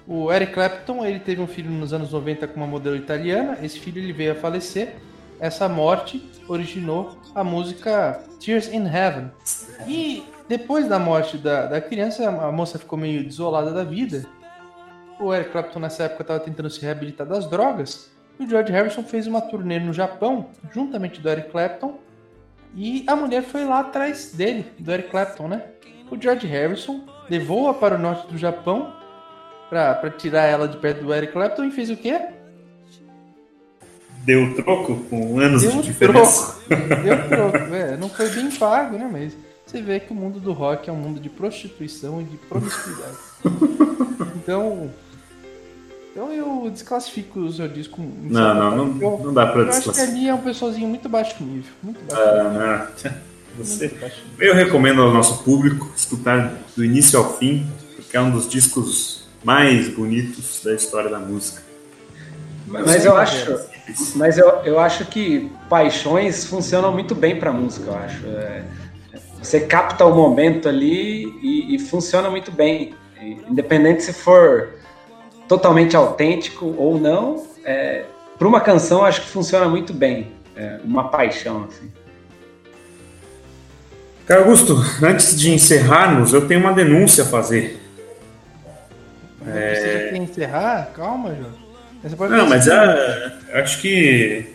O 0.06 0.32
Eric 0.32 0.52
Clapton 0.52 1.04
ele 1.04 1.20
teve 1.20 1.40
um 1.40 1.46
filho 1.46 1.70
nos 1.70 1.92
anos 1.92 2.10
90 2.12 2.48
com 2.48 2.56
uma 2.56 2.66
modelo 2.66 2.96
italiana. 2.96 3.58
Esse 3.62 3.78
filho 3.78 4.02
ele 4.02 4.12
veio 4.12 4.32
a 4.32 4.34
falecer. 4.34 4.96
Essa 5.40 5.68
morte 5.68 6.22
originou 6.46 7.16
a 7.34 7.42
música 7.42 8.22
Tears 8.38 8.68
in 8.68 8.86
Heaven. 8.86 9.30
E 9.88 10.22
depois 10.46 10.86
da 10.86 10.98
morte 10.98 11.38
da, 11.38 11.66
da 11.66 11.80
criança, 11.80 12.28
a 12.28 12.52
moça 12.52 12.78
ficou 12.78 12.98
meio 12.98 13.24
desolada 13.24 13.72
da 13.72 13.82
vida. 13.82 14.26
O 15.18 15.34
Eric 15.34 15.50
Clapton 15.50 15.80
nessa 15.80 16.04
época 16.04 16.22
estava 16.22 16.40
tentando 16.40 16.68
se 16.68 16.82
reabilitar 16.82 17.26
das 17.26 17.48
drogas. 17.48 18.10
E 18.38 18.44
o 18.44 18.48
George 18.48 18.70
Harrison 18.70 19.02
fez 19.02 19.26
uma 19.26 19.40
turnê 19.40 19.78
no 19.78 19.92
Japão, 19.92 20.48
juntamente 20.72 21.20
do 21.20 21.28
Eric 21.28 21.50
Clapton. 21.50 21.98
E 22.74 23.04
a 23.06 23.16
mulher 23.16 23.42
foi 23.42 23.64
lá 23.64 23.80
atrás 23.80 24.32
dele, 24.32 24.66
do 24.78 24.92
Eric 24.92 25.10
Clapton, 25.10 25.48
né? 25.48 25.62
O 26.10 26.20
George 26.20 26.46
Harrison 26.46 27.06
levou-a 27.30 27.72
para 27.72 27.94
o 27.94 27.98
norte 27.98 28.26
do 28.26 28.36
Japão 28.36 28.92
para 29.70 30.10
tirar 30.10 30.46
ela 30.46 30.66
de 30.68 30.76
perto 30.76 31.04
do 31.04 31.14
Eric 31.14 31.32
Clapton 31.32 31.64
e 31.64 31.70
fez 31.70 31.90
o 31.90 31.96
quê? 31.96 32.39
Deu 34.24 34.54
troco 34.54 34.96
com 35.08 35.38
anos 35.38 35.62
Deu 35.62 35.72
de 35.72 35.82
diferença. 35.82 36.56
Troco. 36.68 36.86
Deu 37.02 37.28
troco. 37.28 37.74
É, 37.74 37.96
não 37.96 38.08
foi 38.08 38.28
bem 38.30 38.50
pago, 38.50 38.98
né? 38.98 39.08
Mas 39.10 39.36
você 39.66 39.80
vê 39.80 40.00
que 40.00 40.12
o 40.12 40.14
mundo 40.14 40.40
do 40.40 40.52
rock 40.52 40.90
é 40.90 40.92
um 40.92 40.96
mundo 40.96 41.20
de 41.20 41.28
prostituição 41.28 42.20
e 42.20 42.24
de 42.24 42.36
promiscuidade. 42.36 43.16
Então, 44.42 44.90
então 46.10 46.32
eu 46.32 46.68
desclassifico 46.70 47.40
o 47.40 47.52
seu 47.52 47.68
disco. 47.68 48.00
Não, 48.00 48.54
não, 48.54 48.76
não, 48.86 49.02
eu, 49.02 49.18
não 49.24 49.34
dá 49.34 49.46
pra 49.46 49.60
eu 49.60 49.66
desclassificar. 49.66 50.02
Acho 50.02 50.12
que 50.12 50.18
ali 50.18 50.28
é 50.28 50.34
um 50.34 50.40
pessoalzinho 50.40 50.88
muito 50.88 51.08
baixo 51.08 51.36
nível. 51.42 51.70
Muito 51.82 52.00
baixo 52.04 52.22
ah, 52.22 52.88
nível. 52.94 53.12
Você, 53.58 53.94
eu 54.38 54.54
recomendo 54.54 55.02
ao 55.02 55.12
nosso 55.12 55.42
público 55.44 55.90
escutar 55.94 56.54
do 56.76 56.84
início 56.84 57.18
ao 57.18 57.36
fim, 57.36 57.66
porque 57.96 58.16
é 58.16 58.20
um 58.20 58.30
dos 58.30 58.48
discos 58.48 59.28
mais 59.44 59.88
bonitos 59.88 60.62
da 60.64 60.74
história 60.74 61.10
da 61.10 61.18
música. 61.18 61.62
Mas 62.66 63.04
eu 63.04 63.16
acho, 63.16 63.58
mas 64.14 64.38
eu, 64.38 64.48
eu 64.64 64.78
acho 64.78 65.04
que 65.06 65.50
paixões 65.68 66.44
funcionam 66.44 66.92
muito 66.92 67.14
bem 67.14 67.38
para 67.38 67.52
música, 67.52 67.90
eu 67.90 67.96
acho. 67.96 68.26
É, 68.26 68.62
você 69.42 69.60
capta 69.60 70.04
o 70.04 70.14
momento 70.14 70.68
ali 70.68 71.24
e, 71.42 71.74
e 71.74 71.78
funciona 71.78 72.28
muito 72.30 72.50
bem, 72.50 72.94
independente 73.48 74.02
se 74.02 74.12
for 74.12 74.74
totalmente 75.48 75.96
autêntico 75.96 76.74
ou 76.76 76.98
não. 76.98 77.44
É, 77.64 78.04
para 78.38 78.48
uma 78.48 78.60
canção, 78.60 79.04
acho 79.04 79.22
que 79.22 79.28
funciona 79.28 79.68
muito 79.68 79.92
bem, 79.92 80.32
é, 80.56 80.78
uma 80.84 81.08
paixão 81.08 81.64
assim. 81.68 81.90
Cara 84.26 84.42
Augusto, 84.42 84.76
antes 85.02 85.36
de 85.36 85.50
encerrarmos, 85.50 86.32
eu 86.32 86.46
tenho 86.46 86.60
uma 86.60 86.72
denúncia 86.72 87.24
a 87.24 87.26
fazer. 87.26 87.80
Não 89.44 89.52
é... 89.52 89.70
precisa 89.70 90.16
encerrar? 90.18 90.92
Calma, 90.94 91.34
João. 91.34 91.59
Não, 92.02 92.48
mas 92.48 92.68
a, 92.68 93.32
acho 93.54 93.80
que 93.80 94.46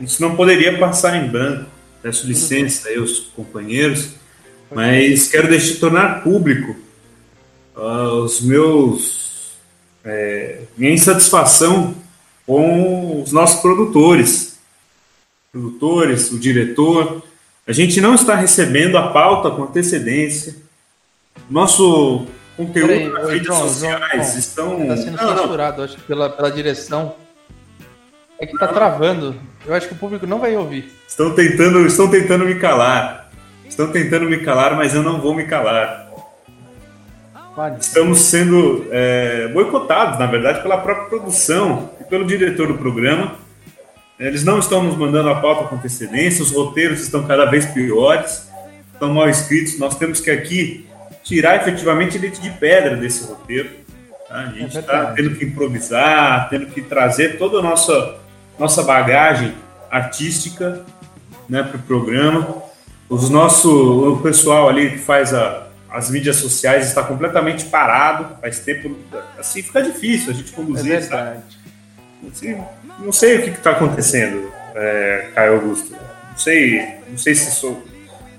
isso 0.00 0.20
não 0.22 0.36
poderia 0.36 0.78
passar 0.78 1.16
em 1.16 1.28
branco. 1.28 1.70
Peço 2.02 2.26
licença 2.26 2.88
aí 2.88 2.98
aos 2.98 3.20
companheiros, 3.34 4.10
mas 4.70 5.28
quero 5.28 5.48
deixar 5.48 5.80
tornar 5.80 6.22
público 6.22 6.76
uh, 7.74 8.22
os 8.22 8.42
meus 8.42 9.54
é, 10.04 10.60
minha 10.76 10.92
insatisfação 10.92 11.94
com 12.46 13.22
os 13.22 13.32
nossos 13.32 13.60
produtores, 13.62 14.58
produtores, 15.50 16.30
o 16.30 16.38
diretor, 16.38 17.22
a 17.66 17.72
gente 17.72 18.00
não 18.00 18.14
está 18.14 18.34
recebendo 18.34 18.98
a 18.98 19.08
pauta 19.08 19.50
com 19.50 19.62
antecedência. 19.62 20.56
Nosso 21.48 22.26
conteúdo 22.56 22.88
Peraí, 22.88 23.08
nas 23.08 23.28
redes 23.28 23.46
sociais 23.46 24.26
João, 24.26 24.38
estão. 24.38 24.82
Está 24.82 24.96
sendo 24.96 25.16
não, 25.16 25.36
censurado, 25.36 25.78
não. 25.78 25.84
acho, 25.84 26.00
pela, 26.00 26.30
pela 26.30 26.50
direção. 26.50 27.14
É 28.38 28.46
que 28.46 28.52
está 28.52 28.66
travando. 28.68 29.36
Eu 29.64 29.74
acho 29.74 29.88
que 29.88 29.94
o 29.94 29.96
público 29.96 30.26
não 30.26 30.38
vai 30.38 30.56
ouvir. 30.56 30.92
Estão 31.08 31.34
tentando, 31.34 31.86
estão 31.86 32.10
tentando 32.10 32.44
me 32.44 32.56
calar. 32.56 33.30
Estão 33.68 33.90
tentando 33.90 34.26
me 34.26 34.38
calar, 34.38 34.76
mas 34.76 34.94
eu 34.94 35.02
não 35.02 35.20
vou 35.20 35.34
me 35.34 35.44
calar. 35.44 36.10
Estamos 37.78 38.18
sendo 38.20 38.86
é, 38.90 39.48
boicotados, 39.48 40.18
na 40.18 40.26
verdade, 40.26 40.60
pela 40.60 40.78
própria 40.78 41.06
produção 41.06 41.90
e 42.00 42.04
pelo 42.04 42.24
diretor 42.24 42.66
do 42.66 42.74
programa 42.74 43.44
eles 44.18 44.44
não 44.44 44.58
estão 44.58 44.82
nos 44.82 44.96
mandando 44.96 45.28
a 45.28 45.40
pauta 45.40 45.68
com 45.68 45.74
antecedência, 45.74 46.42
os 46.42 46.52
roteiros 46.52 47.00
estão 47.00 47.26
cada 47.26 47.46
vez 47.46 47.66
piores, 47.66 48.48
estão 48.92 49.12
mal 49.12 49.28
escritos. 49.28 49.78
Nós 49.78 49.96
temos 49.96 50.20
que 50.20 50.30
aqui 50.30 50.86
tirar 51.24 51.56
efetivamente 51.56 52.18
leite 52.18 52.40
de 52.40 52.50
pedra 52.50 52.96
desse 52.96 53.24
roteiro. 53.24 53.70
Tá? 54.28 54.40
A 54.40 54.46
gente 54.52 54.78
está 54.78 55.10
é 55.10 55.12
tendo 55.14 55.34
que 55.34 55.44
improvisar, 55.46 56.48
tendo 56.50 56.66
que 56.66 56.82
trazer 56.82 57.38
toda 57.38 57.58
a 57.58 57.62
nossa, 57.62 58.16
nossa 58.58 58.82
bagagem 58.82 59.54
artística 59.90 60.84
né, 61.48 61.62
para 61.62 61.78
o 61.78 61.82
programa. 61.82 62.62
Os 63.08 63.30
nosso, 63.30 64.12
o 64.12 64.20
pessoal 64.20 64.68
ali 64.68 64.90
que 64.90 64.98
faz 64.98 65.32
a, 65.32 65.66
as 65.90 66.10
mídias 66.10 66.36
sociais 66.36 66.86
está 66.86 67.02
completamente 67.02 67.64
parado, 67.64 68.36
faz 68.40 68.60
tempo. 68.60 68.96
Assim 69.38 69.62
fica 69.62 69.82
difícil 69.82 70.30
a 70.30 70.34
gente 70.34 70.52
conduzir. 70.52 70.92
É 70.92 71.00
verdade. 71.00 71.42
Assim, 72.30 72.62
não 72.98 73.12
sei 73.12 73.38
o 73.38 73.42
que 73.42 73.50
está 73.50 73.72
acontecendo, 73.72 74.50
é, 74.74 75.28
Caio 75.34 75.54
Augusto. 75.54 75.92
Não 75.92 76.38
sei, 76.38 76.96
não 77.08 77.18
sei 77.18 77.34
se 77.34 77.50
sou 77.52 77.82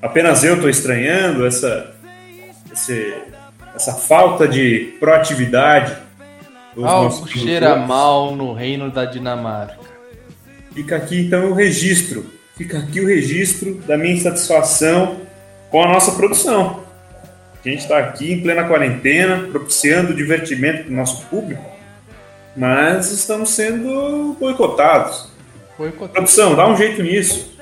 apenas 0.05 0.43
eu 0.43 0.55
estou 0.55 0.69
estranhando 0.69 1.45
essa, 1.45 1.94
esse, 2.75 3.15
essa 3.73 3.93
falta 3.93 4.47
de 4.47 4.95
proatividade. 4.99 5.97
Algo 6.77 7.27
cheira 7.27 7.75
mal 7.77 8.35
no 8.35 8.53
reino 8.53 8.91
da 8.91 9.05
Dinamarca. 9.05 9.79
Fica 10.73 10.97
aqui 10.97 11.21
então 11.21 11.51
o 11.51 11.53
registro. 11.53 12.25
Fica 12.55 12.77
aqui 12.77 12.99
o 13.01 13.07
registro 13.07 13.75
da 13.87 13.97
minha 13.97 14.13
insatisfação 14.13 15.21
com 15.71 15.83
a 15.83 15.87
nossa 15.87 16.11
produção. 16.11 16.83
A 17.63 17.67
gente 17.67 17.79
está 17.79 17.97
aqui 17.97 18.31
em 18.31 18.41
plena 18.41 18.65
quarentena, 18.65 19.47
propiciando 19.51 20.13
divertimento 20.13 20.83
para 20.83 20.93
o 20.93 20.95
nosso 20.95 21.25
público 21.25 21.75
mas 22.55 23.11
estamos 23.11 23.49
sendo 23.49 24.35
boicotados. 24.39 25.29
Boicotado. 25.77 26.13
Produção, 26.13 26.55
dá 26.55 26.67
um 26.67 26.77
jeito 26.77 27.03
nisso. 27.03 27.53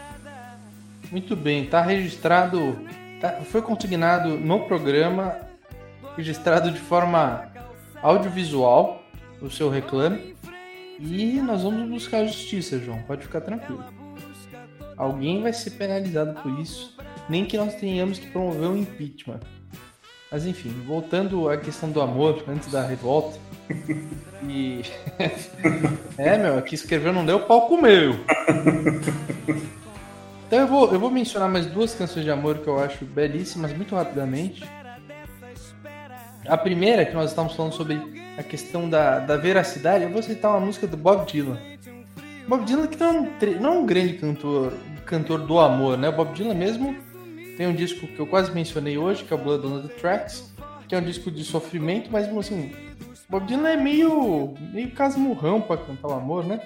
Muito 1.11 1.36
bem, 1.36 1.64
está 1.64 1.82
registrado, 1.82 2.78
foi 3.45 3.61
consignado 3.61 4.38
no 4.38 4.65
programa, 4.65 5.38
registrado 6.15 6.71
de 6.71 6.80
forma 6.80 7.51
audiovisual 8.01 9.01
o 9.41 9.49
seu 9.49 9.69
reclame 9.69 10.36
e 10.99 11.41
nós 11.41 11.63
vamos 11.63 11.89
buscar 11.89 12.26
justiça, 12.26 12.80
João, 12.80 13.01
pode 13.03 13.24
ficar 13.24 13.41
tranquilo. 13.41 13.84
Alguém 14.95 15.41
vai 15.41 15.51
ser 15.51 15.71
penalizado 15.71 16.39
por 16.41 16.59
isso, 16.59 16.95
nem 17.28 17.45
que 17.45 17.57
nós 17.57 17.76
tenhamos 17.76 18.19
que 18.19 18.28
promover 18.28 18.69
um 18.69 18.78
impeachment. 18.78 19.39
Mas 20.32 20.45
enfim, 20.45 20.69
voltando 20.86 21.49
à 21.49 21.57
questão 21.57 21.91
do 21.91 22.01
amor 22.01 22.43
antes 22.47 22.71
da 22.71 22.86
revolta. 22.86 23.38
E. 24.45 24.82
é, 26.17 26.38
meu, 26.38 26.57
aqui 26.57 26.76
escreveu 26.76 27.13
não 27.13 27.26
deu 27.26 27.39
palco 27.39 27.82
meu. 27.82 28.13
Então 30.53 30.61
eu 30.61 30.67
vou, 30.67 30.93
eu 30.93 30.99
vou 30.99 31.09
mencionar 31.09 31.49
mais 31.49 31.65
duas 31.65 31.95
canções 31.95 32.23
de 32.23 32.29
amor 32.29 32.59
que 32.59 32.67
eu 32.67 32.79
acho 32.79 33.03
belíssimas, 33.05 33.75
muito 33.75 33.95
rapidamente. 33.95 34.63
A 36.45 36.55
primeira, 36.55 37.03
que 37.03 37.13
nós 37.15 37.31
estamos 37.31 37.55
falando 37.55 37.73
sobre 37.73 37.99
a 38.37 38.43
questão 38.43 38.87
da, 38.87 39.17
da 39.17 39.35
veracidade, 39.35 40.03
eu 40.03 40.11
vou 40.11 40.21
citar 40.21 40.51
uma 40.51 40.59
música 40.59 40.85
do 40.85 40.95
Bob 40.95 41.25
Dylan. 41.25 41.57
Bob 42.47 42.65
Dylan 42.65 42.85
que 42.85 42.99
não 42.99 43.07
é 43.07 43.11
um, 43.11 43.59
não 43.59 43.73
é 43.73 43.77
um 43.79 43.85
grande 43.87 44.13
cantor, 44.13 44.73
cantor 45.07 45.39
do 45.39 45.57
amor, 45.57 45.97
né? 45.97 46.09
O 46.09 46.11
Bob 46.11 46.35
Dylan 46.35 46.53
mesmo 46.53 46.95
tem 47.57 47.65
um 47.65 47.73
disco 47.73 48.05
que 48.05 48.19
eu 48.19 48.27
quase 48.27 48.51
mencionei 48.51 48.95
hoje, 48.95 49.23
que 49.23 49.33
é 49.33 49.35
o 49.35 49.39
Blood 49.39 49.65
on 49.65 49.81
the 49.81 49.93
Tracks, 49.95 50.53
que 50.87 50.93
é 50.93 50.99
um 50.99 51.03
disco 51.03 51.31
de 51.31 51.43
sofrimento, 51.43 52.11
mas 52.11 52.29
assim, 52.37 52.71
Bob 53.27 53.47
Dylan 53.47 53.69
é 53.69 53.77
meio, 53.77 54.53
meio 54.71 54.91
casmurrão 54.91 55.59
pra 55.59 55.77
cantar 55.77 56.09
o 56.09 56.13
amor, 56.13 56.45
né? 56.45 56.61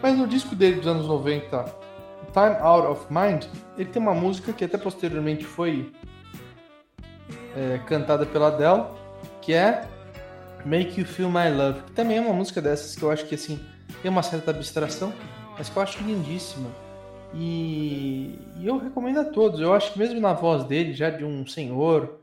Mas 0.00 0.16
no 0.16 0.28
disco 0.28 0.54
dele 0.54 0.76
dos 0.76 0.86
anos 0.86 1.08
90, 1.08 1.85
Time 2.36 2.56
Out 2.60 2.86
of 2.86 3.06
Mind, 3.10 3.46
ele 3.78 3.88
tem 3.88 4.02
uma 4.02 4.12
música 4.12 4.52
que 4.52 4.62
até 4.62 4.76
posteriormente 4.76 5.42
foi 5.42 5.90
é, 7.56 7.78
cantada 7.86 8.26
pela 8.26 8.48
Adele, 8.48 8.84
que 9.40 9.54
é 9.54 9.88
Make 10.62 11.00
You 11.00 11.06
Feel 11.06 11.30
My 11.30 11.48
Love, 11.50 11.84
que 11.84 11.92
também 11.92 12.18
é 12.18 12.20
uma 12.20 12.34
música 12.34 12.60
dessas 12.60 12.94
que 12.94 13.02
eu 13.02 13.10
acho 13.10 13.24
que 13.24 13.36
assim 13.36 13.58
tem 14.02 14.10
uma 14.10 14.22
certa 14.22 14.50
abstração, 14.50 15.14
mas 15.56 15.70
que 15.70 15.78
eu 15.78 15.82
acho 15.82 16.04
lindíssima. 16.04 16.68
E, 17.32 18.38
e, 18.58 18.66
eu 18.66 18.76
recomendo 18.76 19.20
a 19.20 19.24
todos. 19.24 19.58
Eu 19.58 19.72
acho 19.72 19.94
que 19.94 19.98
mesmo 19.98 20.20
na 20.20 20.34
voz 20.34 20.64
dele, 20.64 20.92
já 20.92 21.08
de 21.08 21.24
um 21.24 21.46
senhor, 21.46 22.20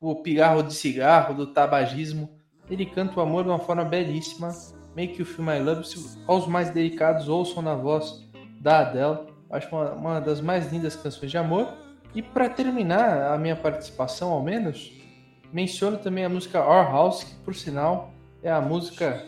o 0.00 0.14
pigarro 0.22 0.62
de 0.62 0.74
cigarro, 0.74 1.34
do 1.34 1.48
tabagismo, 1.48 2.30
ele 2.70 2.86
canta 2.86 3.18
o 3.18 3.22
amor 3.22 3.42
de 3.42 3.50
uma 3.50 3.58
forma 3.58 3.84
belíssima. 3.84 4.48
Make 4.94 5.18
You 5.18 5.26
Feel 5.26 5.44
My 5.44 5.58
Love. 5.58 5.86
Se, 5.86 6.18
aos 6.24 6.46
mais 6.46 6.70
delicados, 6.70 7.28
ouçam 7.28 7.62
na 7.62 7.74
voz 7.74 8.24
da 8.60 8.78
Adele. 8.80 9.35
Acho 9.50 9.74
uma, 9.74 9.92
uma 9.92 10.20
das 10.20 10.40
mais 10.40 10.70
lindas 10.72 10.96
canções 10.96 11.30
de 11.30 11.38
amor. 11.38 11.68
E 12.14 12.22
para 12.22 12.48
terminar 12.48 13.32
a 13.32 13.38
minha 13.38 13.56
participação, 13.56 14.30
ao 14.30 14.42
menos, 14.42 14.92
menciono 15.52 15.98
também 15.98 16.24
a 16.24 16.28
música 16.28 16.60
Our 16.60 16.90
House, 16.90 17.24
que 17.24 17.34
por 17.36 17.54
sinal 17.54 18.12
é 18.42 18.50
a 18.50 18.60
música 18.60 19.24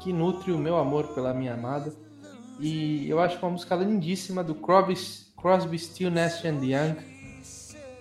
que 0.00 0.12
nutre 0.12 0.50
o 0.52 0.58
meu 0.58 0.76
amor 0.76 1.14
pela 1.14 1.32
minha 1.32 1.54
amada. 1.54 1.92
E 2.58 3.08
eu 3.08 3.20
acho 3.20 3.38
uma 3.38 3.50
música 3.50 3.74
lindíssima 3.74 4.42
do 4.42 4.54
Crosby, 4.54 4.94
Crosby 5.36 5.78
Still, 5.78 6.10
Nash 6.10 6.44
and 6.44 6.64
Young. 6.64 6.96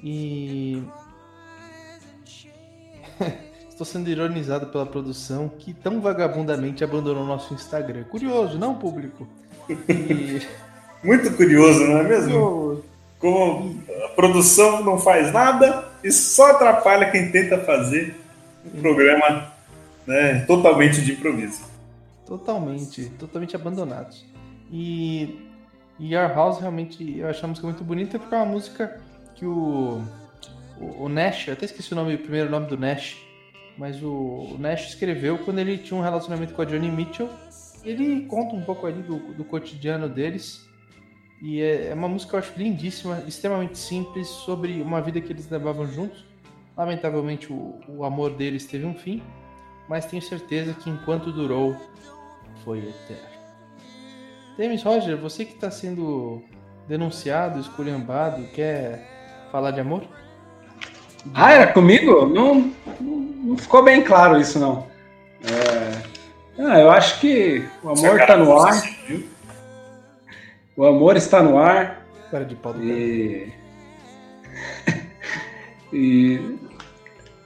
E 0.03 0.83
estou 3.69 3.85
sendo 3.85 4.09
ironizado 4.09 4.67
pela 4.67 4.85
produção 4.85 5.49
que 5.49 5.73
tão 5.73 6.01
vagabundamente 6.01 6.83
abandonou 6.83 7.25
nosso 7.25 7.53
Instagram. 7.53 8.03
Curioso, 8.05 8.57
não 8.57 8.75
público? 8.75 9.27
E... 9.69 10.41
Muito 11.03 11.31
curioso, 11.35 11.85
não 11.85 11.99
é 11.99 12.03
mesmo? 12.03 12.83
Como 13.19 13.81
a 14.05 14.09
produção 14.09 14.83
não 14.83 14.97
faz 14.97 15.31
nada 15.31 15.89
e 16.03 16.11
só 16.11 16.51
atrapalha 16.51 17.11
quem 17.11 17.31
tenta 17.31 17.57
fazer 17.59 18.15
um 18.65 18.81
programa 18.81 19.51
né, 20.05 20.45
totalmente 20.45 21.01
de 21.01 21.13
improviso. 21.13 21.63
Totalmente, 22.25 23.05
totalmente 23.19 23.55
abandonados. 23.55 24.25
E, 24.71 25.37
e 25.99 26.15
Our 26.15 26.33
House 26.33 26.59
realmente 26.59 27.19
eu 27.19 27.27
achei 27.27 27.43
a 27.43 27.47
música 27.47 27.67
muito 27.67 27.83
bonita 27.83 28.17
porque 28.17 28.33
é 28.33 28.37
uma 28.37 28.45
música 28.45 28.99
que 29.35 29.45
o, 29.45 30.01
o, 30.79 31.05
o 31.05 31.09
Nash, 31.09 31.47
eu 31.47 31.53
até 31.53 31.65
esqueci 31.65 31.91
o 31.93 31.95
nome, 31.95 32.15
o 32.15 32.19
primeiro 32.19 32.49
nome 32.49 32.67
do 32.67 32.77
Nash, 32.77 33.17
mas 33.77 34.01
o, 34.01 34.07
o 34.53 34.57
Nash 34.59 34.89
escreveu 34.89 35.37
quando 35.39 35.59
ele 35.59 35.77
tinha 35.77 35.99
um 35.99 36.03
relacionamento 36.03 36.53
com 36.53 36.61
a 36.61 36.65
Johnny 36.65 36.89
Mitchell. 36.89 37.29
Ele 37.83 38.25
conta 38.25 38.55
um 38.55 38.61
pouco 38.61 38.85
ali 38.85 39.01
do, 39.01 39.17
do 39.33 39.43
cotidiano 39.43 40.07
deles. 40.07 40.69
E 41.41 41.59
é, 41.61 41.87
é 41.87 41.93
uma 41.93 42.07
música 42.07 42.29
que 42.29 42.35
eu 42.35 42.39
acho 42.39 42.53
lindíssima, 42.57 43.23
extremamente 43.27 43.77
simples, 43.77 44.27
sobre 44.27 44.81
uma 44.81 45.01
vida 45.01 45.19
que 45.19 45.33
eles 45.33 45.49
levavam 45.49 45.87
juntos. 45.87 46.23
Lamentavelmente 46.77 47.51
o, 47.51 47.79
o 47.87 48.05
amor 48.05 48.31
deles 48.31 48.65
teve 48.65 48.85
um 48.85 48.93
fim, 48.93 49.21
mas 49.89 50.05
tenho 50.05 50.21
certeza 50.21 50.73
que 50.73 50.89
enquanto 50.89 51.31
durou, 51.31 51.75
foi 52.63 52.79
eterno. 52.79 53.31
Temis 54.55 54.83
Roger, 54.83 55.17
você 55.17 55.43
que 55.43 55.53
está 55.53 55.71
sendo 55.71 56.43
denunciado, 56.87 57.59
esculhambado, 57.59 58.43
quer 58.53 59.47
falar 59.51 59.71
de 59.71 59.79
amor? 59.79 60.03
Ah, 61.33 61.51
era 61.51 61.67
comigo? 61.67 62.27
Não, 62.27 62.71
não 62.99 63.57
ficou 63.57 63.83
bem 63.83 64.03
claro 64.03 64.39
isso, 64.39 64.59
não. 64.59 64.87
É... 65.43 66.11
Ah, 66.59 66.79
eu 66.79 66.91
acho 66.91 67.19
que 67.19 67.67
o 67.81 67.89
amor 67.89 68.19
está 68.19 68.37
no 68.37 68.57
ar. 68.59 68.81
O 70.81 70.85
amor 70.87 71.15
está 71.15 71.43
no 71.43 71.59
ar. 71.59 72.07
Cara 72.31 72.43
de 72.43 72.55
pau 72.55 72.73
do 72.73 72.83
e... 72.83 73.53
e... 75.93 76.57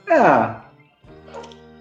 Ah, 0.08 0.62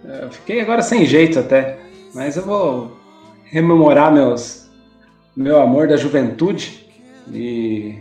eu 0.04 0.30
fiquei 0.32 0.60
agora 0.60 0.82
sem 0.82 1.06
jeito 1.06 1.40
até. 1.40 1.80
Mas 2.14 2.36
eu 2.36 2.44
vou 2.44 2.98
rememorar 3.46 4.12
meus 4.12 4.70
meu 5.34 5.62
amor 5.62 5.88
da 5.88 5.96
juventude. 5.96 6.90
E 7.32 8.00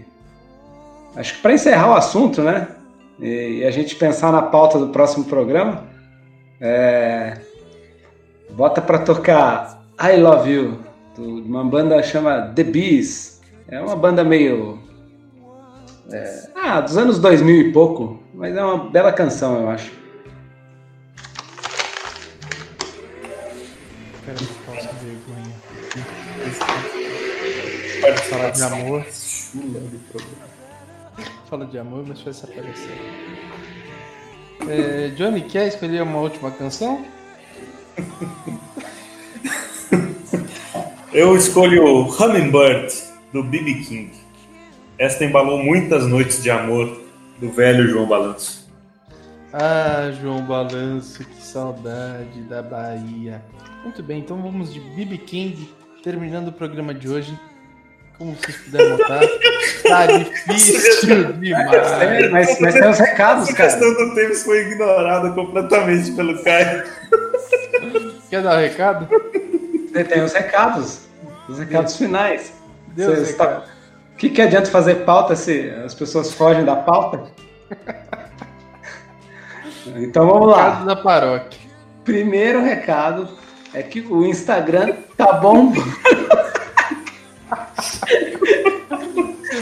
acho 1.15 1.37
que 1.37 1.41
para 1.41 1.53
encerrar 1.53 1.93
o 1.93 1.95
assunto, 1.95 2.43
né? 2.43 2.67
E, 3.21 3.63
a 3.65 3.71
gente 3.71 3.95
pensar 3.95 4.33
na 4.33 4.43
pauta 4.43 4.81
do 4.81 4.89
próximo 4.89 5.27
programa, 5.27 5.85
é, 6.61 7.39
bota 8.51 8.83
para 8.83 8.99
tocar 8.99 9.81
I 10.03 10.17
Love 10.17 10.51
You, 10.51 10.79
de 11.17 11.23
uma 11.23 11.65
banda 11.65 12.03
chama 12.03 12.53
The 12.53 12.65
Bees. 12.65 13.34
É 13.69 13.81
uma 13.81 13.97
banda 13.97 14.23
meio. 14.23 14.79
É, 16.11 16.49
ah, 16.55 16.81
dos 16.81 16.97
anos 16.97 17.19
2000 17.19 17.69
e 17.69 17.73
pouco, 17.73 18.23
mas 18.35 18.55
é 18.55 18.63
uma 18.63 18.91
bela 18.91 19.13
canção, 19.13 19.63
eu 19.63 19.71
acho. 19.71 19.91
Fala 28.29 28.51
de 28.51 28.63
amor. 28.63 29.07
Fala 31.49 31.67
de 31.67 31.79
amor, 31.79 32.05
mas 32.07 32.21
faz 32.21 32.45
aparecer. 32.45 32.99
É, 34.69 35.09
Johnny, 35.17 35.43
quer 35.43 35.69
escolher 35.69 36.03
uma 36.03 36.19
última 36.19 36.51
canção? 36.51 37.05
Eu 41.13 41.37
escolho 41.37 42.09
Hummingbird, 42.09 42.93
do 43.35 43.43
B.B. 43.43 43.75
King. 43.83 44.13
Esta 44.97 45.25
embalou 45.25 45.59
muitas 45.59 46.07
noites 46.07 46.41
de 46.41 46.53
amor 46.53 47.03
do 47.41 47.51
velho 47.51 47.89
João 47.89 48.07
Balanço. 48.07 48.73
Ah, 49.53 50.13
João 50.23 50.41
Balanço, 50.47 51.25
que 51.25 51.43
saudade 51.43 52.43
da 52.43 52.63
Bahia. 52.63 53.43
Muito 53.83 54.05
bem, 54.05 54.21
então 54.21 54.41
vamos 54.41 54.73
de 54.73 54.79
B.B. 54.79 55.19
King, 55.19 55.69
terminando 56.01 56.49
o 56.49 56.53
programa 56.53 56.95
de 56.95 57.09
hoje. 57.09 57.37
Como 58.17 58.37
vocês 58.37 58.57
puderam 58.57 58.91
notar, 58.91 59.21
tá 59.83 60.07
difícil 60.53 61.33
demais. 61.33 62.31
Mas, 62.31 62.61
mas 62.61 62.75
tem 62.75 62.89
os 62.89 62.99
recados, 63.01 63.51
cara. 63.51 63.69
A 63.69 63.73
questão 63.73 63.95
do 63.95 64.15
Tênis 64.15 64.45
foi 64.45 64.61
ignorada 64.71 65.33
completamente 65.33 66.13
pelo 66.13 66.41
Caio. 66.45 66.85
Quer 68.31 68.43
dar 68.43 68.55
o 68.55 68.59
um 68.59 68.61
recado? 68.61 69.09
Tem 70.09 70.23
os 70.23 70.33
recados. 70.33 71.01
Os 71.49 71.59
recados 71.59 71.97
Deus. 72.95 73.13
finais. 73.13 73.29
Deus 73.29 73.37
tá... 73.37 73.65
O 74.13 74.17
que, 74.17 74.31
que 74.31 74.41
adianta 74.41 74.71
fazer 74.71 75.05
pauta 75.05 75.35
se 75.35 75.71
as 75.85 75.95
pessoas 75.95 76.33
fogem 76.33 76.65
da 76.65 76.77
pauta? 76.77 77.25
Então 79.97 80.27
vamos 80.27 80.49
lá. 80.49 80.71
Recado 80.71 80.87
da 80.87 80.97
paróquia. 80.97 81.61
Primeiro 82.05 82.63
recado 82.63 83.29
é 83.73 83.83
que 83.83 84.01
o 84.01 84.25
Instagram 84.25 84.95
tá 85.17 85.35
bom. 85.35 85.73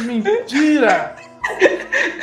Mentira! 0.07 1.17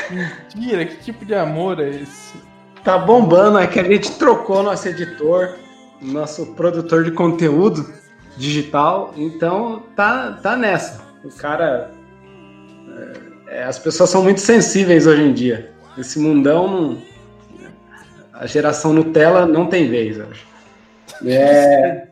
Mentira, 0.10 0.86
que 0.86 0.96
tipo 0.98 1.26
de 1.26 1.36
amor 1.36 1.80
é 1.80 1.90
esse? 1.90 2.38
Tá 2.84 2.98
bombando, 2.98 3.60
é 3.60 3.68
que 3.68 3.80
a 3.80 3.84
gente 3.84 4.12
trocou 4.14 4.64
nosso 4.64 4.88
editor, 4.88 5.56
nosso 6.02 6.48
produtor 6.54 7.04
de 7.04 7.12
conteúdo 7.12 7.94
digital, 8.40 9.14
então 9.18 9.84
tá, 9.96 10.40
tá 10.42 10.56
nessa. 10.56 11.04
O 11.24 11.30
cara. 11.30 11.92
É, 13.48 13.60
é 13.60 13.64
as 13.64 13.78
pessoas 13.78 14.10
são 14.10 14.24
muito 14.24 14.40
sensíveis 14.40 15.06
hoje 15.06 15.22
em 15.22 15.34
dia. 15.34 15.72
Esse 15.98 16.18
mundão 16.18 16.68
não, 16.68 17.02
A 18.34 18.48
geração 18.48 18.94
Nutella 18.94 19.46
não 19.46 19.68
tem 19.68 19.90
vez, 19.90 20.18
eu 20.18 20.28
acho. 20.32 20.48
É. 21.26 22.08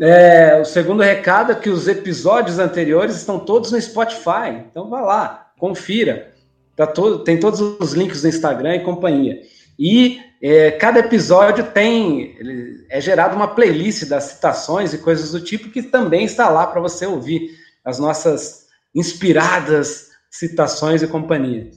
É, 0.00 0.60
o 0.60 0.64
segundo 0.64 1.02
recado 1.02 1.52
é 1.52 1.54
que 1.54 1.70
os 1.70 1.88
episódios 1.88 2.58
anteriores 2.58 3.16
estão 3.16 3.38
todos 3.38 3.72
no 3.72 3.80
Spotify. 3.80 4.64
Então 4.70 4.90
vá 4.90 5.00
lá, 5.00 5.52
confira. 5.58 6.32
Tá 6.76 6.86
todo, 6.86 7.20
tem 7.20 7.38
todos 7.38 7.60
os 7.60 7.92
links 7.92 8.22
no 8.22 8.28
Instagram 8.28 8.76
e 8.76 8.80
companhia. 8.80 9.40
E 9.78 10.20
é, 10.42 10.72
cada 10.72 10.98
episódio 10.98 11.64
tem 11.70 12.34
ele, 12.36 12.84
é 12.90 13.00
gerado 13.00 13.36
uma 13.36 13.54
playlist 13.54 14.08
das 14.08 14.24
citações 14.24 14.92
e 14.92 14.98
coisas 14.98 15.30
do 15.30 15.40
tipo 15.40 15.70
que 15.70 15.82
também 15.82 16.24
está 16.24 16.48
lá 16.48 16.66
para 16.66 16.80
você 16.80 17.06
ouvir 17.06 17.50
as 17.84 18.00
nossas 18.00 18.66
inspiradas 18.92 20.10
citações 20.28 21.02
e 21.02 21.06
companhia. 21.06 21.70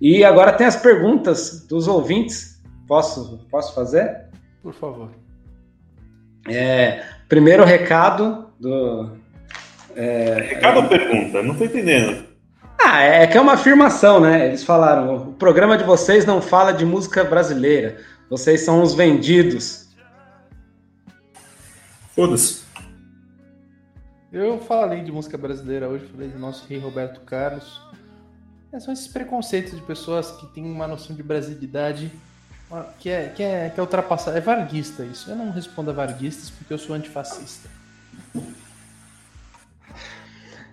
E 0.00 0.22
agora 0.22 0.52
tem 0.52 0.66
as 0.66 0.76
perguntas 0.76 1.66
dos 1.66 1.88
ouvintes. 1.88 2.60
Posso, 2.86 3.46
posso 3.50 3.74
fazer? 3.74 4.26
Por 4.62 4.74
favor. 4.74 5.10
É, 6.48 7.04
primeiro 7.28 7.64
recado 7.64 8.50
do. 8.58 9.16
É, 9.96 10.46
recado 10.48 10.80
ou 10.80 10.88
pergunta? 10.88 11.42
Não 11.42 11.52
estou 11.52 11.66
entendendo. 11.66 12.29
Ah, 12.82 13.00
é 13.02 13.26
que 13.26 13.36
é 13.36 13.40
uma 13.40 13.52
afirmação, 13.52 14.20
né? 14.20 14.46
Eles 14.46 14.64
falaram: 14.64 15.30
o 15.30 15.32
programa 15.34 15.76
de 15.76 15.84
vocês 15.84 16.24
não 16.24 16.40
fala 16.40 16.72
de 16.72 16.84
música 16.84 17.22
brasileira. 17.22 18.00
Vocês 18.28 18.62
são 18.62 18.82
os 18.82 18.94
vendidos. 18.94 19.88
Foda-se. 22.14 22.62
Eu 24.32 24.60
falei 24.60 25.02
de 25.02 25.10
música 25.10 25.36
brasileira 25.36 25.88
hoje, 25.88 26.06
falei 26.06 26.28
do 26.28 26.38
nosso 26.38 26.66
rei 26.68 26.78
Roberto 26.78 27.20
Carlos. 27.22 27.80
É, 28.72 28.78
são 28.78 28.92
esses 28.92 29.08
preconceitos 29.08 29.74
de 29.74 29.82
pessoas 29.82 30.30
que 30.30 30.46
têm 30.46 30.64
uma 30.64 30.86
noção 30.86 31.16
de 31.16 31.22
brasilidade 31.22 32.10
que 33.00 33.10
é, 33.10 33.28
que 33.30 33.42
é, 33.42 33.70
que 33.70 33.80
é 33.80 33.82
ultrapassar. 33.82 34.36
É 34.36 34.40
varguista 34.40 35.04
isso. 35.04 35.28
Eu 35.28 35.36
não 35.36 35.50
respondo 35.50 35.90
a 35.90 35.92
varguistas 35.92 36.50
porque 36.50 36.72
eu 36.72 36.78
sou 36.78 36.94
antifascista. 36.94 37.68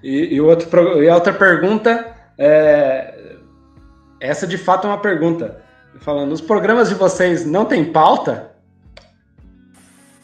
E, 0.03 0.35
e, 0.35 0.41
outro, 0.41 1.01
e 1.01 1.09
a 1.09 1.15
outra 1.15 1.33
pergunta, 1.33 2.15
é, 2.37 3.35
essa 4.19 4.45
de 4.45 4.57
fato 4.57 4.87
é 4.87 4.89
uma 4.89 5.01
pergunta. 5.01 5.61
Falando, 6.01 6.31
os 6.31 6.41
programas 6.41 6.89
de 6.89 6.95
vocês 6.95 7.45
não 7.45 7.65
têm 7.65 7.85
pauta? 7.85 8.51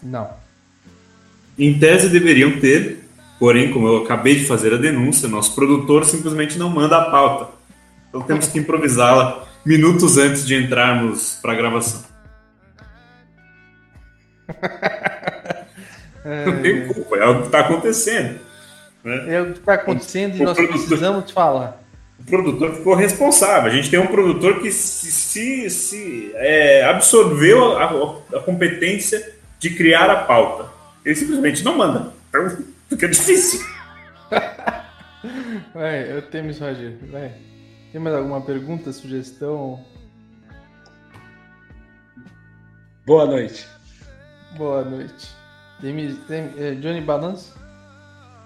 Não. 0.02 0.30
Em 1.58 1.78
tese 1.78 2.10
deveriam 2.10 2.60
ter, 2.60 3.04
porém, 3.40 3.72
como 3.72 3.88
eu 3.88 4.04
acabei 4.04 4.36
de 4.36 4.46
fazer 4.46 4.74
a 4.74 4.78
denúncia, 4.78 5.28
nosso 5.28 5.56
produtor 5.56 6.06
simplesmente 6.06 6.58
não 6.58 6.70
manda 6.70 6.98
a 6.98 7.10
pauta. 7.10 7.54
Então 8.10 8.22
temos 8.22 8.48
que 8.48 8.60
improvisá-la 8.60 9.48
minutos 9.66 10.18
antes 10.18 10.46
de 10.46 10.56
entrarmos 10.56 11.40
para 11.42 11.54
a 11.54 11.56
gravação. 11.56 12.04
é... 16.24 16.46
Não 16.46 16.62
tem 16.62 16.88
culpa, 16.88 17.16
é 17.18 17.26
o 17.26 17.40
que 17.40 17.46
está 17.48 17.60
acontecendo. 17.62 18.40
Né? 19.04 19.36
É 19.36 19.42
o 19.42 19.52
que 19.52 19.60
está 19.60 19.74
acontecendo 19.74 20.34
o, 20.34 20.38
e 20.38 20.44
nós 20.44 20.56
produtor, 20.56 20.80
precisamos 20.80 21.32
falar. 21.32 21.84
O 22.20 22.24
produtor 22.24 22.76
ficou 22.76 22.96
responsável. 22.96 23.70
A 23.70 23.76
gente 23.76 23.90
tem 23.90 24.00
um 24.00 24.08
produtor 24.08 24.62
que 24.62 24.72
se, 24.72 25.12
se, 25.12 25.70
se 25.70 26.32
é, 26.36 26.86
absorveu 26.86 27.78
a, 27.78 27.84
a, 27.84 28.38
a, 28.38 28.40
competência 28.42 29.36
de 29.60 29.72
criar 29.72 30.10
a 30.10 30.24
pauta. 30.24 30.72
Ele 31.04 31.16
simplesmente 31.16 31.64
não 31.64 31.78
manda. 31.78 32.14
Então 32.30 32.66
fica 32.90 33.08
difícil. 33.10 33.60
Vai, 35.74 36.12
eu 36.12 36.22
temo 36.22 36.50
isso, 36.50 36.64
Roger. 36.64 36.98
Vai. 37.12 37.34
Tem 37.92 38.02
mais 38.02 38.16
alguma 38.16 38.42
pergunta, 38.42 38.92
sugestão? 38.92 39.80
Boa 43.06 43.26
noite. 43.26 43.68
Boa 44.58 44.84
noite. 44.84 45.30
Tem, 45.82 46.16
tem, 46.28 46.54
é, 46.58 46.76
Johnny 46.76 47.02
Balance? 47.02 47.52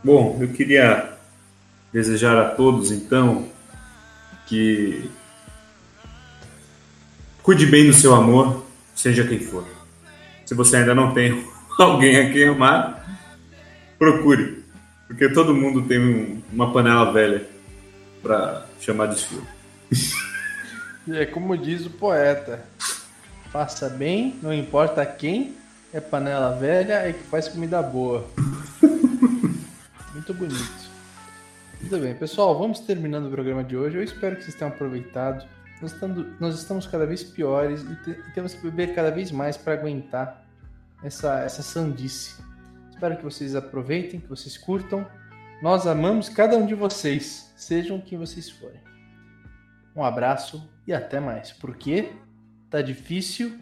Bom, 0.04 0.38
eu 0.40 0.48
queria 0.50 1.14
desejar 1.92 2.38
a 2.38 2.50
todos, 2.52 2.92
então, 2.92 3.48
que 4.46 5.10
cuide 7.42 7.66
bem 7.66 7.88
do 7.88 7.94
seu 7.94 8.14
amor, 8.14 8.66
seja 8.96 9.28
quem 9.28 9.40
for. 9.40 9.68
Se 10.46 10.54
você 10.54 10.78
ainda 10.78 10.94
não 10.94 11.14
tem 11.14 11.46
alguém 11.80 12.18
a 12.18 12.32
quem 12.32 12.48
amar, 12.48 13.20
procure, 13.98 14.64
porque 15.08 15.30
todo 15.30 15.56
mundo 15.56 15.82
tem 15.84 16.00
um, 16.00 16.42
uma 16.52 16.72
panela 16.72 17.12
velha 17.12 17.48
para 18.22 18.66
chamar 18.80 19.08
de 19.08 19.20
sua. 19.20 19.42
É 21.10 21.26
como 21.26 21.58
diz 21.58 21.86
o 21.86 21.90
poeta: 21.90 22.66
faça 23.50 23.88
bem, 23.88 24.36
não 24.44 24.54
importa 24.54 25.06
quem, 25.06 25.56
é 25.94 26.02
panela 26.02 26.54
velha 26.58 26.96
é 26.96 27.14
que 27.14 27.24
faz 27.24 27.48
comida 27.48 27.82
boa. 27.82 28.28
Muito 30.18 30.34
bonito. 30.34 30.90
Muito 31.80 32.00
bem, 32.00 32.16
pessoal, 32.16 32.58
vamos 32.58 32.80
terminando 32.80 33.28
o 33.28 33.30
programa 33.30 33.64
de 33.64 33.78
hoje. 33.78 33.98
Eu 33.98 34.04
espero 34.04 34.36
que 34.36 34.42
vocês 34.44 34.56
tenham 34.56 34.74
aproveitado. 34.74 35.48
Nós, 35.80 35.94
estamos, 35.94 36.26
nós 36.40 36.56
estamos 36.60 36.88
cada 36.88 37.06
vez 37.06 37.24
piores 37.24 37.84
e, 37.84 37.96
te, 37.98 38.10
e 38.10 38.32
temos 38.34 38.56
que 38.56 38.64
beber 38.64 38.96
cada 38.96 39.12
vez 39.12 39.32
mais 39.32 39.56
para 39.58 39.74
aguentar 39.74 40.44
essa, 41.04 41.42
essa 41.42 41.62
sandice. 41.62 42.42
Espero 42.90 43.16
que 43.16 43.24
vocês 43.24 43.56
aproveitem, 43.56 44.20
que 44.20 44.28
vocês 44.28 44.58
curtam. 44.58 45.06
Nós 45.62 45.86
amamos 45.86 46.30
cada 46.30 46.58
um 46.58 46.66
de 46.66 46.74
vocês, 46.74 47.54
sejam 47.56 48.02
quem 48.02 48.18
vocês 48.18 48.50
forem. 48.50 48.82
Um 49.96 50.04
abraço 50.04 50.68
e 50.88 50.94
até 50.94 51.20
mais, 51.20 51.52
porque 51.52 52.12
tá 52.72 52.82
difícil 52.82 53.60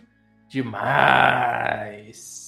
demais. 0.47 2.44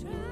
Try. 0.00 0.31